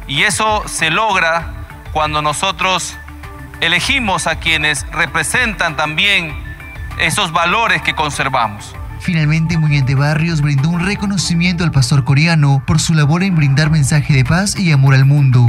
Y 0.07 0.23
eso 0.23 0.63
se 0.67 0.89
logra 0.89 1.53
cuando 1.93 2.21
nosotros 2.21 2.97
elegimos 3.61 4.27
a 4.27 4.35
quienes 4.35 4.85
representan 4.91 5.75
también 5.75 6.33
esos 6.99 7.31
valores 7.31 7.81
que 7.81 7.93
conservamos. 7.93 8.75
Finalmente, 8.99 9.57
Muñante 9.57 9.95
Barrios 9.95 10.41
brindó 10.41 10.69
un 10.69 10.85
reconocimiento 10.85 11.63
al 11.63 11.71
pastor 11.71 12.03
coreano 12.03 12.61
por 12.65 12.79
su 12.79 12.93
labor 12.93 13.23
en 13.23 13.35
brindar 13.35 13.69
mensaje 13.69 14.13
de 14.13 14.25
paz 14.25 14.57
y 14.57 14.71
amor 14.71 14.95
al 14.95 15.05
mundo. 15.05 15.45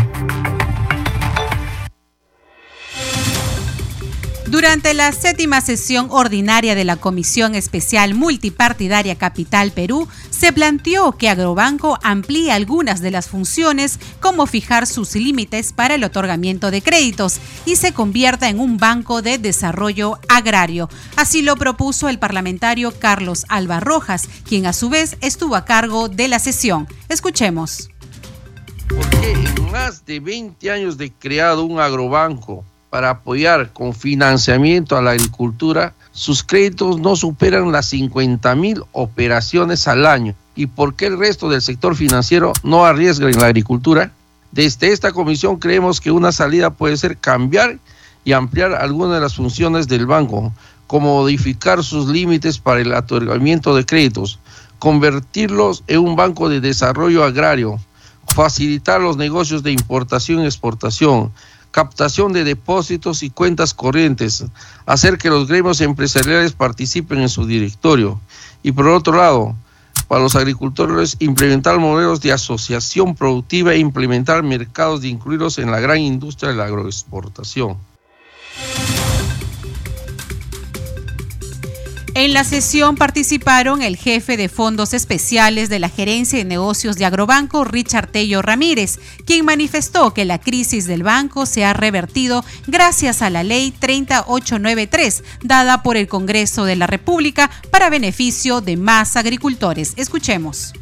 Durante 4.51 4.95
la 4.95 5.13
séptima 5.13 5.61
sesión 5.61 6.09
ordinaria 6.11 6.75
de 6.75 6.87
la 6.87 6.97
Comisión 6.97 7.55
Especial 7.55 8.15
Multipartidaria 8.15 9.15
Capital 9.17 9.73
Perú, 9.73 10.09
se 10.31 10.55
planteó 10.55 11.13
que 11.13 11.29
Agrobanco 11.29 11.99
amplíe 12.03 12.51
algunas 12.51 13.03
de 13.03 13.11
las 13.11 13.29
funciones 13.29 14.01
como 14.21 14.47
fijar 14.47 14.87
sus 14.87 15.15
límites 15.17 15.75
para 15.75 15.97
el 15.97 16.05
otorgamiento 16.05 16.71
de 16.71 16.81
créditos 16.81 17.41
y 17.67 17.77
se 17.77 17.93
convierta 17.93 18.49
en 18.49 18.59
un 18.59 18.79
banco 18.79 19.21
de 19.21 19.37
desarrollo 19.37 20.19
agrario. 20.31 20.89
Así 21.17 21.43
lo 21.43 21.57
propuso 21.57 22.09
el 22.09 22.19
parlamentario 22.19 22.93
Carlos 22.99 23.45
Alba 23.51 23.81
Rojas, 23.81 24.31
quien 24.49 24.65
a 24.65 24.73
su 24.73 24.89
vez 24.89 25.19
estuvo 25.21 25.57
a 25.57 25.67
cargo 25.67 26.09
de 26.09 26.27
la 26.27 26.39
sesión. 26.39 26.89
Escuchemos. 27.11 27.91
Porque 28.89 29.33
en 29.33 29.71
más 29.71 30.07
de 30.07 30.21
20 30.21 30.71
años 30.71 30.97
de 30.97 31.13
creado 31.13 31.65
un 31.65 31.81
agrobanco 31.81 32.65
para 32.91 33.11
apoyar 33.11 33.73
con 33.73 33.95
financiamiento 33.95 34.97
a 34.97 35.03
la 35.03 35.13
agricultura, 35.13 35.95
sus 36.13 36.43
créditos 36.43 36.99
no 36.99 37.17
superan 37.17 37.71
las 37.71 37.87
50 37.87 38.55
mil 38.55 38.83
operaciones 38.93 39.87
al 39.87 40.07
año. 40.07 40.35
¿Y 40.57 40.67
por 40.67 40.95
qué 40.95 41.07
el 41.07 41.19
resto 41.19 41.49
del 41.49 41.63
sector 41.63 41.95
financiero 41.95 42.53
no 42.63 42.85
arriesga 42.85 43.29
en 43.29 43.39
la 43.39 43.47
agricultura? 43.47 44.13
Desde 44.51 44.93
esta 44.93 45.13
comisión 45.13 45.59
creemos 45.59 46.01
que 46.01 46.11
una 46.11 46.33
salida 46.33 46.71
puede 46.71 46.97
ser 46.97 47.19
cambiar 47.19 47.79
y 48.25 48.33
ampliar 48.33 48.75
algunas 48.75 49.15
de 49.15 49.21
las 49.21 49.35
funciones 49.35 49.87
del 49.87 50.07
banco, 50.07 50.53
como 50.87 51.21
modificar 51.21 51.85
sus 51.85 52.09
límites 52.09 52.59
para 52.59 52.81
el 52.81 52.93
otorgamiento 52.93 53.77
de 53.77 53.85
créditos, 53.85 54.39
convertirlos 54.79 55.85
en 55.87 56.01
un 56.01 56.17
banco 56.17 56.49
de 56.49 56.61
desarrollo 56.61 57.25
agrario, 57.25 57.79
facilitar 58.35 59.01
los 59.01 59.17
negocios 59.17 59.63
de 59.63 59.73
importación 59.73 60.41
y 60.41 60.47
exportación, 60.47 61.31
captación 61.71 62.33
de 62.33 62.45
depósitos 62.45 63.23
y 63.23 63.31
cuentas 63.31 63.75
corrientes, 63.75 64.45
hacer 64.87 65.19
que 65.19 65.31
los 65.31 65.49
gremios 65.49 65.81
empresariales 65.81 66.53
participen 66.53 67.21
en 67.21 67.29
su 67.29 67.47
directorio. 67.47 68.21
Y 68.63 68.73
por 68.73 68.89
otro 68.89 69.17
lado, 69.17 69.55
para 70.09 70.23
los 70.23 70.37
agricultores, 70.37 71.17
implementar 71.19 71.79
modelos 71.79 72.21
de 72.21 72.33
asociación 72.33 73.15
productiva 73.15 73.75
e 73.75 73.79
implementar 73.79 74.43
mercados 74.43 75.03
de 75.03 75.09
incluirlos 75.09 75.59
en 75.59 75.71
la 75.71 75.81
gran 75.81 75.99
industria 75.99 76.51
de 76.51 76.57
la 76.57 76.65
agroexportación. 76.65 77.77
En 82.19 82.33
la 82.33 82.43
sesión 82.43 82.97
participaron 82.97 83.81
el 83.81 83.97
jefe 83.97 84.37
de 84.37 84.49
fondos 84.49 84.93
especiales 84.93 85.69
de 85.69 85.79
la 85.79 85.89
Gerencia 85.89 86.37
de 86.37 86.45
Negocios 86.45 86.97
de 86.97 87.05
Agrobanco, 87.05 87.63
Richard 87.63 88.11
Tello 88.11 88.43
Ramírez, 88.43 88.99
quien 89.25 89.45
manifestó 89.45 90.13
que 90.13 90.25
la 90.25 90.41
crisis 90.41 90.89
del 90.89 91.05
banco 91.05 91.47
se 91.47 91.65
ha 91.65 91.75
revertido 91.75 92.45
gracias 92.67 93.23
a 93.23 93.31
la 93.31 93.45
ley 93.45 93.71
3893, 93.71 95.23
dada 95.45 95.85
por 95.85 95.97
el 95.97 96.09
Congreso 96.09 96.65
de 96.65 96.75
la 96.75 96.89
República 96.89 97.53
para 97.71 97.89
beneficio 97.89 98.63
de 98.63 98.77
más 98.77 99.17
agricultores. 99.17 99.93
Escuchemos. 99.97 100.73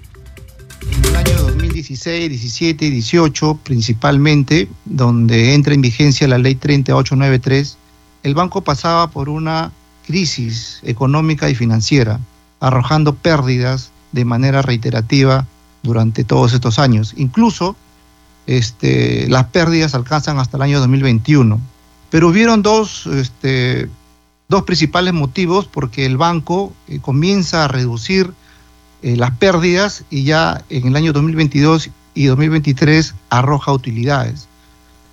En 0.90 1.04
el 1.04 1.16
año 1.16 1.36
2016, 1.42 2.30
17 2.30 2.86
y 2.86 2.90
18, 2.92 3.60
principalmente, 3.62 4.70
donde 4.86 5.52
entra 5.52 5.74
en 5.74 5.82
vigencia 5.82 6.26
la 6.28 6.38
ley 6.38 6.54
3893, 6.54 7.76
el 8.22 8.34
banco 8.34 8.62
pasaba 8.62 9.10
por 9.10 9.28
una 9.28 9.70
crisis 10.06 10.80
económica 10.84 11.50
y 11.50 11.54
financiera, 11.54 12.20
arrojando 12.60 13.14
pérdidas 13.14 13.90
de 14.12 14.24
manera 14.24 14.62
reiterativa 14.62 15.46
durante 15.82 16.24
todos 16.24 16.52
estos 16.52 16.78
años. 16.78 17.12
Incluso 17.16 17.76
este, 18.46 19.28
las 19.28 19.46
pérdidas 19.46 19.94
alcanzan 19.94 20.38
hasta 20.38 20.56
el 20.56 20.62
año 20.62 20.80
2021. 20.80 21.60
Pero 22.10 22.28
hubieron 22.28 22.62
dos, 22.62 23.06
este, 23.06 23.88
dos 24.48 24.62
principales 24.62 25.12
motivos 25.12 25.66
porque 25.66 26.06
el 26.06 26.16
banco 26.16 26.72
eh, 26.88 27.00
comienza 27.00 27.64
a 27.64 27.68
reducir 27.68 28.32
eh, 29.02 29.16
las 29.16 29.32
pérdidas 29.32 30.04
y 30.08 30.24
ya 30.24 30.64
en 30.70 30.86
el 30.86 30.96
año 30.96 31.12
2022 31.12 31.90
y 32.14 32.26
2023 32.26 33.14
arroja 33.30 33.72
utilidades. 33.72 34.48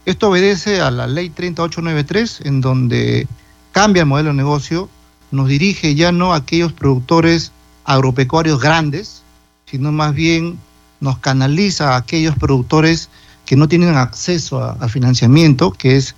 Esto 0.06 0.29
obedece 0.29 0.82
a 0.82 0.91
la 0.91 1.08
ley 1.08 1.29
3893 1.29 2.41
en 2.45 2.62
donde 2.62 3.27
cambia 3.73 4.01
el 4.01 4.07
modelo 4.07 4.29
de 4.29 4.36
negocio, 4.36 4.88
nos 5.31 5.49
dirige 5.49 5.95
ya 5.95 6.13
no 6.13 6.33
a 6.33 6.38
aquellos 6.38 6.71
productores 6.71 7.51
agropecuarios 7.83 8.62
grandes, 8.62 9.23
sino 9.65 9.91
más 9.91 10.13
bien 10.13 10.59
nos 11.01 11.17
canaliza 11.17 11.93
a 11.93 11.97
aquellos 11.97 12.38
productores 12.38 13.09
que 13.45 13.57
no 13.57 13.67
tienen 13.67 13.97
acceso 13.97 14.63
a, 14.63 14.88
financiamiento, 14.88 15.71
que 15.71 15.97
es 15.97 16.15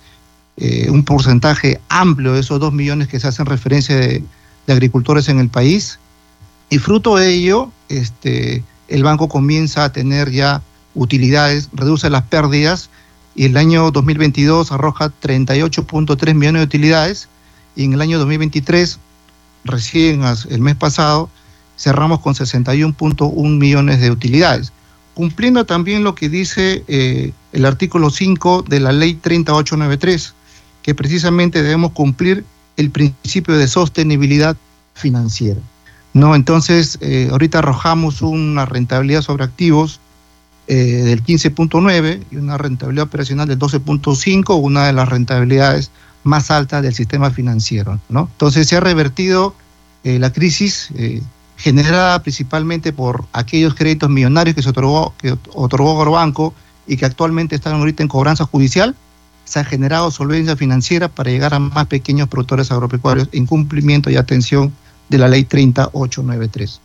eh, 0.58 0.88
un 0.90 1.02
porcentaje 1.02 1.80
amplio 1.88 2.34
de 2.34 2.40
esos 2.40 2.60
dos 2.60 2.72
millones 2.72 3.08
que 3.08 3.18
se 3.18 3.26
hacen 3.26 3.46
referencia 3.46 3.96
de, 3.96 4.22
de 4.66 4.72
agricultores 4.72 5.28
en 5.28 5.40
el 5.40 5.48
país. 5.48 5.98
Y 6.68 6.78
fruto 6.78 7.16
de 7.16 7.32
ello, 7.32 7.72
este, 7.88 8.62
el 8.88 9.02
banco 9.02 9.28
comienza 9.28 9.84
a 9.84 9.92
tener 9.92 10.30
ya 10.30 10.62
utilidades, 10.94 11.70
reduce 11.72 12.10
las 12.10 12.22
pérdidas 12.24 12.90
y 13.34 13.46
el 13.46 13.56
año 13.56 13.90
2022 13.90 14.72
arroja 14.72 15.10
38.3 15.22 16.34
millones 16.34 16.60
de 16.60 16.64
utilidades 16.64 17.28
y 17.76 17.84
en 17.84 17.92
el 17.92 18.00
año 18.00 18.18
2023, 18.18 18.98
recién 19.64 20.22
el 20.48 20.60
mes 20.60 20.74
pasado, 20.74 21.30
cerramos 21.78 22.20
con 22.20 22.34
61.1 22.34 23.58
millones 23.58 24.00
de 24.00 24.10
utilidades, 24.10 24.72
cumpliendo 25.14 25.64
también 25.66 26.02
lo 26.02 26.14
que 26.14 26.28
dice 26.28 26.82
eh, 26.88 27.32
el 27.52 27.64
artículo 27.66 28.10
5 28.10 28.64
de 28.68 28.80
la 28.80 28.92
ley 28.92 29.14
3893, 29.14 30.34
que 30.82 30.94
precisamente 30.94 31.62
debemos 31.62 31.92
cumplir 31.92 32.44
el 32.76 32.90
principio 32.90 33.56
de 33.56 33.68
sostenibilidad 33.68 34.56
financiera. 34.94 35.60
No, 36.14 36.34
entonces, 36.34 36.96
eh, 37.02 37.28
ahorita 37.30 37.58
arrojamos 37.58 38.22
una 38.22 38.64
rentabilidad 38.64 39.20
sobre 39.20 39.44
activos 39.44 40.00
eh, 40.68 40.74
del 40.74 41.22
15.9 41.22 42.24
y 42.30 42.36
una 42.36 42.58
rentabilidad 42.58 43.04
operacional 43.04 43.46
del 43.46 43.58
12.5, 43.58 44.60
una 44.60 44.86
de 44.86 44.92
las 44.92 45.08
rentabilidades 45.08 45.90
más 46.24 46.50
alta 46.50 46.82
del 46.82 46.92
sistema 46.92 47.30
financiero. 47.30 48.00
Entonces 48.08 48.66
se 48.66 48.76
ha 48.76 48.80
revertido 48.80 49.54
eh, 50.02 50.18
la 50.18 50.32
crisis 50.32 50.88
eh, 50.96 51.22
generada 51.56 52.20
principalmente 52.22 52.92
por 52.92 53.26
aquellos 53.32 53.74
créditos 53.74 54.10
millonarios 54.10 54.56
que 54.56 54.62
se 54.62 54.70
otorgó, 54.70 55.14
que 55.18 55.36
otorgó 55.54 55.96
Agrobanco 55.98 56.52
y 56.86 56.96
que 56.96 57.06
actualmente 57.06 57.54
están 57.54 57.74
ahorita 57.74 58.02
en 58.02 58.08
cobranza 58.08 58.44
judicial. 58.44 58.94
Se 59.44 59.60
ha 59.60 59.64
generado 59.64 60.10
solvencia 60.10 60.56
financiera 60.56 61.08
para 61.08 61.30
llegar 61.30 61.54
a 61.54 61.60
más 61.60 61.86
pequeños 61.86 62.28
productores 62.28 62.72
agropecuarios 62.72 63.28
en 63.32 63.46
cumplimiento 63.46 64.10
y 64.10 64.16
atención 64.16 64.72
de 65.08 65.18
la 65.18 65.28
ley 65.28 65.44
3893. 65.44 66.80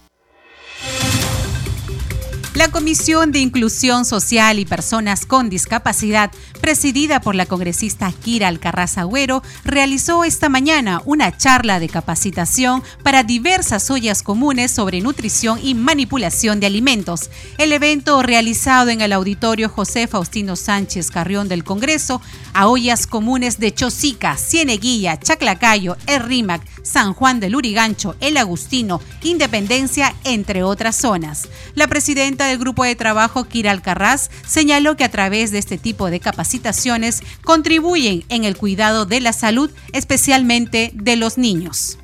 La 2.54 2.68
Comisión 2.68 3.32
de 3.32 3.40
Inclusión 3.40 4.04
Social 4.04 4.60
y 4.60 4.66
Personas 4.66 5.26
con 5.26 5.50
Discapacidad, 5.50 6.32
presidida 6.60 7.22
por 7.22 7.34
la 7.34 7.46
congresista 7.46 8.12
Kira 8.12 8.50
Alcarraz 8.50 8.98
Agüero, 8.98 9.42
realizó 9.64 10.26
esta 10.26 10.50
mañana 10.50 11.02
una 11.06 11.36
charla 11.38 11.80
de 11.80 11.88
capacitación 11.88 12.84
para 13.04 13.24
diversas 13.24 13.90
ollas 13.90 14.22
comunes 14.22 14.70
sobre 14.70 15.00
nutrición 15.00 15.60
y 15.64 15.76
manipulación 15.76 16.60
de 16.60 16.68
alimentos. 16.68 17.30
El 17.58 17.72
evento 17.72 18.22
realizado 18.22 18.90
en 18.90 19.00
el 19.00 19.14
auditorio 19.14 19.70
José 19.70 20.08
Faustino 20.08 20.58
Sánchez 20.58 21.10
Carrión 21.10 21.48
del 21.48 21.64
Congreso 21.64 22.22
a 22.54 22.68
ollas 22.68 23.08
comunes 23.08 23.60
de 23.60 23.74
Chosica, 23.74 24.36
Cieneguilla, 24.36 25.18
Chaclacayo, 25.18 25.96
Errímac, 26.06 26.62
San 26.84 27.14
Juan 27.14 27.40
del 27.40 27.56
Urigancho, 27.56 28.16
El 28.20 28.38
Agustino, 28.38 29.02
Independencia, 29.24 30.16
entre 30.24 30.64
otras 30.64 30.96
zonas. 30.96 31.48
La 31.76 31.88
presidenta 31.88 32.48
del 32.48 32.58
grupo 32.58 32.84
de 32.84 32.96
trabajo, 32.96 33.46
Kira 33.46 33.72
Alcarraz, 33.72 34.30
señaló 34.46 34.98
que 34.98 35.04
a 35.04 35.12
través 35.12 35.52
de 35.52 35.60
este 35.60 35.78
tipo 35.78 36.10
de 36.10 36.20
capacitaciones 36.20 37.22
contribuyen 37.44 38.24
en 38.30 38.44
el 38.44 38.58
cuidado 38.58 39.06
de 39.06 39.22
la 39.22 39.34
salud, 39.34 39.72
especialmente 39.94 40.92
de 40.94 41.16
los 41.16 41.38
niños. 41.38 41.98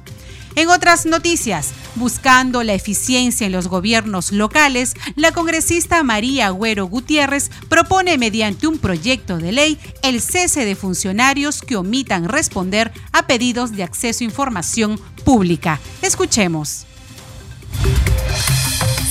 En 0.57 0.69
otras 0.69 1.05
noticias, 1.05 1.69
buscando 1.93 2.63
la 2.63 2.73
eficiencia 2.73 3.45
en 3.45 3.53
los 3.53 3.67
gobiernos 3.67 4.31
locales, 4.31 4.95
la 5.15 5.31
congresista 5.31 6.01
María 6.01 6.47
Agüero 6.47 6.87
Gutiérrez 6.87 7.51
propone 7.69 8.17
mediante 8.17 8.65
un 8.65 8.79
proyecto 8.79 9.37
de 9.37 9.51
ley 9.51 9.77
el 10.01 10.19
cese 10.19 10.65
de 10.65 10.75
funcionarios 10.75 11.61
que 11.61 11.75
omitan 11.75 12.27
responder 12.27 12.91
a 13.11 13.27
pedidos 13.27 13.73
de 13.73 13.83
acceso 13.83 14.23
a 14.23 14.25
información 14.25 14.99
pública. 15.23 15.79
Escuchemos 16.01 16.87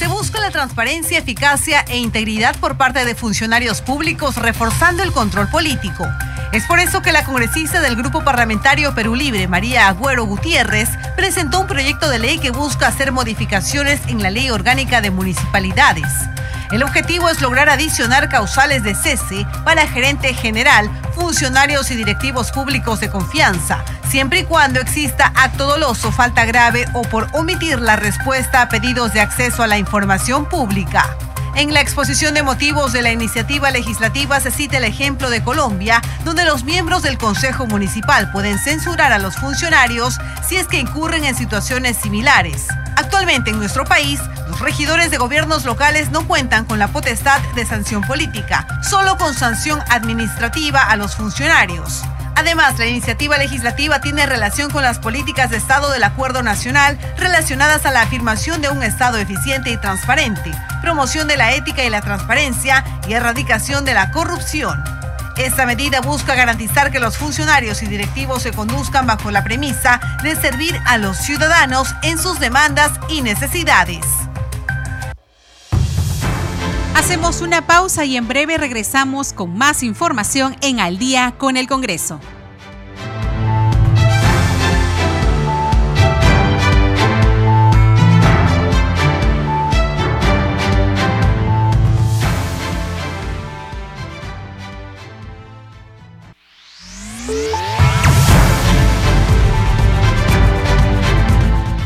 busca 0.05 0.41
la 0.41 0.51
transparencia, 0.51 1.19
eficacia 1.19 1.83
e 1.89 1.97
integridad 1.97 2.55
por 2.57 2.77
parte 2.77 3.07
de 3.07 3.15
funcionarios 3.15 3.81
públicos, 3.81 4.37
reforzando 4.37 5.03
el 5.03 5.13
control 5.13 5.49
político. 5.49 6.07
Es 6.53 6.65
por 6.65 6.79
eso 6.79 7.03
que 7.03 7.13
la 7.13 7.25
congresista 7.25 7.81
del 7.81 7.97
Grupo 7.97 8.23
Parlamentario 8.23 8.95
Perú 8.95 9.15
Libre, 9.15 9.49
María 9.49 9.89
Agüero 9.89 10.25
Gutiérrez, 10.25 10.91
presentó 11.17 11.61
un 11.61 11.67
proyecto 11.67 12.09
de 12.09 12.19
ley 12.19 12.39
que 12.39 12.51
busca 12.51 12.87
hacer 12.87 13.11
modificaciones 13.11 14.01
en 14.07 14.23
la 14.23 14.31
Ley 14.31 14.51
Orgánica 14.51 15.01
de 15.01 15.11
Municipalidades. 15.11 16.13
El 16.73 16.83
objetivo 16.83 17.29
es 17.29 17.41
lograr 17.41 17.69
adicionar 17.69 18.29
causales 18.29 18.83
de 18.83 18.95
cese 18.95 19.47
para 19.65 19.87
gerente 19.87 20.35
general, 20.35 20.91
funcionarios 21.15 21.91
y 21.91 21.97
directivos 21.97 22.51
públicos 22.51 23.01
de 23.01 23.09
confianza, 23.09 23.85
siempre 24.09 24.41
y 24.41 24.45
cuando 24.45 24.81
exista 24.81 25.33
acto 25.37 25.67
doloso, 25.67 26.11
falta 26.11 26.45
grave 26.45 26.87
o 26.93 27.03
por 27.03 27.29
omitir 27.35 27.81
la 27.81 27.97
respuesta 27.97 28.63
a 28.63 28.69
pedidos 28.69 29.13
de 29.13 29.21
acceso 29.21 29.63
a 29.63 29.67
la 29.67 29.79
información 29.79 29.86
pública. 30.49 31.17
En 31.55 31.73
la 31.73 31.81
exposición 31.81 32.35
de 32.35 32.43
motivos 32.43 32.93
de 32.93 33.01
la 33.01 33.13
iniciativa 33.13 33.71
legislativa 33.71 34.39
se 34.41 34.51
cita 34.51 34.77
el 34.77 34.85
ejemplo 34.85 35.31
de 35.31 35.43
Colombia, 35.43 36.03
donde 36.23 36.45
los 36.45 36.65
miembros 36.65 37.03
del 37.03 37.17
Consejo 37.17 37.67
Municipal 37.67 38.31
pueden 38.31 38.59
censurar 38.59 39.13
a 39.13 39.19
los 39.19 39.37
funcionarios 39.37 40.19
si 40.47 40.57
es 40.57 40.67
que 40.67 40.79
incurren 40.79 41.25
en 41.25 41.35
situaciones 41.35 41.97
similares. 41.97 42.67
Actualmente 42.97 43.51
en 43.51 43.59
nuestro 43.59 43.85
país, 43.85 44.21
los 44.49 44.61
regidores 44.61 45.11
de 45.11 45.17
gobiernos 45.17 45.65
locales 45.65 46.11
no 46.11 46.27
cuentan 46.27 46.67
con 46.67 46.79
la 46.79 46.89
potestad 46.89 47.41
de 47.55 47.65
sanción 47.65 48.03
política, 48.03 48.67
solo 48.83 49.17
con 49.17 49.33
sanción 49.33 49.81
administrativa 49.89 50.83
a 50.83 50.97
los 50.97 51.17
funcionarios. 51.17 52.03
Además, 52.37 52.79
la 52.79 52.85
iniciativa 52.85 53.39
legislativa 53.39 54.03
tiene 54.03 54.27
relación 54.27 54.71
con 54.71 54.83
las 54.83 54.99
políticas 54.99 55.51
de 55.51 55.57
Estado 55.57 55.91
del 55.91 56.05
Acuerdo 56.05 56.43
Nacional 56.43 56.99
relacionadas 57.17 57.87
a 57.87 57.91
la 57.91 58.03
afirmación 58.03 58.61
de 58.61 58.69
un 58.69 58.83
Estado 58.83 59.17
eficiente 59.17 59.71
y 59.71 59.79
transparente, 59.79 60.53
promoción 60.83 61.29
de 61.29 61.39
la 61.39 61.55
ética 61.55 61.83
y 61.83 61.91
la 61.91 62.03
transparencia 62.03 62.85
y 63.09 63.15
erradicación 63.15 63.87
de 63.87 63.95
la 63.95 64.11
corrupción. 64.11 64.85
Esta 65.39 65.65
medida 65.65 66.03
busca 66.03 66.35
garantizar 66.35 66.91
que 66.91 67.01
los 67.01 67.17
funcionarios 67.17 67.83
y 67.83 67.87
directivos 67.87 68.43
se 68.43 68.53
conduzcan 68.53 69.07
bajo 69.07 69.31
la 69.31 69.43
premisa 69.43 70.01
de 70.23 70.37
servir 70.37 70.79
a 70.85 70.99
los 70.99 71.17
ciudadanos 71.17 71.95
en 72.03 72.19
sus 72.19 72.39
demandas 72.39 72.93
y 73.09 73.23
necesidades. 73.23 74.05
Hacemos 76.97 77.43
una 77.43 77.67
pausa 77.67 78.07
y 78.07 78.17
en 78.17 78.27
breve 78.27 78.57
regresamos 78.57 79.35
con 79.35 79.55
más 79.55 79.83
información 79.83 80.57
en 80.63 80.81
Al 80.81 80.97
día 80.97 81.35
con 81.37 81.59
el 81.59 81.69
Congreso. 81.69 82.19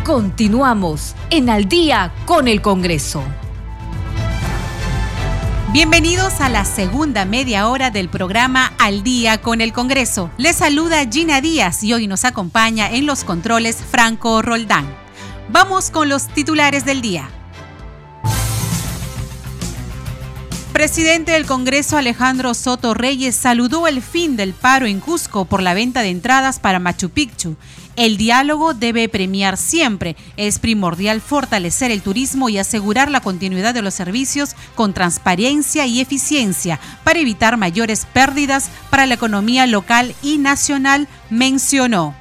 Continuamos 0.05 1.17
en 1.31 1.51
Al 1.51 1.69
día 1.69 2.13
con 2.27 2.47
el 2.47 2.63
Congreso. 2.63 3.25
Bienvenidos 5.73 6.41
a 6.41 6.49
la 6.49 6.65
segunda 6.65 7.25
media 7.25 7.69
hora 7.69 7.93
del 7.93 8.09
programa 8.09 8.73
Al 8.81 9.05
Día 9.05 9.41
con 9.41 9.61
el 9.61 9.73
Congreso. 9.73 10.29
Les 10.37 10.57
saluda 10.57 11.09
Gina 11.09 11.41
Díaz 11.41 11.85
y 11.85 11.93
hoy 11.93 12.09
nos 12.09 12.25
acompaña 12.25 12.91
en 12.91 13.07
los 13.07 13.23
controles 13.23 13.77
Franco 13.77 14.43
Roldán. 14.43 14.85
Vamos 15.49 15.93
con 15.93 16.09
los 16.09 16.27
titulares 16.27 16.85
del 16.85 17.01
día. 17.01 17.31
Presidente 20.73 21.33
del 21.33 21.47
Congreso 21.47 21.97
Alejandro 21.97 22.55
Soto 22.55 22.93
Reyes 22.93 23.37
saludó 23.37 23.87
el 23.87 24.03
fin 24.03 24.37
del 24.37 24.55
paro 24.55 24.87
en 24.87 24.99
Cusco 24.99 25.45
por 25.45 25.63
la 25.63 25.73
venta 25.73 26.03
de 26.03 26.09
entradas 26.09 26.59
para 26.59 26.81
Machu 26.81 27.11
Picchu 27.11 27.57
el 28.01 28.17
diálogo 28.17 28.73
debe 28.73 29.11
premiar 29.11 29.59
siempre. 29.59 30.17
Es 30.39 30.59
primordial 30.59 31.21
fortalecer 31.21 31.91
el 31.91 32.01
turismo 32.01 32.49
y 32.49 32.57
asegurar 32.57 33.11
la 33.11 33.21
continuidad 33.21 33.75
de 33.75 33.83
los 33.83 33.93
servicios 33.93 34.57
con 34.75 34.95
transparencia 34.95 35.85
y 35.85 36.01
eficiencia 36.01 36.81
para 37.05 37.19
evitar 37.19 37.59
mayores 37.59 38.07
pérdidas 38.11 38.71
para 38.89 39.05
la 39.05 39.15
economía 39.17 39.67
local 39.67 40.15
y 40.23 40.39
nacional, 40.39 41.09
mencionó 41.29 42.15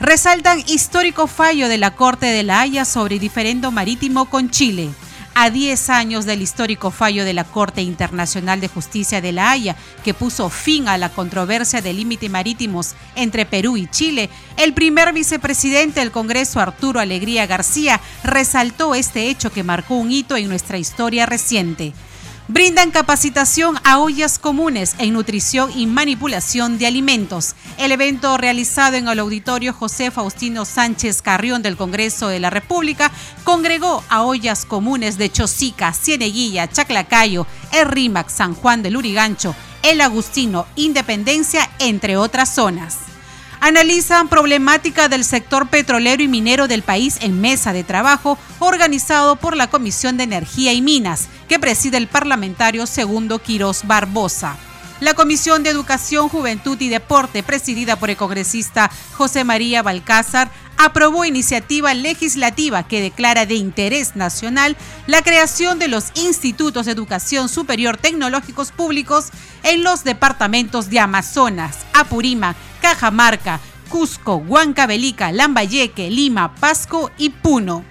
resaltan 0.00 0.60
histórico 0.66 1.26
fallo 1.26 1.68
de 1.68 1.76
la 1.76 1.94
Corte 1.94 2.26
de 2.26 2.42
la 2.42 2.60
Haya 2.60 2.84
sobre 2.84 3.18
diferendo 3.18 3.70
marítimo 3.70 4.24
con 4.24 4.50
Chile 4.50 4.90
a 5.34 5.50
10 5.50 5.90
años 5.90 6.26
del 6.26 6.42
histórico 6.42 6.90
fallo 6.90 7.24
de 7.24 7.32
la 7.32 7.44
Corte 7.44 7.82
Internacional 7.82 8.60
de 8.60 8.68
Justicia 8.68 9.20
de 9.20 9.32
La 9.32 9.50
Haya, 9.50 9.76
que 10.04 10.14
puso 10.14 10.50
fin 10.50 10.88
a 10.88 10.98
la 10.98 11.08
controversia 11.10 11.80
de 11.80 11.92
límites 11.92 12.30
marítimos 12.30 12.94
entre 13.14 13.46
Perú 13.46 13.76
y 13.76 13.86
Chile, 13.86 14.30
el 14.56 14.74
primer 14.74 15.12
vicepresidente 15.12 16.00
del 16.00 16.10
Congreso, 16.10 16.60
Arturo 16.60 17.00
Alegría 17.00 17.46
García, 17.46 18.00
resaltó 18.24 18.94
este 18.94 19.28
hecho 19.28 19.50
que 19.50 19.62
marcó 19.62 19.94
un 19.94 20.10
hito 20.12 20.36
en 20.36 20.48
nuestra 20.48 20.78
historia 20.78 21.26
reciente 21.26 21.92
brindan 22.52 22.90
capacitación 22.90 23.76
a 23.84 24.00
ollas 24.00 24.40
comunes 24.40 24.96
en 24.98 25.12
nutrición 25.12 25.70
y 25.72 25.86
manipulación 25.86 26.78
de 26.78 26.86
alimentos. 26.88 27.54
El 27.78 27.92
evento 27.92 28.36
realizado 28.38 28.96
en 28.96 29.06
el 29.06 29.20
auditorio 29.20 29.72
José 29.72 30.10
Faustino 30.10 30.64
Sánchez 30.64 31.22
Carrión 31.22 31.62
del 31.62 31.76
Congreso 31.76 32.26
de 32.26 32.40
la 32.40 32.50
República 32.50 33.12
congregó 33.44 34.02
a 34.08 34.22
ollas 34.22 34.64
comunes 34.64 35.16
de 35.16 35.30
Chosica, 35.30 35.92
Cieneguilla, 35.92 36.68
Chaclacayo, 36.68 37.46
Errímac, 37.72 38.28
San 38.30 38.54
Juan 38.54 38.82
del 38.82 38.96
Urigancho, 38.96 39.54
El 39.84 40.00
Agustino, 40.00 40.66
Independencia, 40.74 41.70
entre 41.78 42.16
otras 42.16 42.52
zonas 42.52 43.09
analizan 43.60 44.28
problemática 44.28 45.08
del 45.08 45.24
sector 45.24 45.68
petrolero 45.68 46.22
y 46.22 46.28
minero 46.28 46.66
del 46.66 46.82
país 46.82 47.18
en 47.20 47.40
mesa 47.40 47.72
de 47.72 47.84
trabajo 47.84 48.38
organizado 48.58 49.36
por 49.36 49.56
la 49.56 49.68
Comisión 49.68 50.16
de 50.16 50.24
Energía 50.24 50.72
y 50.72 50.82
Minas, 50.82 51.28
que 51.48 51.58
preside 51.58 51.98
el 51.98 52.08
parlamentario 52.08 52.86
segundo 52.86 53.38
Quirós 53.38 53.86
Barbosa. 53.86 54.56
La 55.00 55.14
Comisión 55.14 55.62
de 55.62 55.70
Educación, 55.70 56.28
Juventud 56.28 56.78
y 56.78 56.90
Deporte, 56.90 57.42
presidida 57.42 57.96
por 57.96 58.10
el 58.10 58.18
congresista 58.18 58.90
José 59.16 59.44
María 59.44 59.82
Balcázar, 59.82 60.50
aprobó 60.76 61.24
iniciativa 61.24 61.94
legislativa 61.94 62.82
que 62.82 63.00
declara 63.00 63.46
de 63.46 63.54
interés 63.54 64.14
nacional 64.14 64.76
la 65.06 65.22
creación 65.22 65.78
de 65.78 65.88
los 65.88 66.06
institutos 66.14 66.84
de 66.84 66.92
educación 66.92 67.48
superior 67.48 67.96
tecnológicos 67.96 68.72
públicos 68.72 69.28
en 69.62 69.82
los 69.82 70.04
departamentos 70.04 70.90
de 70.90 71.00
Amazonas, 71.00 71.78
Apurímac, 71.94 72.56
Cajamarca, 72.80 73.60
Cusco, 73.88 74.36
Huancavelica, 74.36 75.32
Lambayeque, 75.32 76.10
Lima, 76.10 76.54
Pasco 76.54 77.10
y 77.18 77.30
Puno. 77.30 77.84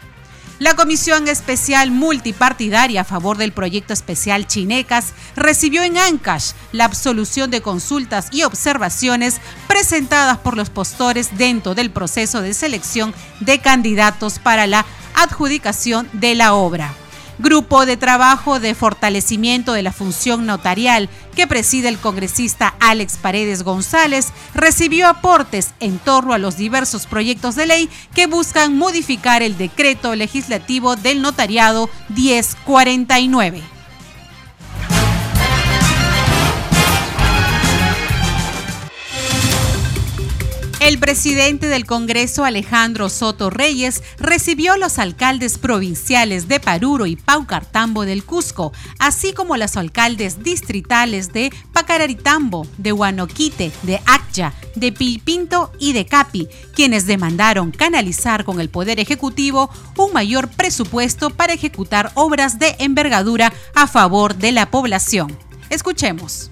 La 0.60 0.76
Comisión 0.76 1.30
Especial 1.30 1.90
Multipartidaria 1.90 3.02
a 3.02 3.06
favor 3.06 3.38
del 3.38 3.54
proyecto 3.54 3.94
especial 3.94 4.46
Chinecas 4.46 5.14
recibió 5.38 5.84
en 5.84 5.98
Ancash 5.98 6.52
la 6.74 6.84
absolución 6.84 7.50
de 7.50 7.62
consultas 7.62 8.28
y 8.32 8.44
observaciones 8.44 9.40
presentadas 9.70 10.38
por 10.38 10.58
los 10.58 10.70
postores 10.70 11.38
dentro 11.38 11.76
del 11.76 11.92
proceso 11.92 12.42
de 12.42 12.54
selección 12.54 13.14
de 13.40 13.60
candidatos 13.60 14.40
para 14.40 14.68
la 14.68 14.86
adjudicación 15.16 16.10
de 16.12 16.36
la 16.36 16.54
obra. 16.54 16.94
Grupo 17.40 17.86
de 17.86 17.96
trabajo 17.96 18.60
de 18.60 18.76
fortalecimiento 18.76 19.72
de 19.72 19.82
la 19.82 19.94
función 19.94 20.46
notarial 20.46 21.08
que 21.38 21.48
preside 21.48 21.88
el 21.88 21.98
congresista 21.98 22.76
Alex 22.82 23.16
Paredes 23.16 23.64
González 23.64 24.34
recibió 24.54 25.08
aportes 25.08 25.72
en 25.80 26.00
torno 26.00 26.34
a 26.34 26.38
los 26.38 26.58
diversos 26.58 27.08
proyectos 27.08 27.56
de 27.56 27.66
ley 27.66 27.90
que 28.14 28.28
buscan 28.28 28.78
modificar 28.78 29.42
el 29.42 29.58
decreto 29.58 30.16
legislativo 30.16 30.98
del 30.98 31.22
notariado 31.22 31.90
1049. 32.10 33.79
El 40.80 40.98
presidente 40.98 41.68
del 41.68 41.86
Congreso, 41.86 42.46
Alejandro 42.46 43.10
Soto 43.10 43.50
Reyes, 43.50 44.02
recibió 44.18 44.74
a 44.74 44.78
los 44.78 44.98
alcaldes 44.98 45.58
provinciales 45.58 46.48
de 46.48 46.62
Paruro 46.62 47.06
y 47.06 47.18
Paucartambo 47.18 48.06
del 48.06 48.24
Cusco, 48.24 48.72
así 48.98 49.34
como 49.34 49.58
los 49.58 49.76
alcaldes 49.76 50.42
distritales 50.42 51.34
de 51.34 51.52
Pacararitambo, 51.74 52.66
de 52.78 52.94
Huanoquite, 52.94 53.74
de 53.84 54.00
Accha, 54.06 54.54
de 54.76 54.94
Pilpinto 54.94 55.74
y 55.80 55.92
de 55.92 56.06
Capi, 56.06 56.48
quienes 56.74 57.06
demandaron 57.06 57.72
canalizar 57.72 58.46
con 58.46 58.62
el 58.62 58.70
Poder 58.70 59.02
Ejecutivo 59.02 59.70
un 59.98 60.14
mayor 60.14 60.48
presupuesto 60.48 61.30
para 61.30 61.54
ejecutar 61.54 62.14
obras 62.16 62.58
de 62.58 62.78
envergadura 62.80 63.52
a 63.76 63.86
favor 63.86 64.34
de 64.34 64.54
la 64.54 64.72
población. 64.72 65.38
Escuchemos 65.70 66.50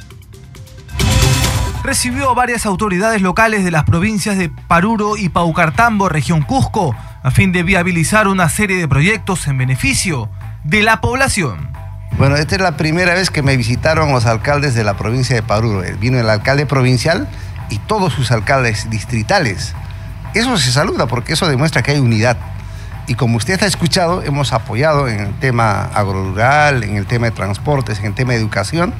recibió 1.87 2.29
a 2.29 2.33
varias 2.33 2.65
autoridades 2.65 3.21
locales 3.21 3.63
de 3.63 3.71
las 3.71 3.85
provincias 3.85 4.37
de 4.37 4.49
Paruro 4.49 5.15
y 5.15 5.29
Paucartambo, 5.29 6.09
región 6.09 6.41
Cusco, 6.41 6.93
a 7.23 7.31
fin 7.31 7.53
de 7.53 7.63
viabilizar 7.63 8.27
una 8.27 8.49
serie 8.49 8.75
de 8.75 8.89
proyectos 8.89 9.47
en 9.47 9.57
beneficio 9.57 10.29
de 10.65 10.83
la 10.83 10.99
población. 10.99 11.71
Bueno, 12.17 12.35
esta 12.35 12.55
es 12.55 12.61
la 12.61 12.75
primera 12.75 13.13
vez 13.13 13.29
que 13.29 13.41
me 13.41 13.55
visitaron 13.55 14.11
los 14.11 14.25
alcaldes 14.25 14.75
de 14.75 14.83
la 14.83 14.97
provincia 14.97 15.33
de 15.33 15.43
Paruro. 15.43 15.81
Eh, 15.81 15.95
vino 15.97 16.19
el 16.19 16.29
alcalde 16.29 16.65
provincial 16.65 17.25
y 17.69 17.77
todos 17.77 18.11
sus 18.11 18.31
alcaldes 18.31 18.89
distritales. 18.89 19.73
Eso 20.33 20.57
se 20.57 20.73
saluda 20.73 21.07
porque 21.07 21.33
eso 21.33 21.47
demuestra 21.47 21.83
que 21.83 21.91
hay 21.91 21.99
unidad. 21.99 22.35
Y 23.07 23.15
como 23.15 23.37
usted 23.37 23.63
ha 23.63 23.65
escuchado, 23.65 24.23
hemos 24.23 24.51
apoyado 24.51 25.07
en 25.07 25.21
el 25.21 25.33
tema 25.39 25.85
agrorural, 25.93 26.83
en 26.83 26.97
el 26.97 27.05
tema 27.05 27.27
de 27.27 27.31
transportes, 27.31 27.99
en 27.99 28.07
el 28.07 28.13
tema 28.13 28.33
de 28.33 28.39
educación, 28.39 28.93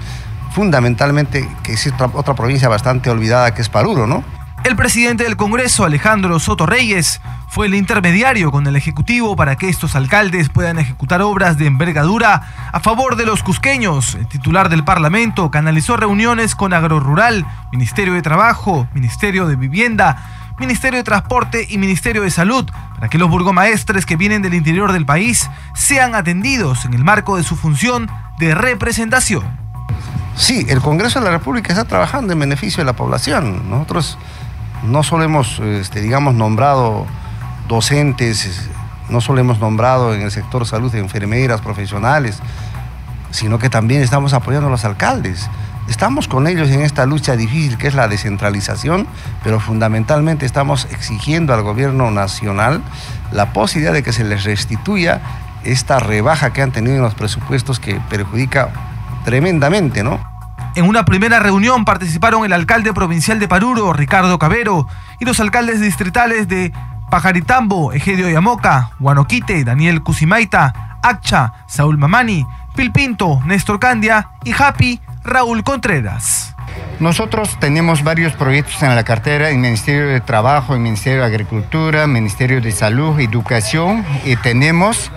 fundamentalmente 0.52 1.50
que 1.64 1.74
es 1.74 1.88
otra, 1.88 2.36
provincia 2.36 2.68
bastante 2.70 3.10
olvidada 3.10 3.54
que 3.54 3.62
es 3.62 3.70
Paruro, 3.70 4.08
¿no? 4.08 4.24
El 4.64 4.76
presidente 4.76 5.24
del 5.24 5.38
Congreso, 5.38 5.86
Alejandro 5.86 6.40
Soto 6.40 6.66
Reyes, 6.66 7.22
fue 7.48 7.68
el 7.68 7.76
intermediario 7.76 8.52
con 8.52 8.68
el 8.68 8.76
Ejecutivo 8.76 9.36
para 9.36 9.56
que 9.56 9.70
estos 9.70 9.96
alcaldes 9.96 10.50
puedan 10.50 10.78
ejecutar 10.78 11.22
obras 11.22 11.58
de 11.58 11.68
envergadura 11.68 12.70
a 12.74 12.80
favor 12.80 13.16
de 13.16 13.26
los 13.26 13.44
cusqueños. 13.44 14.16
El 14.16 14.28
titular 14.28 14.68
del 14.70 14.84
Parlamento 14.84 15.52
canalizó 15.52 15.96
reuniones 15.96 16.56
con 16.56 16.74
Agrorural, 16.74 17.46
Ministerio 17.72 18.14
de 18.14 18.22
Trabajo, 18.22 18.88
Ministerio 18.94 19.48
de 19.48 19.56
Vivienda, 19.56 20.54
Ministerio 20.60 20.98
de 20.98 21.04
Transporte 21.04 21.68
y 21.70 21.78
Ministerio 21.78 22.24
de 22.24 22.32
Salud 22.32 22.70
para 22.96 23.10
que 23.10 23.20
los 23.20 23.30
burgomaestres 23.30 24.06
que 24.06 24.16
vienen 24.16 24.42
del 24.42 24.56
interior 24.56 24.92
del 24.92 25.06
país 25.06 25.50
sean 25.76 26.16
atendidos 26.16 26.86
en 26.86 26.94
el 26.94 27.04
marco 27.04 27.38
de 27.38 27.44
su 27.44 27.56
función 27.56 28.10
de 28.40 28.56
representación. 28.56 29.67
Sí, 30.36 30.66
el 30.70 30.82
Congreso 30.82 31.20
de 31.20 31.26
la 31.26 31.32
República 31.32 31.74
está 31.74 31.86
trabajando 31.86 32.32
en 32.32 32.40
beneficio 32.40 32.82
de 32.82 32.86
la 32.86 32.94
población. 32.94 33.70
Nosotros 33.70 34.18
no 34.84 35.04
solo 35.04 35.24
hemos, 35.24 35.60
este, 35.60 36.00
digamos, 36.02 36.36
nombrado 36.36 37.06
docentes, 37.68 38.70
no 39.10 39.20
solo 39.20 39.42
hemos 39.42 39.60
nombrado 39.60 40.14
en 40.14 40.22
el 40.22 40.32
sector 40.32 40.66
salud 40.66 40.94
enfermeras, 40.96 41.62
profesionales, 41.62 42.40
sino 43.32 43.60
que 43.60 43.70
también 43.70 44.02
estamos 44.02 44.34
apoyando 44.34 44.68
a 44.68 44.72
los 44.72 44.86
alcaldes. 44.86 45.50
Estamos 45.90 46.28
con 46.28 46.48
ellos 46.48 46.70
en 46.70 46.82
esta 46.82 47.06
lucha 47.06 47.36
difícil 47.36 47.78
que 47.78 47.88
es 47.88 47.96
la 47.96 48.08
descentralización, 48.08 49.08
pero 49.44 49.60
fundamentalmente 49.60 50.46
estamos 50.46 50.88
exigiendo 50.92 51.54
al 51.54 51.64
gobierno 51.64 52.12
nacional 52.12 52.82
la 53.32 53.54
posibilidad 53.54 53.94
de 53.94 54.04
que 54.04 54.12
se 54.12 54.24
les 54.24 54.44
restituya 54.44 55.22
esta 55.64 56.00
rebaja 56.00 56.52
que 56.52 56.62
han 56.62 56.72
tenido 56.72 56.98
en 56.98 57.02
los 57.02 57.16
presupuestos 57.16 57.80
que 57.80 58.00
perjudica 58.10 58.70
tremendamente, 59.28 60.06
¿no? 60.06 60.22
En 60.76 60.88
una 60.88 61.04
primera 61.04 61.42
reunión 61.42 61.84
participaron 61.84 62.46
el 62.46 62.54
alcalde 62.54 62.94
provincial 62.94 63.40
de 63.40 63.50
Paruro, 63.50 63.92
Ricardo 63.92 64.40
Cabero, 64.40 64.88
y 65.20 65.26
los 65.26 65.42
alcaldes 65.42 65.82
distritales 65.82 66.48
de 66.48 66.72
Pajaritambo, 67.12 67.92
Egedio 67.92 68.30
Yamoca, 68.30 68.92
Guanoquite, 69.00 69.66
Daniel 69.66 70.02
Cusimaita, 70.02 71.00
Accha, 71.04 71.52
Saúl 71.68 71.98
Mamani, 71.98 72.46
Pilpinto, 72.74 73.42
Néstor 73.44 73.82
Candia 73.82 74.30
y 74.46 74.54
Happy, 74.58 75.02
Raúl 75.26 75.62
Contreras. 75.62 76.56
Nosotros 77.02 77.58
tenemos 77.60 78.06
varios 78.06 78.32
proyectos 78.32 78.82
en 78.82 78.96
la 78.96 79.04
cartera, 79.04 79.50
en 79.50 79.60
Ministerio 79.60 80.08
de 80.08 80.22
Trabajo, 80.22 80.74
en 80.74 80.84
Ministerio 80.84 81.20
de 81.20 81.26
Agricultura, 81.26 82.08
Ministerio 82.08 82.62
de 82.62 82.72
Salud, 82.72 83.20
Educación, 83.20 84.06
y 84.24 84.38
tenemos 84.38 85.12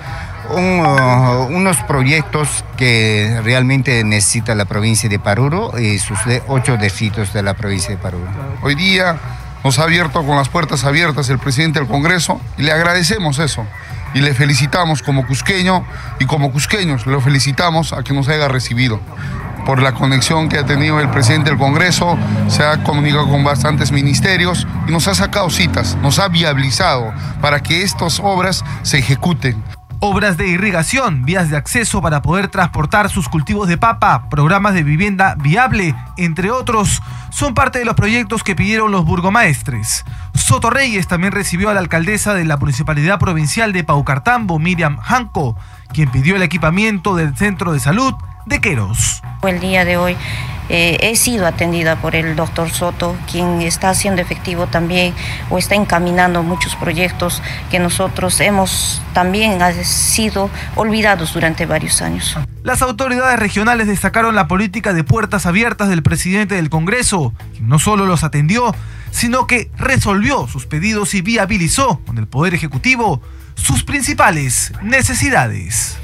Uh, 0.53 1.47
unos 1.55 1.77
proyectos 1.85 2.65
que 2.77 3.41
realmente 3.45 4.03
necesita 4.03 4.57
la 4.57 4.65
provincia 4.65 5.09
de 5.09 5.21
Paruro 5.21 5.79
y 5.79 6.01
sus 6.01 6.19
ocho 6.49 6.77
distritos 6.77 7.33
de 7.33 7.45
la 7.45 7.55
provincia 7.55 7.91
de 7.91 7.97
Paruro. 7.99 8.27
Hoy 8.63 8.75
día 8.75 9.17
nos 9.63 9.79
ha 9.79 9.85
abierto 9.85 10.25
con 10.27 10.37
las 10.37 10.49
puertas 10.49 10.85
abiertas 10.85 11.29
el 11.31 11.39
presidente 11.39 11.79
del 11.79 11.89
Congreso 11.89 12.41
y 12.59 12.63
le 12.63 12.73
agradecemos 12.73 13.39
eso. 13.39 13.65
Y 14.13 14.23
le 14.23 14.35
felicitamos 14.35 15.03
como 15.03 15.25
cusqueño 15.25 15.85
y 16.19 16.27
como 16.27 16.51
cusqueños, 16.51 17.07
le 17.07 17.21
felicitamos 17.21 17.93
a 17.93 18.03
que 18.03 18.13
nos 18.13 18.27
haya 18.29 18.49
recibido 18.49 19.01
por 19.65 19.81
la 19.81 19.93
conexión 19.93 20.49
que 20.49 20.59
ha 20.59 20.67
tenido 20.67 20.99
el 20.99 21.11
presidente 21.11 21.51
del 21.51 21.59
Congreso, 21.61 22.19
se 22.49 22.65
ha 22.65 22.83
comunicado 22.83 23.29
con 23.29 23.45
bastantes 23.45 23.93
ministerios 23.93 24.67
y 24.89 24.91
nos 24.91 25.07
ha 25.07 25.15
sacado 25.15 25.49
citas, 25.49 25.97
nos 26.03 26.19
ha 26.19 26.27
viabilizado 26.27 27.13
para 27.41 27.63
que 27.63 27.83
estas 27.83 28.19
obras 28.19 28.65
se 28.83 28.99
ejecuten 28.99 29.63
obras 30.01 30.37
de 30.39 30.49
irrigación, 30.49 31.25
vías 31.25 31.51
de 31.51 31.57
acceso 31.57 32.01
para 32.01 32.23
poder 32.23 32.49
transportar 32.49 33.11
sus 33.11 33.29
cultivos 33.29 33.69
de 33.69 33.77
papa, 33.77 34.29
programas 34.31 34.75
de 34.75 34.83
vivienda 34.83 35.37
viable, 35.39 35.95
entre 36.17 36.51
otros, 36.51 37.03
son 37.31 37.55
parte 37.55 37.79
de 37.79 37.85
los 37.85 37.95
proyectos 37.95 38.43
que 38.43 38.57
pidieron 38.57 38.91
los 38.91 39.05
burgomaestres. 39.05 40.05
Soto 40.35 40.71
Reyes 40.71 41.07
también 41.07 41.33
recibió 41.33 41.69
a 41.69 41.75
la 41.75 41.81
alcaldesa 41.81 42.35
de 42.35 42.47
la 42.47 42.57
Municipalidad 42.57 43.19
Provincial 43.19 43.73
de 43.73 43.85
Paucartambo, 43.85 44.59
Miriam 44.59 44.99
Hanco, 45.07 45.57
quien 45.93 46.11
pidió 46.11 46.37
el 46.37 46.43
equipamiento 46.43 47.15
del 47.15 47.37
Centro 47.37 47.73
de 47.73 47.81
Salud 47.81 48.15
de 48.47 48.61
Queros. 48.61 49.23
El 49.43 49.61
día 49.61 49.85
de 49.85 49.97
hoy 49.97 50.17
eh, 50.73 50.99
he 51.01 51.17
sido 51.17 51.49
atendida 51.49 51.97
por 51.97 52.15
el 52.15 52.37
doctor 52.37 52.71
Soto, 52.71 53.17
quien 53.31 53.61
está 53.61 53.91
haciendo 53.91 54.23
efectivo 54.23 54.69
también 54.69 55.15
o 55.51 55.59
está 55.59 55.75
encaminando 55.75 56.45
muchos 56.45 56.77
proyectos 56.77 57.43
que 57.73 57.81
nosotros 57.81 58.41
hemos 58.41 59.03
también 59.13 59.59
sido 59.85 60.49
olvidados 60.77 61.35
durante 61.35 61.67
varios 61.67 62.01
años. 62.03 62.39
Las 62.63 62.83
autoridades 62.83 63.39
regionales 63.39 63.89
destacaron 63.89 64.37
la 64.37 64.47
política 64.47 64.93
de 64.93 65.03
puertas 65.03 65.45
abiertas 65.45 65.89
del 65.89 66.05
presidente 66.05 66.55
del 66.55 66.71
Congreso, 66.71 67.33
quien 67.53 67.69
no 67.69 67.81
solo 67.81 68.07
los 68.07 68.23
atendió, 68.23 68.73
sino 69.11 69.49
que 69.49 69.73
resolvió 69.77 70.47
sus 70.47 70.67
pedidos 70.67 71.15
y 71.15 71.23
viabilizó 71.23 72.01
con 72.07 72.19
el 72.19 72.29
Poder 72.29 72.55
Ejecutivo 72.55 73.21
sus 73.63 73.85
principales 73.85 74.73
necesidades. 74.83 75.97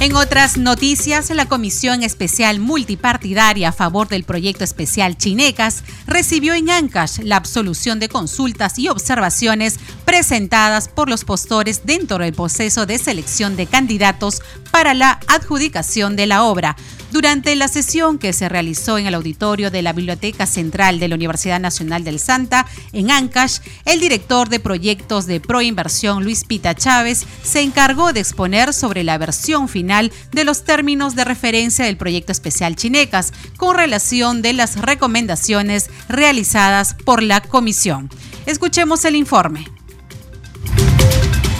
En 0.00 0.14
otras 0.14 0.56
noticias, 0.58 1.28
la 1.30 1.46
Comisión 1.46 2.04
Especial 2.04 2.60
Multipartidaria 2.60 3.70
a 3.70 3.72
favor 3.72 4.06
del 4.06 4.22
proyecto 4.22 4.62
especial 4.62 5.16
Chinecas 5.16 5.82
recibió 6.06 6.54
en 6.54 6.70
Ancash 6.70 7.18
la 7.24 7.34
absolución 7.34 7.98
de 7.98 8.08
consultas 8.08 8.78
y 8.78 8.88
observaciones 8.88 9.80
presentadas 10.04 10.86
por 10.86 11.08
los 11.08 11.24
postores 11.24 11.84
dentro 11.84 12.18
del 12.18 12.32
proceso 12.32 12.86
de 12.86 12.96
selección 12.98 13.56
de 13.56 13.66
candidatos 13.66 14.40
para 14.70 14.94
la 14.94 15.18
adjudicación 15.26 16.14
de 16.14 16.28
la 16.28 16.44
obra. 16.44 16.76
Durante 17.10 17.56
la 17.56 17.68
sesión 17.68 18.18
que 18.18 18.34
se 18.34 18.50
realizó 18.50 18.98
en 18.98 19.06
el 19.06 19.14
auditorio 19.14 19.70
de 19.70 19.80
la 19.80 19.94
Biblioteca 19.94 20.46
Central 20.46 21.00
de 21.00 21.08
la 21.08 21.14
Universidad 21.14 21.58
Nacional 21.58 22.04
del 22.04 22.18
Santa, 22.18 22.66
en 22.92 23.10
Ancash, 23.10 23.60
el 23.86 23.98
director 23.98 24.50
de 24.50 24.60
proyectos 24.60 25.24
de 25.26 25.40
Proinversión, 25.40 26.22
Luis 26.22 26.44
Pita 26.44 26.74
Chávez, 26.74 27.24
se 27.42 27.62
encargó 27.62 28.12
de 28.12 28.20
exponer 28.20 28.74
sobre 28.74 29.04
la 29.04 29.16
versión 29.16 29.68
final 29.68 30.12
de 30.32 30.44
los 30.44 30.64
términos 30.64 31.16
de 31.16 31.24
referencia 31.24 31.86
del 31.86 31.96
proyecto 31.96 32.32
especial 32.32 32.76
Chinecas 32.76 33.32
con 33.56 33.76
relación 33.76 34.42
de 34.42 34.52
las 34.52 34.76
recomendaciones 34.76 35.88
realizadas 36.10 36.94
por 37.06 37.22
la 37.22 37.40
comisión. 37.40 38.10
Escuchemos 38.44 39.04
el 39.06 39.16
informe. 39.16 39.77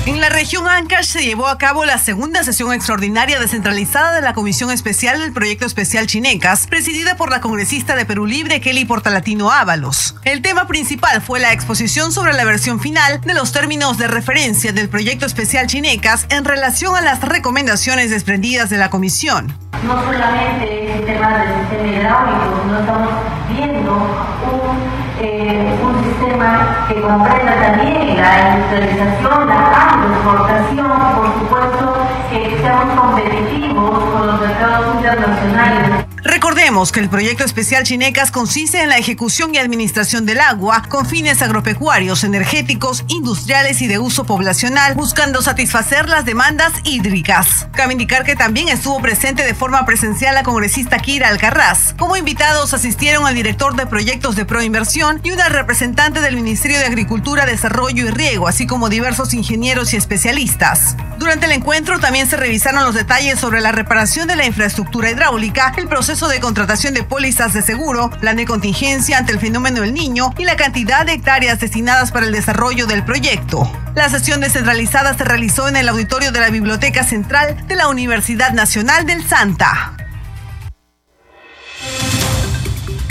En 0.09 0.23
la 0.23 0.31
región 0.31 0.66
Ancash 0.66 1.05
se 1.05 1.23
llevó 1.23 1.49
a 1.49 1.59
cabo 1.59 1.85
la 1.85 1.99
segunda 1.99 2.42
sesión 2.42 2.73
extraordinaria 2.73 3.38
descentralizada 3.38 4.14
de 4.14 4.23
la 4.23 4.33
Comisión 4.33 4.71
Especial 4.71 5.21
del 5.21 5.35
Proyecto 5.35 5.66
Especial 5.66 6.07
Chinecas, 6.07 6.66
presidida 6.66 7.18
por 7.18 7.31
la 7.31 7.42
congresista 7.42 7.94
de 7.94 8.07
Perú 8.07 8.25
Libre 8.25 8.62
Kelly 8.62 8.87
Portalatino 8.87 9.51
Ábalos. 9.51 10.16
El 10.25 10.40
tema 10.40 10.66
principal 10.66 11.21
fue 11.21 11.40
la 11.40 11.53
exposición 11.53 12.11
sobre 12.11 12.33
la 12.33 12.47
versión 12.47 12.81
final 12.81 13.21
de 13.21 13.35
los 13.35 13.53
términos 13.53 13.99
de 13.99 14.09
referencia 14.09 14.72
del 14.72 14.89
Proyecto 14.89 15.26
Especial 15.26 15.66
Chinecas 15.66 16.24
en 16.30 16.47
relación 16.47 16.97
a 16.97 17.03
las 17.03 17.20
recomendaciones 17.20 18.09
desprendidas 18.09 18.70
de 18.70 18.78
la 18.78 18.89
comisión. 18.89 19.59
No 19.85 20.03
solamente 20.03 20.91
es 20.91 21.01
el 21.01 21.05
tema 21.05 21.37
del 21.37 21.61
sistema 21.61 21.87
hidráulico, 21.87 22.62
sino 22.62 22.80
estamos 22.80 23.11
viendo 23.51 23.93
un, 23.93 24.97
eh, 25.21 25.79
un 25.83 26.05
sistema 26.05 26.87
que 26.89 27.01
comprenda 27.01 27.55
también 27.61 28.16
la 28.16 28.57
industrialización, 28.57 29.49
la 29.49 29.91
agroexportación, 29.91 30.93
por 31.16 31.27
supuesto 31.39 31.97
que 32.31 32.59
seamos 32.61 33.01
competitivos 33.01 34.05
con 34.12 34.27
los 34.27 34.41
mercados 34.41 34.95
internacionales. 34.97 36.07
Recordemos 36.25 36.91
que 36.91 37.01
el 37.01 37.09
proyecto 37.09 37.45
especial 37.45 37.85
Chinecas 37.85 38.33
consiste 38.33 38.83
en 38.83 38.89
la 38.89 38.99
ejecución 38.99 39.55
y 39.55 39.59
administración 39.59 40.27
del 40.27 40.41
agua 40.41 40.83
con 40.89 41.07
fines 41.07 41.43
agropecuarios, 41.43 42.25
energéticos, 42.25 43.05
industriales 43.09 43.81
y 43.83 43.87
de 43.87 44.01
uso 44.01 44.25
poblacional, 44.25 44.95
buscando 44.95 45.43
satisfacer 45.43 46.09
las 46.09 46.25
demandas 46.25 46.73
hídricas. 46.83 47.69
Cabe 47.73 47.93
indicar 47.93 48.25
que 48.25 48.35
también 48.35 48.69
estuvo 48.69 49.01
presente 49.01 49.45
de 49.45 49.55
forma 49.55 49.87
presencial 49.87 50.35
la 50.35 50.43
congresista 50.43 50.99
Kira 50.99 51.29
Alcarraz. 51.29 51.95
Como 51.97 52.16
invitados 52.16 52.75
asistieron 52.75 53.29
el 53.29 53.35
director 53.37 53.77
de 53.77 53.87
proyectos 53.87 54.35
de 54.35 54.45
Proinversión 54.45 55.21
y 55.23 55.31
una 55.31 55.49
representante 55.49 56.21
del 56.21 56.35
Ministerio 56.35 56.79
de 56.79 56.87
Agricultura, 56.87 57.47
Desarrollo 57.47 58.07
y 58.07 58.11
Riego, 58.11 58.49
así 58.49 58.66
como 58.66 58.89
diversos 58.89 59.35
ingenieros 59.35 59.95
y 59.95 59.97
especialistas. 59.97 60.97
Durante 61.19 61.47
el 61.47 61.53
encuentro 61.53 61.99
también 62.01 62.29
se 62.29 62.37
revisaron 62.37 62.85
los 62.85 62.95
detalles 62.95 63.39
sobre 63.39 63.61
la 63.61 63.73
reparación 63.73 64.29
de 64.29 64.37
la 64.37 64.47
infraestructura 64.47 65.11
hidráulica, 65.11 65.73
el 65.77 65.89
proceso 65.89 66.07
de 66.09 66.40
contratación 66.40 66.94
de 66.94 67.02
pólizas 67.02 67.52
de 67.52 67.61
seguro, 67.61 68.09
plan 68.09 68.36
de 68.36 68.46
contingencia 68.46 69.18
ante 69.18 69.30
el 69.32 69.38
fenómeno 69.38 69.82
del 69.82 69.92
niño 69.92 70.32
y 70.38 70.46
la 70.46 70.56
cantidad 70.56 71.04
de 71.04 71.12
hectáreas 71.12 71.61
destinadas 71.61 72.12
para 72.12 72.24
el 72.24 72.32
desarrollo 72.32 72.86
del 72.86 73.04
proyecto. 73.04 73.70
La 73.94 74.09
sesión 74.09 74.40
descentralizada 74.40 75.12
se 75.18 75.24
realizó 75.24 75.68
en 75.68 75.76
el 75.76 75.86
auditorio 75.86 76.32
de 76.32 76.40
la 76.40 76.48
Biblioteca 76.48 77.04
Central 77.04 77.66
de 77.68 77.76
la 77.76 77.88
Universidad 77.88 78.54
Nacional 78.54 79.04
del 79.04 79.22
Santa. 79.28 79.96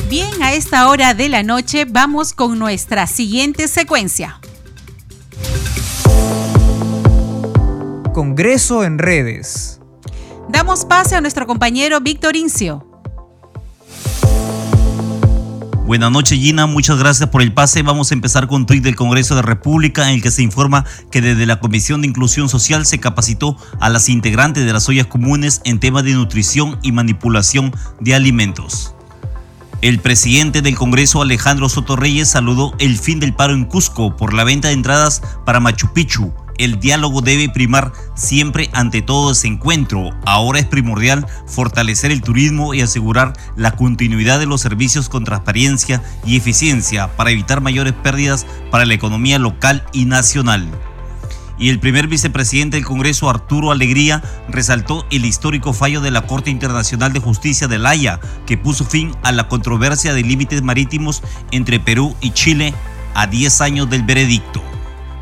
Bien, 0.10 0.42
a 0.42 0.54
esta 0.54 0.90
hora 0.90 1.14
de 1.14 1.30
la 1.30 1.44
noche 1.44 1.86
vamos 1.88 2.34
con 2.34 2.58
nuestra 2.58 3.06
siguiente 3.06 3.68
secuencia. 3.68 4.40
Congreso 8.12 8.84
en 8.84 8.98
redes. 8.98 9.80
Damos 10.50 10.84
pase 10.84 11.16
a 11.16 11.22
nuestro 11.22 11.46
compañero 11.46 12.02
Víctor 12.02 12.36
Incio. 12.36 12.87
Buenas 15.88 16.12
noches 16.12 16.38
Gina, 16.38 16.66
muchas 16.66 17.00
gracias 17.00 17.30
por 17.30 17.42
el 17.42 17.54
pase. 17.54 17.82
Vamos 17.82 18.12
a 18.12 18.14
empezar 18.14 18.48
con 18.48 18.58
un 18.58 18.66
tuit 18.66 18.84
del 18.84 18.98
Congreso 18.98 19.36
de 19.36 19.42
la 19.42 19.48
República 19.48 20.10
en 20.10 20.16
el 20.16 20.22
que 20.22 20.32
se 20.32 20.44
informa 20.44 20.84
que 21.12 21.22
desde 21.22 21.46
la 21.46 21.62
Comisión 21.62 22.02
de 22.02 22.10
Inclusión 22.10 22.50
Social 22.50 22.86
se 22.86 23.00
capacitó 23.00 23.56
a 23.80 23.88
las 23.88 24.10
integrantes 24.10 24.66
de 24.66 24.74
las 24.74 24.90
ollas 24.90 25.08
comunes 25.08 25.62
en 25.64 25.80
temas 25.80 26.04
de 26.04 26.12
nutrición 26.12 26.78
y 26.82 26.92
manipulación 26.92 27.74
de 28.02 28.16
alimentos. 28.16 28.96
El 29.82 30.00
presidente 30.00 30.62
del 30.62 30.76
Congreso, 30.76 31.22
Alejandro 31.22 31.70
Soto 31.70 31.96
Reyes, 31.96 32.32
saludó 32.32 32.74
el 32.80 32.98
fin 32.98 33.22
del 33.22 33.34
paro 33.34 33.54
en 33.54 33.64
Cusco 33.64 34.18
por 34.18 34.34
la 34.34 34.44
venta 34.44 34.68
de 34.68 34.74
entradas 34.74 35.22
para 35.46 35.62
Machu 35.62 35.94
Picchu 35.94 36.34
el 36.58 36.80
diálogo 36.80 37.22
debe 37.22 37.50
primar 37.50 37.92
siempre 38.16 38.70
ante 38.74 39.02
todo 39.02 39.32
ese 39.32 39.48
encuentro. 39.48 40.12
Ahora 40.26 40.60
es 40.60 40.66
primordial 40.66 41.26
fortalecer 41.46 42.12
el 42.12 42.22
turismo 42.22 42.74
y 42.74 42.82
asegurar 42.82 43.34
la 43.56 43.72
continuidad 43.72 44.40
de 44.40 44.46
los 44.46 44.62
servicios 44.62 45.10
con 45.10 45.24
transparencia 45.24 46.02
y 46.26 46.38
eficiencia 46.38 47.16
para 47.16 47.32
evitar 47.32 47.62
mayores 47.62 47.94
pérdidas 47.94 48.46
para 48.72 48.86
la 48.86 48.94
economía 48.94 49.40
local 49.40 49.84
y 49.94 50.06
nacional 50.06 50.68
y 51.60 51.70
el 51.70 51.80
primer 51.80 52.08
vicepresidente 52.08 52.78
del 52.78 52.86
Congreso, 52.86 53.30
Arturo 53.30 53.72
Alegría, 53.72 54.22
resaltó 54.48 55.06
el 55.10 55.26
histórico 55.26 55.74
fallo 55.74 56.02
de 56.02 56.12
la 56.12 56.28
Corte 56.28 56.52
Internacional 56.52 57.14
de 57.14 57.20
Justicia 57.20 57.68
de 57.68 57.80
La 57.80 57.92
Haya, 57.92 58.20
que 58.46 58.58
puso 58.58 58.86
fin 58.86 59.12
a 59.24 59.32
la 59.32 59.48
controversia 59.48 60.14
de 60.14 60.24
límites 60.24 60.62
marítimos 60.62 61.24
entre 61.52 61.80
Perú 61.80 62.16
y 62.22 62.32
Chile 62.32 62.74
a 63.16 63.28
10 63.28 63.62
años 63.62 63.90
del 63.90 64.04
veredicto. 64.04 64.62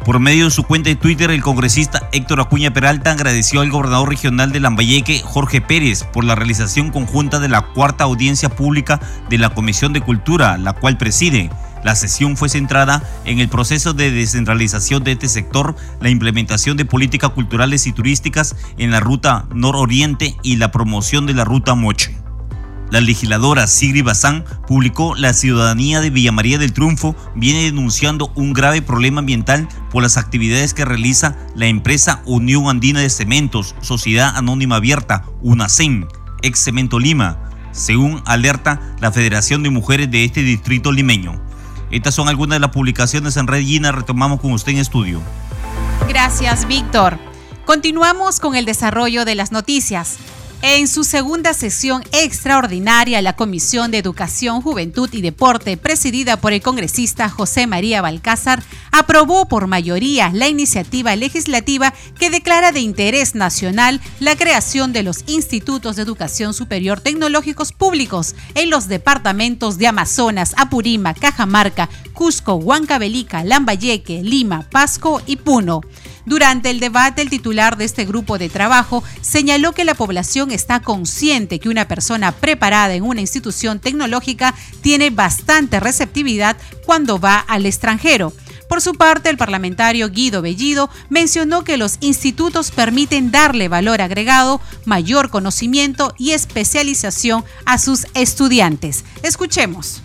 Por 0.06 0.20
medio 0.20 0.46
de 0.46 0.52
su 0.52 0.62
cuenta 0.62 0.90
de 0.90 0.96
Twitter, 0.96 1.32
el 1.32 1.42
congresista 1.42 2.10
Héctor 2.12 2.40
Acuña 2.40 2.72
Peralta 2.72 3.10
agradeció 3.10 3.62
al 3.62 3.72
gobernador 3.72 4.08
regional 4.08 4.52
de 4.52 4.60
Lambayeque, 4.60 5.22
Jorge 5.22 5.62
Pérez, 5.62 6.04
por 6.04 6.24
la 6.24 6.36
realización 6.36 6.92
conjunta 6.92 7.40
de 7.40 7.50
la 7.50 7.62
cuarta 7.62 8.04
audiencia 8.04 8.50
pública 8.50 9.00
de 9.32 9.40
la 9.40 9.50
Comisión 9.50 9.94
de 9.94 10.02
Cultura, 10.02 10.60
la 10.60 10.74
cual 10.74 11.00
preside. 11.00 11.50
La 11.84 11.96
sesión 11.96 12.38
fue 12.38 12.50
centrada 12.50 13.02
en 13.26 13.40
el 13.40 13.50
proceso 13.50 13.94
de 13.94 14.12
descentralización 14.12 15.04
de 15.04 15.14
este 15.14 15.28
sector, 15.28 15.76
la 16.00 16.10
implementación 16.12 16.78
de 16.78 16.86
políticas 16.86 17.32
culturales 17.32 17.88
y 17.88 17.92
turísticas 17.92 18.56
en 18.78 18.92
la 18.92 19.00
ruta 19.00 19.48
nororiente 19.56 20.36
y 20.44 20.58
la 20.58 20.72
promoción 20.72 21.26
de 21.26 21.34
la 21.34 21.46
ruta 21.46 21.74
Moche. 21.74 22.16
La 22.92 23.02
legisladora 23.02 23.68
Sigri 23.68 24.02
Bazán 24.02 24.46
publicó 24.68 25.16
La 25.16 25.34
ciudadanía 25.34 26.02
de 26.02 26.12
Villa 26.12 26.32
María 26.32 26.58
del 26.58 26.72
Triunfo 26.72 27.16
viene 27.36 27.64
denunciando 27.64 28.32
un 28.36 28.54
grave 28.54 28.82
problema 28.82 29.20
ambiental 29.20 29.68
por 29.90 30.04
las 30.04 30.18
actividades 30.18 30.74
que 30.74 30.86
realiza 30.86 31.36
la 31.56 31.66
empresa 31.66 32.22
Unión 32.26 32.70
Andina 32.70 33.00
de 33.00 33.10
Cementos, 33.10 33.76
Sociedad 33.82 34.36
Anónima 34.36 34.76
Abierta, 34.76 35.26
UNACEN, 35.42 36.08
ex 36.44 36.64
Cemento 36.64 37.00
Lima, 37.00 37.40
según 37.72 38.22
alerta 38.26 38.80
la 39.00 39.12
Federación 39.12 39.64
de 39.64 39.72
Mujeres 39.72 40.12
de 40.12 40.24
este 40.24 40.44
distrito 40.44 40.92
limeño. 40.92 41.42
Estas 41.92 42.14
son 42.14 42.30
algunas 42.30 42.56
de 42.56 42.60
las 42.60 42.72
publicaciones 42.72 43.36
en 43.38 43.48
Red 43.48 43.64
Gina, 43.64 43.92
retomamos 43.92 44.40
con 44.40 44.52
usted 44.54 44.74
en 44.74 44.78
estudio. 44.78 45.22
Gracias, 46.08 46.68
Víctor. 46.68 47.18
Continuamos 47.66 48.40
con 48.40 48.56
el 48.56 48.66
desarrollo 48.66 49.26
de 49.26 49.36
las 49.36 49.52
noticias. 49.52 50.18
En 50.62 50.88
su 50.88 51.04
segunda 51.04 51.54
sesión 51.54 52.04
extraordinaria, 52.12 53.22
la 53.22 53.36
Comisión 53.36 53.92
de 53.92 54.00
Educación, 54.00 54.62
Juventud 54.62 55.10
y 55.12 55.22
Deporte, 55.22 55.78
presidida 55.78 56.38
por 56.38 56.54
el 56.54 56.62
congresista 56.62 57.30
José 57.30 57.68
María 57.68 58.02
Balcázar, 58.02 58.64
aprobó 58.92 59.48
por 59.48 59.68
mayoría 59.68 60.32
la 60.34 60.48
iniciativa 60.48 61.16
legislativa 61.16 61.94
que 62.18 62.30
declara 62.30 62.72
de 62.72 62.80
interés 62.80 63.36
nacional 63.36 64.02
la 64.20 64.36
creación 64.36 64.92
de 64.92 65.04
los 65.04 65.24
institutos 65.28 65.98
de 65.98 66.02
educación 66.02 66.54
superior 66.54 67.00
tecnológicos 67.00 67.72
públicos 67.72 68.36
en 68.56 68.70
los 68.70 68.88
departamentos 68.88 69.78
de 69.78 69.88
Amazonas, 69.88 70.56
Apurima, 70.58 71.14
Cajamarca, 71.14 71.90
Cusco, 72.14 72.56
Huancavelica, 72.56 73.44
Lambayeque, 73.44 74.24
Lima, 74.24 74.64
Pasco 74.72 75.22
y 75.28 75.36
Puno. 75.36 75.82
Durante 76.26 76.72
el 76.72 76.80
debate, 76.80 77.22
el 77.22 77.30
titular 77.30 77.78
de 77.78 77.86
este 77.86 78.06
grupo 78.06 78.38
de 78.38 78.50
trabajo 78.50 79.04
señaló 79.22 79.74
que 79.74 79.86
la 79.86 79.94
población 79.94 80.52
está 80.52 80.80
consciente 80.80 81.60
que 81.60 81.70
una 81.70 81.88
persona 81.88 82.32
preparada 82.32 82.96
en 82.96 83.04
una 83.04 83.22
institución 83.22 83.80
tecnológica 83.80 84.56
tiene 84.82 85.12
bastante 85.12 85.80
receptividad 85.80 86.58
cuando 86.86 87.20
va 87.20 87.38
al 87.38 87.66
extranjero. 87.66 88.34
Por 88.68 88.82
su 88.82 88.94
parte, 88.94 89.30
el 89.30 89.38
parlamentario 89.38 90.10
Guido 90.10 90.42
Bellido 90.42 90.90
mencionó 91.10 91.64
que 91.64 91.78
los 91.78 91.98
institutos 92.00 92.72
permiten 92.72 93.30
darle 93.30 93.68
valor 93.68 94.02
agregado, 94.02 94.60
mayor 94.86 95.30
conocimiento 95.30 96.16
y 96.18 96.32
especialización 96.32 97.46
a 97.66 97.78
sus 97.78 98.08
estudiantes. 98.16 99.06
Escuchemos. 99.22 100.02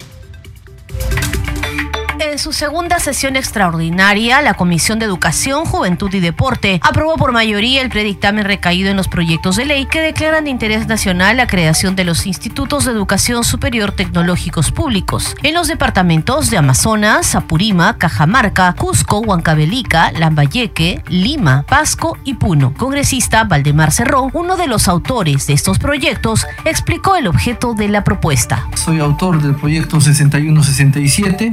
En 2.41 2.45
su 2.45 2.53
segunda 2.55 2.99
sesión 3.01 3.36
extraordinaria, 3.36 4.41
la 4.41 4.55
Comisión 4.55 4.99
de 4.99 5.05
Educación, 5.05 5.66
Juventud 5.66 6.11
y 6.14 6.20
Deporte 6.20 6.80
aprobó 6.82 7.16
por 7.16 7.32
mayoría 7.32 7.82
el 7.82 7.91
predictamen 7.91 8.47
recaído 8.47 8.88
en 8.88 8.97
los 8.97 9.09
proyectos 9.09 9.57
de 9.57 9.66
ley 9.66 9.84
que 9.84 10.01
declaran 10.01 10.45
de 10.45 10.51
interés 10.51 10.86
nacional 10.86 11.36
la 11.36 11.47
creación 11.47 11.97
de 11.97 12.05
los 12.05 12.26
institutos 12.26 12.86
de 12.86 12.93
educación 12.93 13.45
superior 13.45 13.93
tecnológicos 13.93 14.72
públicos 14.72 15.36
en 15.43 15.53
los 15.53 15.68
departamentos 15.68 16.49
de 16.49 16.57
Amazonas, 16.57 17.34
Apurima, 17.34 17.99
Cajamarca, 17.99 18.72
Cusco, 18.72 19.18
Huancavelica, 19.18 20.11
Lambayeque, 20.12 21.05
Lima, 21.09 21.66
Pasco 21.68 22.16
y 22.24 22.32
Puno. 22.32 22.72
Congresista 22.72 23.45
Valdemar 23.45 23.93
Cerrón, 23.93 24.30
uno 24.32 24.57
de 24.57 24.66
los 24.66 24.88
autores 24.88 25.47
de 25.47 25.53
estos 25.53 25.78
proyectos, 25.78 26.47
explicó 26.64 27.16
el 27.16 27.26
objeto 27.26 27.74
de 27.74 27.88
la 27.88 28.03
propuesta. 28.03 28.66
Soy 28.76 28.99
autor 28.99 29.43
del 29.43 29.57
proyecto 29.57 30.01
6167 30.01 31.53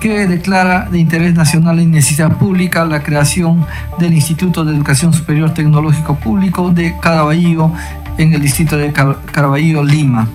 que 0.00 0.26
declara 0.26 0.88
de 0.90 0.98
interés 0.98 1.34
nacional 1.34 1.78
y 1.78 1.86
necesidad 1.86 2.36
pública 2.38 2.86
la 2.86 3.02
creación 3.02 3.66
del 3.98 4.14
Instituto 4.14 4.64
de 4.64 4.74
Educación 4.74 5.12
Superior 5.12 5.52
Tecnológico 5.52 6.16
Público 6.16 6.70
de 6.70 6.96
Caraballo 7.00 7.70
en 8.16 8.32
el 8.32 8.40
distrito 8.40 8.78
de 8.78 8.92
Caraballo, 8.92 9.84
Lima. 9.84 10.26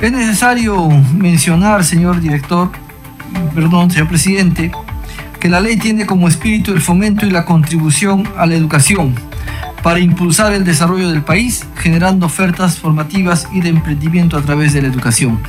Es 0.00 0.10
necesario 0.10 0.88
mencionar, 1.14 1.84
señor 1.84 2.20
director, 2.20 2.70
perdón, 3.54 3.90
señor 3.90 4.08
presidente, 4.08 4.72
que 5.38 5.48
la 5.50 5.60
ley 5.60 5.76
tiene 5.76 6.06
como 6.06 6.26
espíritu 6.26 6.72
el 6.72 6.80
fomento 6.80 7.26
y 7.26 7.30
la 7.30 7.44
contribución 7.44 8.26
a 8.38 8.46
la 8.46 8.54
educación 8.54 9.14
para 9.82 10.00
impulsar 10.00 10.54
el 10.54 10.64
desarrollo 10.64 11.10
del 11.10 11.22
país, 11.22 11.66
generando 11.76 12.26
ofertas 12.26 12.78
formativas 12.78 13.48
y 13.52 13.60
de 13.60 13.68
emprendimiento 13.68 14.36
a 14.38 14.42
través 14.42 14.72
de 14.72 14.82
la 14.82 14.88
educación. 14.88 15.40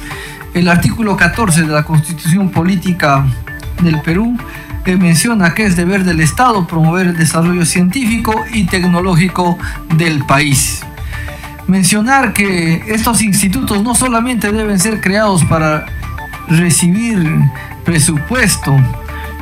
El 0.57 0.69
artículo 0.69 1.15
14 1.15 1.61
de 1.61 1.67
la 1.67 1.83
Constitución 1.83 2.49
Política 2.49 3.23
del 3.83 4.01
Perú 4.01 4.35
menciona 4.95 5.53
que 5.53 5.65
es 5.65 5.75
deber 5.75 6.03
del 6.03 6.19
Estado 6.19 6.65
promover 6.65 7.05
el 7.05 7.15
desarrollo 7.15 7.63
científico 7.63 8.33
y 8.51 8.63
tecnológico 8.65 9.59
del 9.97 10.25
país. 10.25 10.81
Mencionar 11.67 12.33
que 12.33 12.81
estos 12.87 13.21
institutos 13.21 13.83
no 13.83 13.93
solamente 13.93 14.51
deben 14.51 14.79
ser 14.79 14.99
creados 14.99 15.45
para 15.45 15.85
recibir 16.47 17.39
presupuesto, 17.85 18.75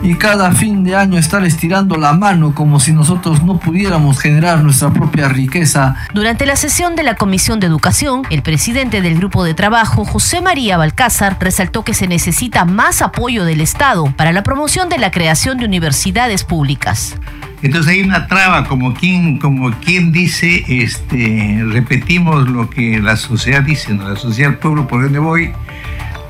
y 0.04 0.16
cada 0.16 0.52
fin 0.52 0.84
de 0.84 0.96
año 0.96 1.18
estar 1.18 1.44
estirando 1.46 1.98
la 1.98 2.14
mano 2.14 2.54
como 2.54 2.80
si 2.80 2.94
nosotros 2.94 3.44
no 3.44 3.60
pudiéramos 3.60 4.20
generar 4.20 4.64
nuestra 4.64 4.92
propia 4.92 5.30
riqueza. 5.30 5.96
Durante 6.14 6.46
la 6.46 6.56
sesión 6.56 6.96
de 6.96 7.04
la 7.04 7.16
Comisión 7.16 7.60
de 7.60 7.68
Educación, 7.68 8.24
el 8.30 8.42
presidente 8.42 9.02
del 9.02 9.18
grupo 9.18 9.44
de 9.44 9.54
trabajo, 9.54 10.06
José 10.06 10.42
María 10.42 10.78
Balcázar, 10.78 11.38
resaltó 11.40 11.84
que 11.84 11.94
se 11.94 12.08
necesita 12.08 12.66
más 12.66 13.02
apoyo 13.02 13.46
del 13.46 13.62
Estado 13.62 14.14
para 14.16 14.32
la 14.32 14.44
promoción 14.44 14.90
de 14.90 14.98
la 14.98 15.12
creación 15.12 15.58
de 15.58 15.66
universidades 15.66 16.44
públicas. 16.44 17.16
Entonces 17.62 17.94
hay 17.94 18.02
una 18.02 18.28
traba, 18.28 18.68
como 18.68 18.94
quien, 18.94 19.40
como 19.40 19.72
quien 19.80 20.12
dice, 20.12 20.64
este, 20.68 21.64
repetimos 21.68 22.48
lo 22.48 22.70
que 22.70 23.00
la 23.00 23.16
sociedad 23.16 23.64
dice, 23.64 23.94
¿no? 23.94 24.08
la 24.08 24.18
sociedad, 24.18 24.52
el 24.52 24.58
pueblo 24.60 24.88
por 24.88 25.02
donde 25.02 25.20
voy, 25.20 25.52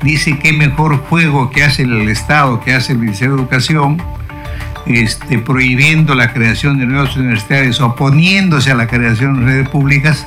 dice 0.02 0.38
que 0.38 0.52
mejor 0.52 0.98
juego 0.98 1.50
que 1.50 1.64
hace 1.64 1.82
el 1.82 2.08
Estado, 2.08 2.60
que 2.60 2.74
hace 2.74 2.92
el 2.92 2.98
Ministerio 2.98 3.36
de 3.36 3.42
Educación, 3.42 4.02
este, 4.86 5.38
prohibiendo 5.38 6.14
la 6.14 6.32
creación 6.32 6.78
de 6.78 6.86
nuevas 6.86 7.16
universidades, 7.16 7.80
oponiéndose 7.80 8.70
a 8.70 8.74
la 8.74 8.86
creación 8.86 9.40
de 9.40 9.46
redes 9.46 9.68
públicas, 9.68 10.26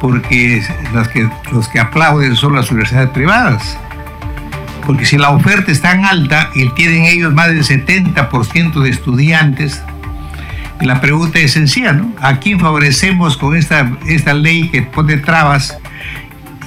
porque 0.00 0.62
los 0.94 1.08
que, 1.08 1.28
los 1.52 1.68
que 1.68 1.80
aplauden 1.80 2.36
son 2.36 2.54
las 2.54 2.70
universidades 2.70 3.10
privadas. 3.10 3.78
Porque 4.86 5.04
si 5.04 5.18
la 5.18 5.30
oferta 5.30 5.72
es 5.72 5.82
tan 5.82 6.04
alta 6.04 6.50
y 6.54 6.68
tienen 6.70 7.04
ellos 7.04 7.34
más 7.34 7.48
del 7.48 7.64
70% 7.64 8.80
de 8.80 8.90
estudiantes, 8.90 9.82
la 10.80 11.00
pregunta 11.00 11.38
es 11.38 11.52
sencilla, 11.52 11.92
¿no? 11.92 12.12
¿A 12.20 12.38
quién 12.38 12.60
favorecemos 12.60 13.36
con 13.36 13.56
esta, 13.56 13.90
esta 14.06 14.34
ley 14.34 14.68
que 14.68 14.82
pone 14.82 15.16
trabas 15.16 15.76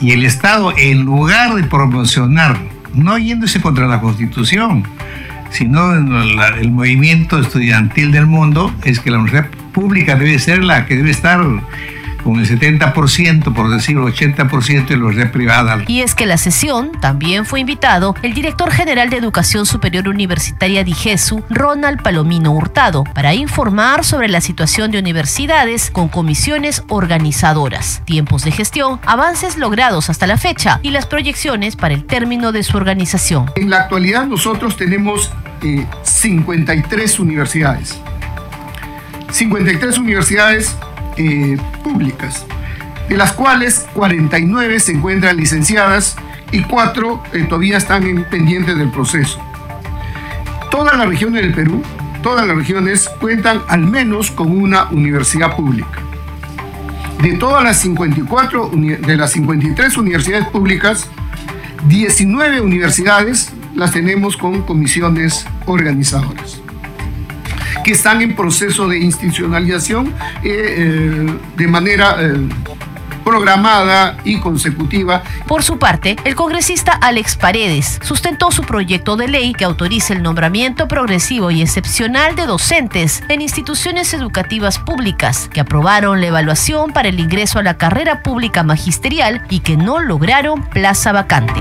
y 0.01 0.11
el 0.11 0.25
Estado, 0.25 0.73
en 0.77 1.05
lugar 1.05 1.55
de 1.55 1.63
promocionar, 1.63 2.57
no 2.93 3.17
yéndose 3.17 3.61
contra 3.61 3.87
la 3.87 3.99
Constitución, 3.99 4.83
sino 5.51 5.93
el 5.93 6.71
movimiento 6.71 7.39
estudiantil 7.39 8.11
del 8.11 8.25
mundo, 8.25 8.73
es 8.83 8.99
que 8.99 9.11
la 9.11 9.17
universidad 9.17 9.49
pública 9.73 10.15
debe 10.15 10.39
ser 10.39 10.63
la 10.63 10.85
que 10.85 10.95
debe 10.95 11.11
estar 11.11 11.41
con 12.23 12.39
el 12.39 12.47
70%, 12.47 13.53
por 13.53 13.69
decirlo, 13.69 14.07
80% 14.07 14.87
de 14.87 14.97
los 14.97 15.15
de 15.15 15.25
privada. 15.25 15.83
Y 15.87 16.01
es 16.01 16.15
que 16.15 16.25
la 16.25 16.37
sesión 16.37 16.91
también 16.99 17.45
fue 17.45 17.59
invitado 17.59 18.15
el 18.21 18.33
director 18.33 18.71
general 18.71 19.09
de 19.09 19.17
Educación 19.17 19.65
Superior 19.65 20.07
Universitaria 20.07 20.83
DIGESU, 20.83 21.43
Ronald 21.49 22.01
Palomino 22.01 22.51
Hurtado, 22.51 23.03
para 23.03 23.33
informar 23.33 24.03
sobre 24.03 24.27
la 24.27 24.41
situación 24.41 24.91
de 24.91 24.99
universidades 24.99 25.91
con 25.91 26.09
comisiones 26.09 26.83
organizadoras, 26.89 28.01
tiempos 28.05 28.43
de 28.43 28.51
gestión, 28.51 28.99
avances 29.05 29.57
logrados 29.57 30.09
hasta 30.09 30.27
la 30.27 30.37
fecha 30.37 30.79
y 30.83 30.91
las 30.91 31.05
proyecciones 31.05 31.75
para 31.75 31.93
el 31.93 32.05
término 32.05 32.51
de 32.51 32.63
su 32.63 32.77
organización. 32.77 33.51
En 33.55 33.69
la 33.69 33.81
actualidad 33.81 34.25
nosotros 34.25 34.77
tenemos 34.77 35.31
53 36.03 37.19
eh, 37.19 37.21
universidades. 37.21 37.99
53 39.31 39.97
universidades 39.99 40.75
eh, 41.19 41.57
públicas, 41.83 42.45
de 43.09 43.17
las 43.17 43.33
cuales 43.33 43.85
49 43.93 44.79
se 44.79 44.93
encuentran 44.93 45.35
licenciadas 45.35 46.15
y 46.53 46.63
4 46.63 47.23
eh, 47.33 47.43
todavía 47.43 47.77
están 47.77 48.03
en 48.03 48.23
pendiente 48.23 48.73
del 48.73 48.89
proceso. 48.89 49.37
Todas 50.71 50.97
las 50.97 51.09
regiones 51.09 51.41
del 51.41 51.53
Perú, 51.53 51.83
todas 52.23 52.47
las 52.47 52.55
regiones 52.55 53.09
cuentan 53.19 53.61
al 53.67 53.81
menos 53.81 54.31
con 54.31 54.49
una 54.49 54.85
universidad 54.91 55.57
pública. 55.57 55.99
De 57.21 57.33
todas 57.33 57.65
las 57.65 57.81
54, 57.81 58.71
de 58.73 59.17
las 59.17 59.31
53 59.33 59.97
universidades 59.97 60.47
públicas, 60.47 61.09
19 61.89 62.61
universidades 62.61 63.51
las 63.75 63.91
tenemos 63.91 64.37
con 64.37 64.61
comisiones 64.61 65.45
organizadoras 65.65 66.61
que 67.89 67.93
están 67.93 68.21
en 68.21 68.35
proceso 68.35 68.87
de 68.87 68.99
institucionalización 68.99 70.13
eh, 70.43 70.75
eh, 70.77 71.39
de 71.57 71.67
manera 71.67 72.17
eh, 72.19 72.35
programada 73.25 74.15
y 74.23 74.39
consecutiva. 74.39 75.23
Por 75.47 75.63
su 75.63 75.79
parte, 75.79 76.15
el 76.23 76.35
congresista 76.35 76.91
Alex 76.91 77.35
Paredes 77.35 77.97
sustentó 78.03 78.51
su 78.51 78.61
proyecto 78.61 79.17
de 79.17 79.27
ley 79.27 79.53
que 79.53 79.65
autoriza 79.65 80.13
el 80.13 80.21
nombramiento 80.21 80.87
progresivo 80.87 81.49
y 81.49 81.63
excepcional 81.63 82.35
de 82.35 82.45
docentes 82.45 83.23
en 83.27 83.41
instituciones 83.41 84.13
educativas 84.13 84.77
públicas 84.77 85.49
que 85.51 85.59
aprobaron 85.59 86.21
la 86.21 86.27
evaluación 86.27 86.91
para 86.93 87.09
el 87.09 87.19
ingreso 87.19 87.57
a 87.57 87.63
la 87.63 87.79
carrera 87.79 88.21
pública 88.21 88.61
magisterial 88.61 89.41
y 89.49 89.61
que 89.61 89.77
no 89.77 89.99
lograron 89.99 90.61
plaza 90.61 91.11
vacante. 91.11 91.59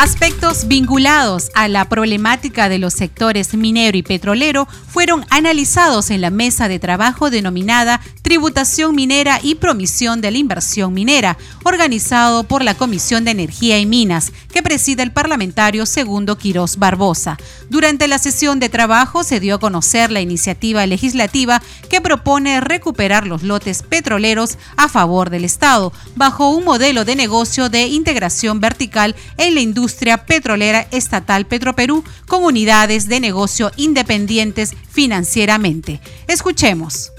Aspectos 0.00 0.66
vinculados 0.66 1.50
a 1.54 1.68
la 1.68 1.86
problemática 1.86 2.70
de 2.70 2.78
los 2.78 2.94
sectores 2.94 3.52
minero 3.52 3.98
y 3.98 4.02
petrolero 4.02 4.66
fueron 4.88 5.26
analizados 5.28 6.08
en 6.08 6.22
la 6.22 6.30
mesa 6.30 6.68
de 6.68 6.78
trabajo 6.78 7.28
denominada 7.28 8.00
Tributación 8.22 8.94
Minera 8.94 9.40
y 9.42 9.56
Promisión 9.56 10.22
de 10.22 10.30
la 10.30 10.38
Inversión 10.38 10.94
Minera, 10.94 11.36
organizado 11.64 12.44
por 12.44 12.64
la 12.64 12.74
Comisión 12.74 13.26
de 13.26 13.32
Energía 13.32 13.78
y 13.78 13.84
Minas, 13.84 14.32
que 14.50 14.62
preside 14.62 15.02
el 15.02 15.12
parlamentario 15.12 15.84
segundo 15.84 16.38
Quirós 16.38 16.78
Barbosa. 16.78 17.36
Durante 17.68 18.08
la 18.08 18.18
sesión 18.18 18.58
de 18.58 18.70
trabajo 18.70 19.22
se 19.22 19.38
dio 19.38 19.56
a 19.56 19.60
conocer 19.60 20.10
la 20.10 20.22
iniciativa 20.22 20.86
legislativa 20.86 21.60
que 21.90 22.00
propone 22.00 22.62
recuperar 22.62 23.26
los 23.26 23.42
lotes 23.42 23.82
petroleros 23.82 24.56
a 24.78 24.88
favor 24.88 25.28
del 25.28 25.44
Estado, 25.44 25.92
bajo 26.16 26.48
un 26.50 26.64
modelo 26.64 27.04
de 27.04 27.16
negocio 27.16 27.68
de 27.68 27.86
integración 27.86 28.60
vertical 28.60 29.14
en 29.36 29.54
la 29.54 29.60
industria 29.60 29.89
industria 29.90 30.18
petrolera 30.18 30.86
estatal 30.92 31.46
Petroperú 31.46 32.04
con 32.28 32.44
unidades 32.44 33.08
de 33.08 33.18
negocio 33.18 33.72
independientes 33.76 34.72
financieramente. 34.88 36.00
Escuchemos 36.28 37.10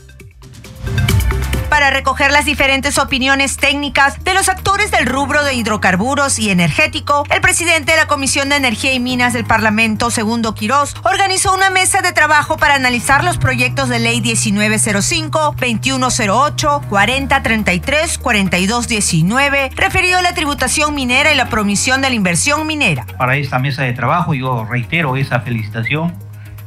para 1.72 1.90
recoger 1.90 2.32
las 2.32 2.44
diferentes 2.44 2.98
opiniones 2.98 3.56
técnicas 3.56 4.22
de 4.26 4.34
los 4.34 4.50
actores 4.50 4.92
del 4.92 5.06
rubro 5.06 5.42
de 5.46 5.54
hidrocarburos 5.54 6.38
y 6.38 6.50
energético, 6.50 7.24
el 7.34 7.40
presidente 7.40 7.94
de 7.94 7.98
la 7.98 8.08
Comisión 8.08 8.50
de 8.50 8.58
Energía 8.58 8.92
y 8.92 9.00
Minas 9.00 9.32
del 9.32 9.46
Parlamento, 9.46 10.12
Segundo 10.12 10.54
Quirós, 10.54 10.94
organizó 11.04 11.54
una 11.54 11.70
mesa 11.70 12.02
de 12.02 12.12
trabajo 12.12 12.58
para 12.58 12.76
analizar 12.76 13.24
los 13.24 13.38
proyectos 13.38 13.88
de 13.88 14.00
ley 14.00 14.20
1905, 14.20 15.56
2108, 15.58 16.82
4033, 16.90 18.18
4219, 18.18 19.70
referido 19.74 20.18
a 20.20 20.24
la 20.24 20.34
tributación 20.34 20.94
minera 20.94 21.32
y 21.32 21.38
la 21.38 21.48
promisión 21.48 22.02
de 22.02 22.10
la 22.10 22.16
inversión 22.16 22.68
minera. 22.68 23.06
Para 23.18 23.38
esta 23.38 23.60
mesa 23.60 23.84
de 23.84 23.94
trabajo 23.94 24.34
yo 24.34 24.66
reitero 24.66 25.16
esa 25.16 25.40
felicitación 25.40 26.14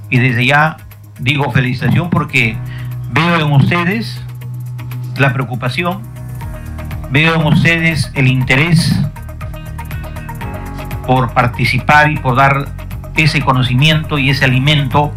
y 0.09 0.19
desde 0.19 0.47
ya 0.47 0.79
digo 1.21 1.53
felicitación 1.53 2.09
porque 2.09 2.57
veo 3.13 3.37
en 3.37 3.53
ustedes 3.53 4.19
la 5.19 5.33
preocupación, 5.33 6.03
veo 7.11 7.35
en 7.35 7.47
ustedes 7.47 8.11
el 8.15 8.27
interés 8.27 8.99
por 11.07 11.33
participar 11.33 12.11
y 12.11 12.17
por 12.17 12.37
dar 12.37 12.67
ese 13.17 13.41
conocimiento 13.43 14.19
y 14.19 14.31
ese 14.31 14.45
alimento 14.45 15.13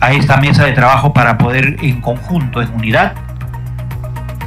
a 0.00 0.12
esta 0.12 0.36
mesa 0.38 0.64
de 0.64 0.72
trabajo 0.72 1.12
para 1.12 1.38
poder 1.38 1.76
en 1.82 2.00
conjunto, 2.00 2.60
en 2.60 2.72
unidad, 2.74 3.14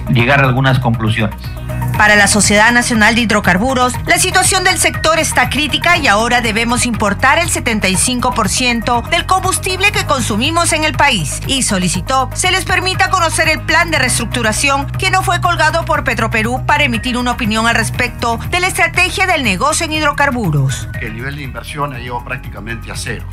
llegar 0.09 0.43
a 0.43 0.47
algunas 0.47 0.79
conclusiones. 0.79 1.56
Para 1.97 2.15
la 2.15 2.27
Sociedad 2.27 2.71
Nacional 2.71 3.15
de 3.15 3.21
Hidrocarburos, 3.21 3.93
la 4.05 4.19
situación 4.19 4.63
del 4.63 4.77
sector 4.77 5.17
está 5.17 5.49
crítica 5.49 5.97
y 5.97 6.05
ahora 6.05 6.41
debemos 6.41 6.85
importar 6.85 7.39
el 7.39 7.49
75% 7.49 9.09
del 9.09 9.25
combustible 9.25 9.91
que 9.91 10.05
consumimos 10.05 10.73
en 10.73 10.83
el 10.83 10.93
país 10.93 11.41
y 11.47 11.63
solicitó 11.63 12.29
se 12.35 12.51
les 12.51 12.65
permita 12.65 13.09
conocer 13.09 13.49
el 13.49 13.61
plan 13.61 13.89
de 13.89 13.97
reestructuración 13.97 14.85
que 14.91 15.09
no 15.09 15.23
fue 15.23 15.41
colgado 15.41 15.85
por 15.85 16.03
Petroperú 16.03 16.63
para 16.67 16.83
emitir 16.83 17.17
una 17.17 17.31
opinión 17.31 17.65
al 17.65 17.75
respecto 17.75 18.37
de 18.51 18.59
la 18.59 18.67
estrategia 18.67 19.25
del 19.25 19.43
negocio 19.43 19.87
en 19.87 19.93
hidrocarburos. 19.93 20.87
El 21.01 21.15
nivel 21.15 21.35
de 21.35 21.43
inversión 21.43 21.93
ha 21.93 21.97
llegado 21.97 22.23
prácticamente 22.23 22.91
a 22.91 22.95
cero. 22.95 23.25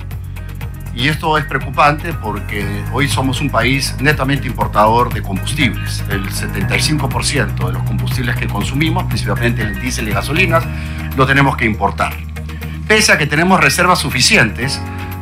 Y 0.97 1.09
esto 1.09 1.37
es 1.39 1.45
preocupante 1.45 2.13
porque 2.13 2.85
hoy 2.93 3.09
somos 3.09 3.41
un 3.41 3.51
país 3.51 3.97
netamente 4.01 4.47
importador 4.47 5.13
de 5.13 5.23
combustibles. 5.23 6.05
El 6.09 6.29
75% 6.29 7.67
de 7.67 7.73
los 7.73 7.83
combustibles 7.83 8.37
que 8.37 8.47
consumimos, 8.47 9.05
principalmente 9.05 9.63
el 9.63 9.81
diésel 9.81 10.09
y 10.09 10.13
gasolinas, 10.13 10.65
lo 11.17 11.27
tenemos 11.27 11.57
que 11.57 11.65
importar. 11.65 12.15
pese 12.87 13.13
a 13.13 13.19
que 13.19 13.27
tenemos 13.27 13.61
reservas 13.61 13.99
suficientes 13.99 14.81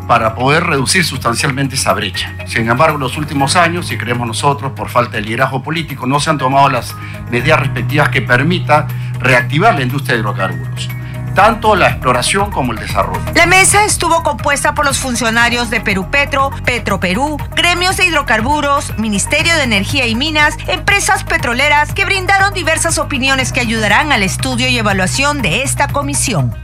para 0.08 0.34
poder 0.34 0.64
reducir 0.64 1.04
sustancialmente 1.04 1.76
esa 1.76 1.92
brecha. 1.94 2.34
Sin 2.46 2.68
embargo, 2.68 2.96
en 2.96 3.00
los 3.00 3.16
últimos 3.16 3.54
años, 3.54 3.86
si 3.86 3.96
creemos 3.96 4.26
nosotros, 4.26 4.72
por 4.72 4.88
falta 4.88 5.16
de 5.16 5.22
liderazgo 5.22 5.62
político, 5.62 6.06
no 6.06 6.18
se 6.18 6.28
han 6.28 6.38
tomado 6.38 6.68
las 6.68 6.94
medidas 7.30 7.60
respectivas 7.60 8.08
que 8.08 8.20
permitan 8.20 8.88
reactivar 9.20 9.76
la 9.76 9.82
industria 9.82 10.16
de 10.16 10.20
hidrocarburos 10.20 10.88
tanto 11.34 11.74
la 11.76 11.88
exploración 11.88 12.50
como 12.50 12.72
el 12.72 12.78
desarrollo. 12.78 13.20
La 13.34 13.46
mesa 13.46 13.84
estuvo 13.84 14.22
compuesta 14.22 14.74
por 14.74 14.84
los 14.84 14.98
funcionarios 14.98 15.70
de 15.70 15.80
Perú 15.80 16.10
Petro, 16.10 16.50
Petro 16.64 17.00
Perú, 17.00 17.36
gremios 17.54 17.96
de 17.96 18.06
hidrocarburos, 18.06 18.96
Ministerio 18.98 19.54
de 19.56 19.62
Energía 19.62 20.06
y 20.06 20.14
Minas, 20.14 20.56
empresas 20.68 21.24
petroleras 21.24 21.92
que 21.94 22.04
brindaron 22.04 22.54
diversas 22.54 22.98
opiniones 22.98 23.52
que 23.52 23.60
ayudarán 23.60 24.12
al 24.12 24.22
estudio 24.22 24.68
y 24.68 24.78
evaluación 24.78 25.42
de 25.42 25.62
esta 25.62 25.88
comisión. 25.88 26.54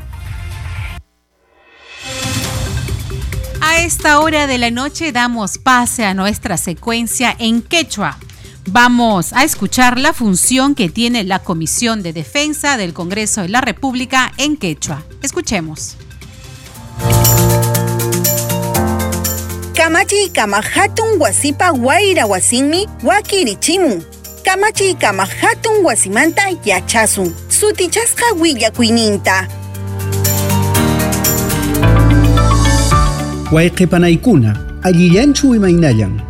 A 3.61 3.81
esta 3.81 4.21
hora 4.21 4.47
de 4.47 4.59
la 4.59 4.71
noche 4.71 5.13
damos 5.13 5.59
pase 5.59 6.05
a 6.05 6.15
nuestra 6.15 6.57
secuencia 6.57 7.35
en 7.39 7.61
quechua. 7.61 8.17
Vamos 8.71 9.33
a 9.33 9.45
escuchar 9.45 9.99
la 9.99 10.13
función 10.13 10.75
que 10.75 10.91
tiene 10.91 11.25
la 11.25 11.39
Comisión 11.39 12.03
de 12.03 12.13
Defensa 12.13 12.77
del 12.77 12.93
Congreso 12.93 13.41
de 13.41 13.49
la 13.49 13.63
República 13.63 14.31
en 14.37 14.59
quechua. 14.59 15.05
Escuchemos. 15.23 15.97
Kamachi 19.75 20.29
kamahatun 20.35 21.19
wasipa 21.19 21.73
waira 21.73 22.27
wasinmi 22.27 22.87
wakirichimun. 23.03 24.05
Kamachi 24.45 24.95
kamahatun 24.95 25.83
wasimanta 25.83 26.51
yachasun. 26.63 27.35
Sutichasqa 27.49 28.35
willakuininta. 28.39 29.49
wayqipanaykuna 33.53 34.81
allillanchu 34.83 35.55
imaynallan 35.55 36.28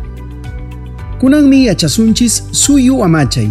kunanmi 1.19 1.65
yachasunchis 1.65 2.43
suyu 2.51 3.03
amachay 3.03 3.49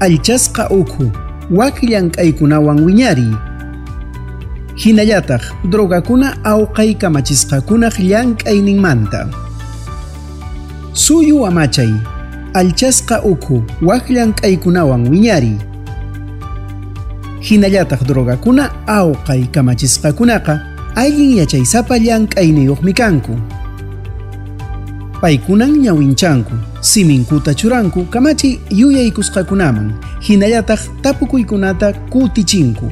allchasqa 0.00 0.70
ukhu 0.70 1.10
wak 1.50 1.82
llank'aykunawan 1.82 2.80
wiñari 2.84 3.30
hinallataq 4.74 5.42
drogakuna 5.70 6.44
awqay 6.44 6.94
kamachisqakunaq 6.94 7.98
llank'ayninmanta 7.98 9.28
suyu 10.92 11.46
amachay 11.46 11.92
allchasqa 12.54 13.22
ukhu 13.22 13.62
wak 13.82 14.10
llank'aykunawan 14.10 15.06
wiñari 15.08 15.54
hinallataq 17.40 18.02
drogakuna 18.10 18.70
awqay 18.86 19.46
kamachisqakunaqa 19.54 20.60
allin 20.94 21.38
yachaysapa 21.38 21.98
llank'ayniyuqmi 21.98 22.92
kanku 22.92 23.38
paykunan 25.20 25.70
ñawinchanku 25.82 26.52
siminkuta 26.80 27.54
churanku 27.54 28.04
kamachi 28.04 28.60
yuyaykusqakunaman. 28.70 29.92
Hinallataq 30.20 30.80
tapukuykunata 31.02 31.92
kutichinku. 31.92 32.90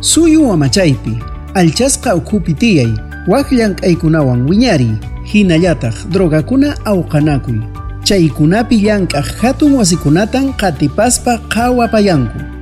Suyu 0.00 0.52
amachaypi 0.52 1.18
alchasqa 1.54 2.14
ukhupi 2.16 2.54
tiyay 2.54 2.92
wak 3.28 3.52
llank'aykunawan 3.52 4.48
wiñari. 4.48 4.90
Hinallataq 5.24 5.94
drogakuna 6.12 6.76
awqanakuy. 6.84 7.60
Chaykunapi 8.04 8.76
llank'aq 8.76 9.26
hatun 9.40 9.72
wasikunatan 9.74 10.52
qatipaspa 10.54 11.38
qhawapayanku 11.48 12.56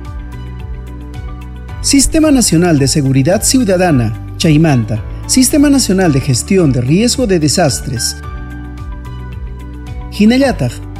Sistema 1.85 2.31
Nacional 2.31 2.79
de 2.79 2.87
Seguridad 2.87 3.41
Ciudadana, 3.43 4.11
Chaimanta, 4.37 4.97
Sistema 5.27 5.71
Nacional 5.71 6.13
de 6.13 6.21
Gestión 6.21 6.71
de 6.71 6.81
Riesgo 6.81 7.25
de 7.25 7.39
Desastres, 7.39 8.15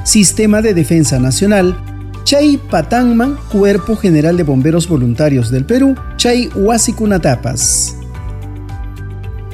Sistema 0.04 0.64
de 0.64 0.74
Defensa 0.74 1.20
Nacional, 1.20 1.78
Chay 2.24 2.58
Patanman, 2.58 3.38
Cuerpo 3.52 3.96
General 3.96 4.36
de 4.36 4.42
Bomberos 4.42 4.90
Voluntarios 4.90 5.52
del 5.52 5.64
Perú, 5.64 5.96
Chay 6.18 6.50
Huasikunatapas. 6.56 7.98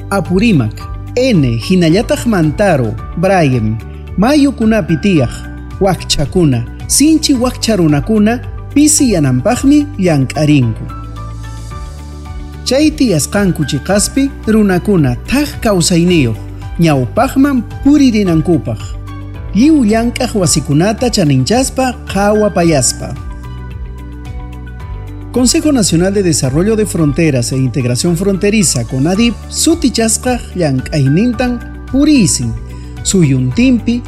Apurimac, 0.08 0.74
N. 1.16 1.58
Jinayatag 1.58 2.26
Mantaro, 2.26 2.96
Braiem, 3.18 3.76
Mayo 4.16 4.56
Kunapitiaj, 4.56 5.30
Huachchakuna, 5.80 6.78
Sinchi 6.86 7.34
Huachcharunakuna, 7.34 8.68
Pisi 8.74 9.12
Yanampagmi, 9.12 9.86
Yankarinku. 9.98 11.01
Chayti 12.64 13.14
asqanku 13.14 13.64
chiqaspi 13.64 14.30
runakuna 14.46 15.16
thaq 15.30 15.48
kawsayniyuq 15.64 16.36
ñawpaqman 16.78 17.62
puririnankupaq 17.82 18.80
lliw 19.54 19.84
llank'aq 19.84 20.32
wasikunata 20.40 21.10
chaninchaspa 21.10 21.92
qhawapayaspa 22.12 23.08
Consejo 25.32 25.72
Nacional 25.72 26.12
de 26.12 26.22
Desarrollo 26.22 26.76
de 26.76 26.84
Fronteras 26.84 27.52
e 27.52 27.56
Integración 27.56 28.16
Fronteriza 28.16 28.84
CONADIP 28.84 29.34
sutichasqa 29.48 30.38
llank'aynintan 30.54 31.86
purisin 31.90 32.52
suyuntinpi 33.02 34.02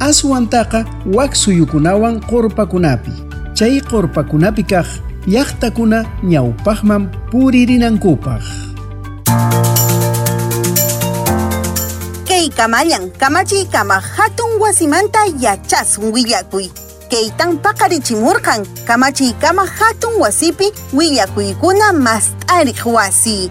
aswantaqa 0.00 0.84
wak 1.06 1.36
suyukunawan 1.36 2.20
qurpakunapi. 2.20 3.12
Chay 3.54 3.80
qurpakunapi 3.80 4.64
kaq 4.64 5.11
llaqtakuna 5.26 6.04
ñawpaqman 6.22 7.02
puririnankupaq 7.30 8.42
Kay 12.28 12.48
kamallan 12.50 13.10
kamachi 13.20 13.66
kama 13.70 14.00
hatun 14.00 14.58
wasimanta 14.60 15.20
yachasun 15.40 16.12
willakuy. 16.12 16.66
Kaytan 17.10 17.58
paqarichimurqan 17.62 18.66
kamachi 18.86 19.32
kama 19.40 19.62
hatun 19.66 20.18
wasipi 20.18 20.72
willakuykuna 20.92 21.92
mas 21.92 22.34
t'ariq 22.46 22.82
wasi. 22.86 23.50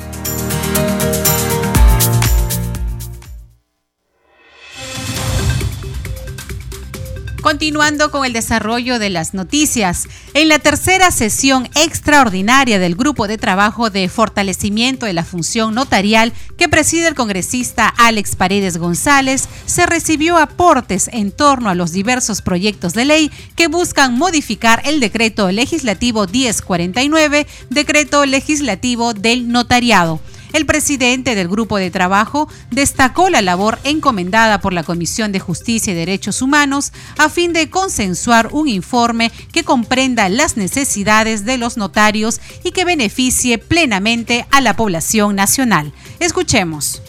Continuando 7.52 8.12
con 8.12 8.26
el 8.26 8.32
desarrollo 8.32 8.98
de 8.98 9.10
las 9.10 9.34
noticias, 9.34 10.08
en 10.34 10.48
la 10.48 10.60
tercera 10.60 11.12
sesión 11.12 11.68
extraordinaria 11.76 12.80
del 12.80 12.96
Grupo 12.96 13.28
de 13.28 13.38
Trabajo 13.38 13.90
de 13.90 14.08
Fortalecimiento 14.08 15.06
de 15.06 15.12
la 15.12 15.26
Función 15.26 15.76
Notarial 15.76 16.32
que 16.58 16.70
preside 16.70 17.10
el 17.10 17.14
congresista 17.14 17.90
Alex 17.90 18.38
Paredes 18.38 18.78
González, 18.78 19.50
se 19.66 19.86
recibió 19.86 20.38
aportes 20.38 21.10
en 21.12 21.34
torno 21.34 21.70
a 21.70 21.76
los 21.76 21.92
diversos 21.92 22.42
proyectos 22.42 22.94
de 22.94 23.04
ley 23.04 23.32
que 23.58 23.68
buscan 23.68 24.18
modificar 24.18 24.82
el 24.86 25.02
decreto 25.02 25.52
legislativo 25.52 26.28
1049, 26.28 27.48
decreto 27.70 28.26
legislativo 28.26 29.14
del 29.14 29.52
notariado. 29.52 30.22
El 30.54 30.66
presidente 30.66 31.36
del 31.36 31.48
grupo 31.48 31.78
de 31.78 31.92
trabajo 31.92 32.50
destacó 32.72 33.30
la 33.30 33.42
labor 33.42 33.80
encomendada 33.84 34.60
por 34.60 34.74
la 34.74 34.84
Comisión 34.84 35.32
de 35.32 35.40
Justicia 35.40 35.94
y 35.94 35.96
Derechos 35.96 36.42
Humanos 36.42 36.92
a 37.18 37.30
fin 37.30 37.54
de 37.54 37.70
consensuar 37.70 38.50
un 38.52 38.68
informe 38.68 39.32
que 39.52 39.64
comprenda 39.64 40.28
las 40.30 40.58
necesidades 40.58 41.46
de 41.46 41.58
los 41.58 41.78
notarios 41.78 42.42
y 42.64 42.72
que 42.72 42.86
beneficie 42.86 43.58
plenamente 43.58 44.46
a 44.52 44.62
la 44.62 44.76
población 44.76 45.36
nacional. 45.36 45.94
Escuchemos. 46.20 47.02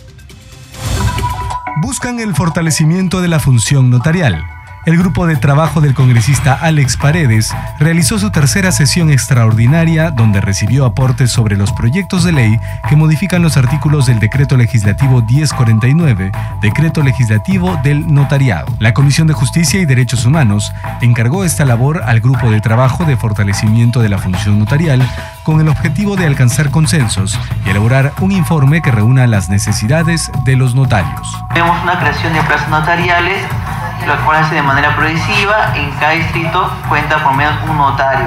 Buscan 1.80 2.20
el 2.20 2.34
fortalecimiento 2.34 3.20
de 3.20 3.28
la 3.28 3.40
función 3.40 3.90
notarial 3.90 4.45
el 4.84 4.98
grupo 4.98 5.26
de 5.26 5.36
trabajo 5.36 5.80
del 5.80 5.94
congresista 5.94 6.54
Alex 6.54 6.96
Paredes 6.96 7.54
realizó 7.78 8.18
su 8.18 8.30
tercera 8.30 8.72
sesión 8.72 9.10
extraordinaria 9.10 10.10
donde 10.10 10.40
recibió 10.40 10.84
aportes 10.84 11.30
sobre 11.30 11.56
los 11.56 11.72
proyectos 11.72 12.24
de 12.24 12.32
ley 12.32 12.58
que 12.88 12.96
modifican 12.96 13.42
los 13.42 13.56
artículos 13.56 14.06
del 14.06 14.18
Decreto 14.18 14.56
Legislativo 14.56 15.22
1049, 15.22 16.32
Decreto 16.60 17.02
Legislativo 17.02 17.78
del 17.84 18.12
Notariado. 18.12 18.66
La 18.80 18.92
Comisión 18.92 19.28
de 19.28 19.34
Justicia 19.34 19.80
y 19.80 19.86
Derechos 19.86 20.24
Humanos 20.24 20.72
encargó 21.00 21.44
esta 21.44 21.64
labor 21.64 22.02
al 22.04 22.20
grupo 22.20 22.50
de 22.50 22.60
trabajo 22.60 23.04
de 23.04 23.16
fortalecimiento 23.16 24.00
de 24.00 24.08
la 24.08 24.18
función 24.18 24.58
notarial 24.58 25.08
con 25.43 25.61
el 25.61 25.68
objetivo 25.68 26.16
de 26.16 26.26
alcanzar 26.26 26.70
consensos 26.70 27.38
y 27.64 27.70
elaborar 27.70 28.12
un 28.20 28.32
informe 28.32 28.82
que 28.82 28.90
reúna 28.90 29.26
las 29.26 29.49
necesidades 29.49 30.30
de 30.45 30.57
los 30.57 30.74
notarios. 30.74 31.45
Tenemos 31.53 31.82
una 31.82 31.99
creación 31.99 32.32
de 32.32 32.43
plazas 32.43 32.68
notariales 32.68 33.43
lo 34.07 34.16
cual 34.24 34.43
hace 34.45 34.57
de 34.57 34.62
manera 34.62 34.95
progresiva, 34.97 35.72
en 35.74 35.90
cada 35.93 36.12
distrito 36.12 36.70
cuenta 36.88 37.22
por 37.22 37.34
menos 37.34 37.55
un 37.68 37.76
notario. 37.76 38.26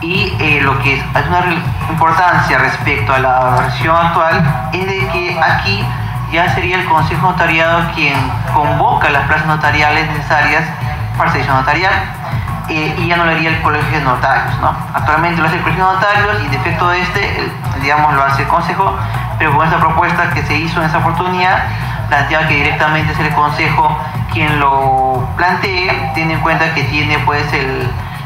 Y 0.00 0.34
eh, 0.38 0.60
lo 0.62 0.78
que 0.80 0.96
es, 0.96 1.00
es 1.00 1.26
una 1.28 1.44
importancia 1.88 2.58
respecto 2.58 3.12
a 3.12 3.18
la 3.18 3.56
versión 3.60 3.96
actual 3.96 4.68
es 4.72 4.86
de 4.86 5.08
que 5.08 5.40
aquí 5.40 5.84
ya 6.32 6.54
sería 6.54 6.76
el 6.80 6.84
Consejo 6.86 7.30
Notariado 7.30 7.90
quien 7.94 8.14
convoca 8.52 9.10
las 9.10 9.26
plazas 9.26 9.46
notariales 9.46 10.08
necesarias 10.08 10.64
para 11.16 11.32
servicio 11.32 11.54
notarial. 11.54 11.92
Y 12.68 13.06
ya 13.06 13.16
no 13.16 13.24
lo 13.24 13.30
haría 13.30 13.50
el 13.50 13.62
colegio 13.62 13.98
de 13.98 14.04
notarios. 14.04 14.58
¿no? 14.60 14.74
Actualmente 14.94 15.40
lo 15.40 15.46
hace 15.46 15.56
el 15.56 15.62
colegio 15.62 15.86
de 15.86 15.94
notarios 15.94 16.36
y 16.44 16.48
de 16.48 16.56
efecto 16.56 16.88
de 16.88 17.00
este, 17.00 17.50
digamos, 17.80 18.14
lo 18.14 18.22
hace 18.24 18.42
el 18.42 18.48
consejo, 18.48 18.96
pero 19.38 19.56
con 19.56 19.66
esta 19.66 19.78
propuesta 19.78 20.30
que 20.30 20.42
se 20.42 20.56
hizo 20.56 20.80
en 20.80 20.88
esa 20.88 20.98
oportunidad, 20.98 21.64
planteaba 22.08 22.46
que 22.48 22.54
directamente 22.54 23.12
es 23.12 23.18
el 23.18 23.30
consejo 23.34 23.98
quien 24.32 24.60
lo 24.60 25.28
plantee, 25.36 26.10
tiene 26.14 26.34
en 26.34 26.40
cuenta 26.40 26.74
que 26.74 26.84
tiene 26.84 27.18
pues 27.20 27.44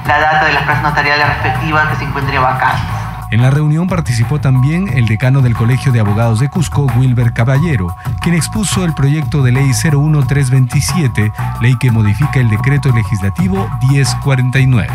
la 0.07 0.19
data 0.19 0.47
de 0.47 0.53
las 0.55 0.63
plazas 0.65 0.83
notariales 0.83 1.27
respectivas 1.29 1.89
que 1.89 1.97
se 1.97 2.05
encuentren 2.05 2.43
vacantes. 2.43 3.00
En 3.31 3.43
la 3.43 3.51
reunión 3.51 3.87
participó 3.87 4.41
también 4.41 4.89
el 4.89 5.07
decano 5.07 5.41
del 5.41 5.55
Colegio 5.55 5.93
de 5.93 6.01
Abogados 6.01 6.41
de 6.41 6.49
Cusco, 6.49 6.87
Wilber 6.97 7.33
Caballero, 7.33 7.95
quien 8.23 8.35
expuso 8.35 8.85
el 8.85 8.93
proyecto 8.93 9.45
de 9.45 9.53
ley 9.53 9.71
01327, 9.71 11.33
ley 11.61 11.77
que 11.79 11.93
modifica 11.93 12.41
el 12.41 12.51
decreto 12.51 12.91
legislativo 12.91 13.71
1049. 13.89 14.89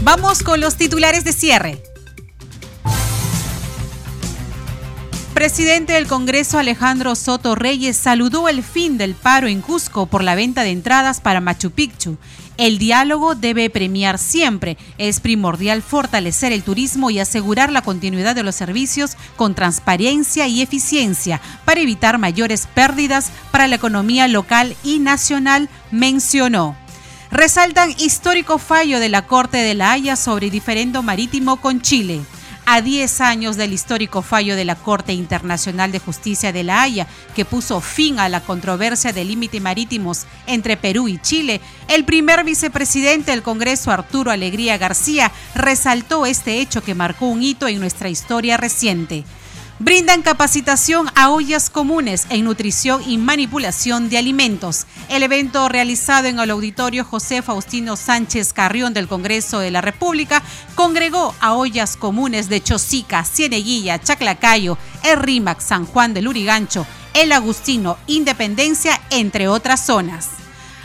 Vamos 0.00 0.42
con 0.42 0.62
los 0.62 0.76
titulares 0.76 1.22
de 1.22 1.34
cierre. 1.34 1.82
Presidente 5.34 5.92
del 5.92 6.06
Congreso 6.06 6.58
Alejandro 6.58 7.14
Soto 7.14 7.54
Reyes 7.54 7.96
saludó 7.98 8.48
el 8.48 8.62
fin 8.62 8.96
del 8.96 9.14
paro 9.14 9.48
en 9.48 9.60
Cusco 9.60 10.06
por 10.06 10.24
la 10.24 10.34
venta 10.34 10.62
de 10.62 10.70
entradas 10.70 11.20
para 11.20 11.42
Machu 11.42 11.70
Picchu 11.72 12.16
el 12.58 12.78
diálogo 12.78 13.34
debe 13.34 13.70
premiar 13.70 14.18
siempre. 14.18 14.76
Es 14.98 15.20
primordial 15.20 15.80
fortalecer 15.80 16.52
el 16.52 16.62
turismo 16.62 17.08
y 17.08 17.20
asegurar 17.20 17.72
la 17.72 17.82
continuidad 17.82 18.34
de 18.34 18.42
los 18.42 18.54
servicios 18.54 19.16
con 19.36 19.54
transparencia 19.54 20.46
y 20.46 20.60
eficiencia 20.60 21.40
para 21.64 21.80
evitar 21.80 22.18
mayores 22.18 22.66
pérdidas 22.66 23.30
para 23.50 23.68
la 23.68 23.76
economía 23.76 24.28
local 24.28 24.76
y 24.84 24.98
nacional, 24.98 25.70
mencionó. 25.90 26.76
Resaltan 27.30 27.94
histórico 27.98 28.58
fallo 28.58 29.00
de 29.00 29.08
la 29.08 29.26
Corte 29.26 29.58
de 29.58 29.74
la 29.74 29.92
Haya 29.92 30.16
sobre 30.16 30.50
diferendo 30.50 31.02
marítimo 31.02 31.56
con 31.56 31.80
Chile 31.80 32.20
a 32.70 32.82
10 32.82 33.22
años 33.22 33.56
del 33.56 33.72
histórico 33.72 34.20
fallo 34.20 34.54
de 34.54 34.66
la 34.66 34.74
Corte 34.74 35.14
Internacional 35.14 35.90
de 35.90 36.00
Justicia 36.00 36.52
de 36.52 36.64
La 36.64 36.82
Haya, 36.82 37.06
que 37.34 37.46
puso 37.46 37.80
fin 37.80 38.20
a 38.20 38.28
la 38.28 38.42
controversia 38.42 39.14
de 39.14 39.24
límite 39.24 39.58
marítimos 39.58 40.26
entre 40.46 40.76
Perú 40.76 41.08
y 41.08 41.16
Chile, 41.18 41.62
el 41.88 42.04
primer 42.04 42.44
vicepresidente 42.44 43.30
del 43.30 43.42
Congreso, 43.42 43.90
Arturo 43.90 44.30
Alegría 44.30 44.76
García, 44.76 45.32
resaltó 45.54 46.26
este 46.26 46.60
hecho 46.60 46.82
que 46.82 46.94
marcó 46.94 47.28
un 47.28 47.42
hito 47.42 47.68
en 47.68 47.80
nuestra 47.80 48.10
historia 48.10 48.58
reciente. 48.58 49.24
Brindan 49.80 50.22
capacitación 50.22 51.06
a 51.14 51.30
ollas 51.30 51.70
comunes 51.70 52.26
en 52.30 52.44
nutrición 52.44 53.00
y 53.08 53.16
manipulación 53.16 54.08
de 54.08 54.18
alimentos. 54.18 54.86
El 55.08 55.22
evento 55.22 55.68
realizado 55.68 56.26
en 56.26 56.40
el 56.40 56.50
auditorio 56.50 57.04
José 57.04 57.42
Faustino 57.42 57.94
Sánchez 57.94 58.52
Carrión 58.52 58.92
del 58.92 59.06
Congreso 59.06 59.60
de 59.60 59.70
la 59.70 59.80
República 59.80 60.42
congregó 60.74 61.32
a 61.40 61.54
ollas 61.54 61.96
comunes 61.96 62.48
de 62.48 62.60
Chosica, 62.60 63.24
Cieneguilla, 63.24 64.00
Chaclacayo, 64.00 64.76
El 65.04 65.20
Rímac, 65.20 65.60
San 65.60 65.86
Juan 65.86 66.12
del 66.12 66.26
Urigancho, 66.26 66.84
El 67.14 67.30
Agustino, 67.30 67.98
Independencia, 68.08 69.00
entre 69.10 69.46
otras 69.46 69.86
zonas 69.86 70.37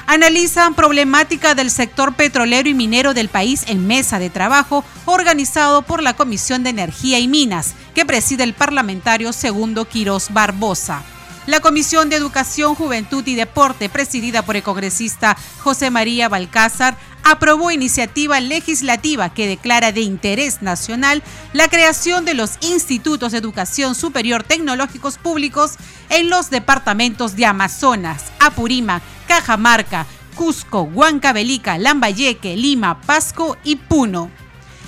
analizan 0.06 0.76
problemática 0.76 1.56
del 1.56 1.72
sector 1.72 2.14
petrolero 2.14 2.70
y 2.70 2.74
minero 2.74 3.14
del 3.14 3.30
país 3.30 3.64
en 3.68 3.88
mesa 3.88 4.20
de 4.20 4.30
trabajo 4.30 4.84
organizado 5.06 5.82
por 5.82 6.02
la 6.04 6.14
Comisión 6.14 6.64
de 6.64 6.70
Energía 6.70 7.20
y 7.20 7.28
Minas, 7.28 7.74
que 7.94 8.06
preside 8.06 8.44
el 8.44 8.54
parlamentario 8.54 9.34
segundo 9.34 9.86
Quirós 9.86 10.34
Barbosa. 10.34 11.04
La 11.46 11.60
Comisión 11.60 12.10
de 12.10 12.16
Educación, 12.16 12.74
Juventud 12.74 13.28
y 13.28 13.36
Deporte, 13.36 13.90
presidida 13.90 14.44
por 14.44 14.56
el 14.56 14.64
congresista 14.64 15.36
José 15.60 15.92
María 15.92 16.30
Balcázar, 16.30 16.96
aprobó 17.24 17.72
iniciativa 17.72 18.40
legislativa 18.40 19.34
que 19.34 19.48
declara 19.48 19.92
de 19.92 20.02
interés 20.02 20.62
nacional 20.62 21.22
la 21.52 21.68
creación 21.68 22.24
de 22.24 22.34
los 22.34 22.52
institutos 22.62 23.32
de 23.32 23.40
educación 23.40 23.96
superior 23.96 24.44
tecnológicos 24.44 25.18
públicos 25.18 25.74
en 26.10 26.30
los 26.30 26.50
departamentos 26.50 27.36
de 27.36 27.46
Amazonas, 27.46 28.24
Apurímac, 28.40 29.04
Cajamarca, 29.34 30.06
Cusco, 30.36 30.84
Huancavelica, 30.84 31.80
Lambayeque, 31.80 32.56
Lima, 32.56 33.02
Pasco 33.02 33.58
y 33.64 33.78
Puno. 33.78 34.30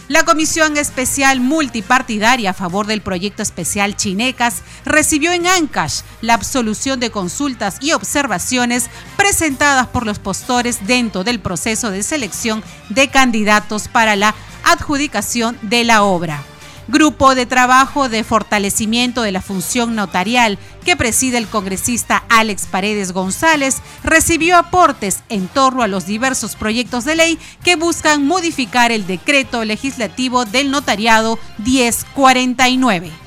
La 0.07 0.23
Comisión 0.23 0.77
Especial 0.77 1.39
Multipartidaria 1.39 2.51
a 2.51 2.53
favor 2.53 2.85
del 2.85 3.01
proyecto 3.01 3.41
especial 3.41 3.95
Chinecas 3.95 4.61
recibió 4.85 5.31
en 5.31 5.47
Ancash 5.47 6.01
la 6.21 6.35
absolución 6.35 6.99
de 6.99 7.09
consultas 7.09 7.77
y 7.81 7.93
observaciones 7.93 8.87
presentadas 9.17 9.87
por 9.87 10.05
los 10.05 10.19
postores 10.19 10.85
dentro 10.85 11.23
del 11.23 11.39
proceso 11.39 11.89
de 11.89 12.03
selección 12.03 12.63
de 12.89 13.07
candidatos 13.07 13.87
para 13.87 14.15
la 14.15 14.35
adjudicación 14.63 15.57
de 15.63 15.85
la 15.85 16.03
obra. 16.03 16.43
Grupo 16.87 17.33
de 17.33 17.47
trabajo 17.47 18.09
de 18.09 18.23
fortalecimiento 18.23 19.23
de 19.23 19.31
la 19.31 19.41
función 19.41 19.95
notarial 19.95 20.59
que 20.83 20.95
preside 20.95 21.39
el 21.39 21.47
congresista 21.47 22.23
Alex 22.29 22.67
Paredes 22.67 23.11
González 23.11 23.77
recibió 24.03 24.57
aportes 24.57 25.21
en 25.29 25.47
torno 25.47 25.81
a 25.81 25.87
los 25.87 26.05
diversos 26.05 26.55
proyectos 26.55 27.03
de 27.03 27.15
ley 27.15 27.39
que 27.63 27.75
buscan 27.75 28.27
modificar 28.27 28.91
el 28.91 29.07
decreto 29.07 29.65
legislativo 29.65 30.45
del 30.45 30.69
notariado 30.69 31.39
1049. 31.57 33.24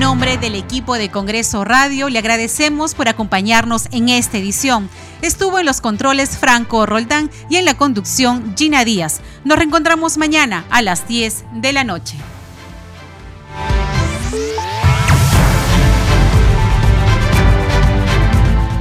Nombre 0.00 0.38
del 0.38 0.54
equipo 0.54 0.96
de 0.96 1.10
Congreso 1.10 1.62
Radio, 1.62 2.08
le 2.08 2.18
agradecemos 2.18 2.94
por 2.94 3.10
acompañarnos 3.10 3.86
en 3.92 4.08
esta 4.08 4.38
edición. 4.38 4.88
Estuvo 5.20 5.58
en 5.58 5.66
los 5.66 5.82
controles 5.82 6.38
Franco 6.38 6.86
Roldán 6.86 7.30
y 7.50 7.56
en 7.56 7.66
la 7.66 7.74
conducción 7.74 8.54
Gina 8.56 8.82
Díaz. 8.86 9.20
Nos 9.44 9.58
reencontramos 9.58 10.16
mañana 10.16 10.64
a 10.70 10.80
las 10.80 11.06
10 11.06 11.44
de 11.52 11.72
la 11.74 11.84
noche. 11.84 12.16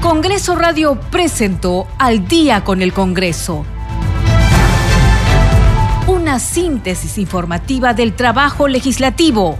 Congreso 0.01 0.55
Radio 0.55 0.97
presentó 1.11 1.85
Al 1.97 2.29
día 2.29 2.63
con 2.63 2.81
el 2.81 2.93
Congreso. 2.93 3.65
Una 6.07 6.39
síntesis 6.39 7.17
informativa 7.17 7.93
del 7.93 8.15
trabajo 8.15 8.69
legislativo 8.69 9.59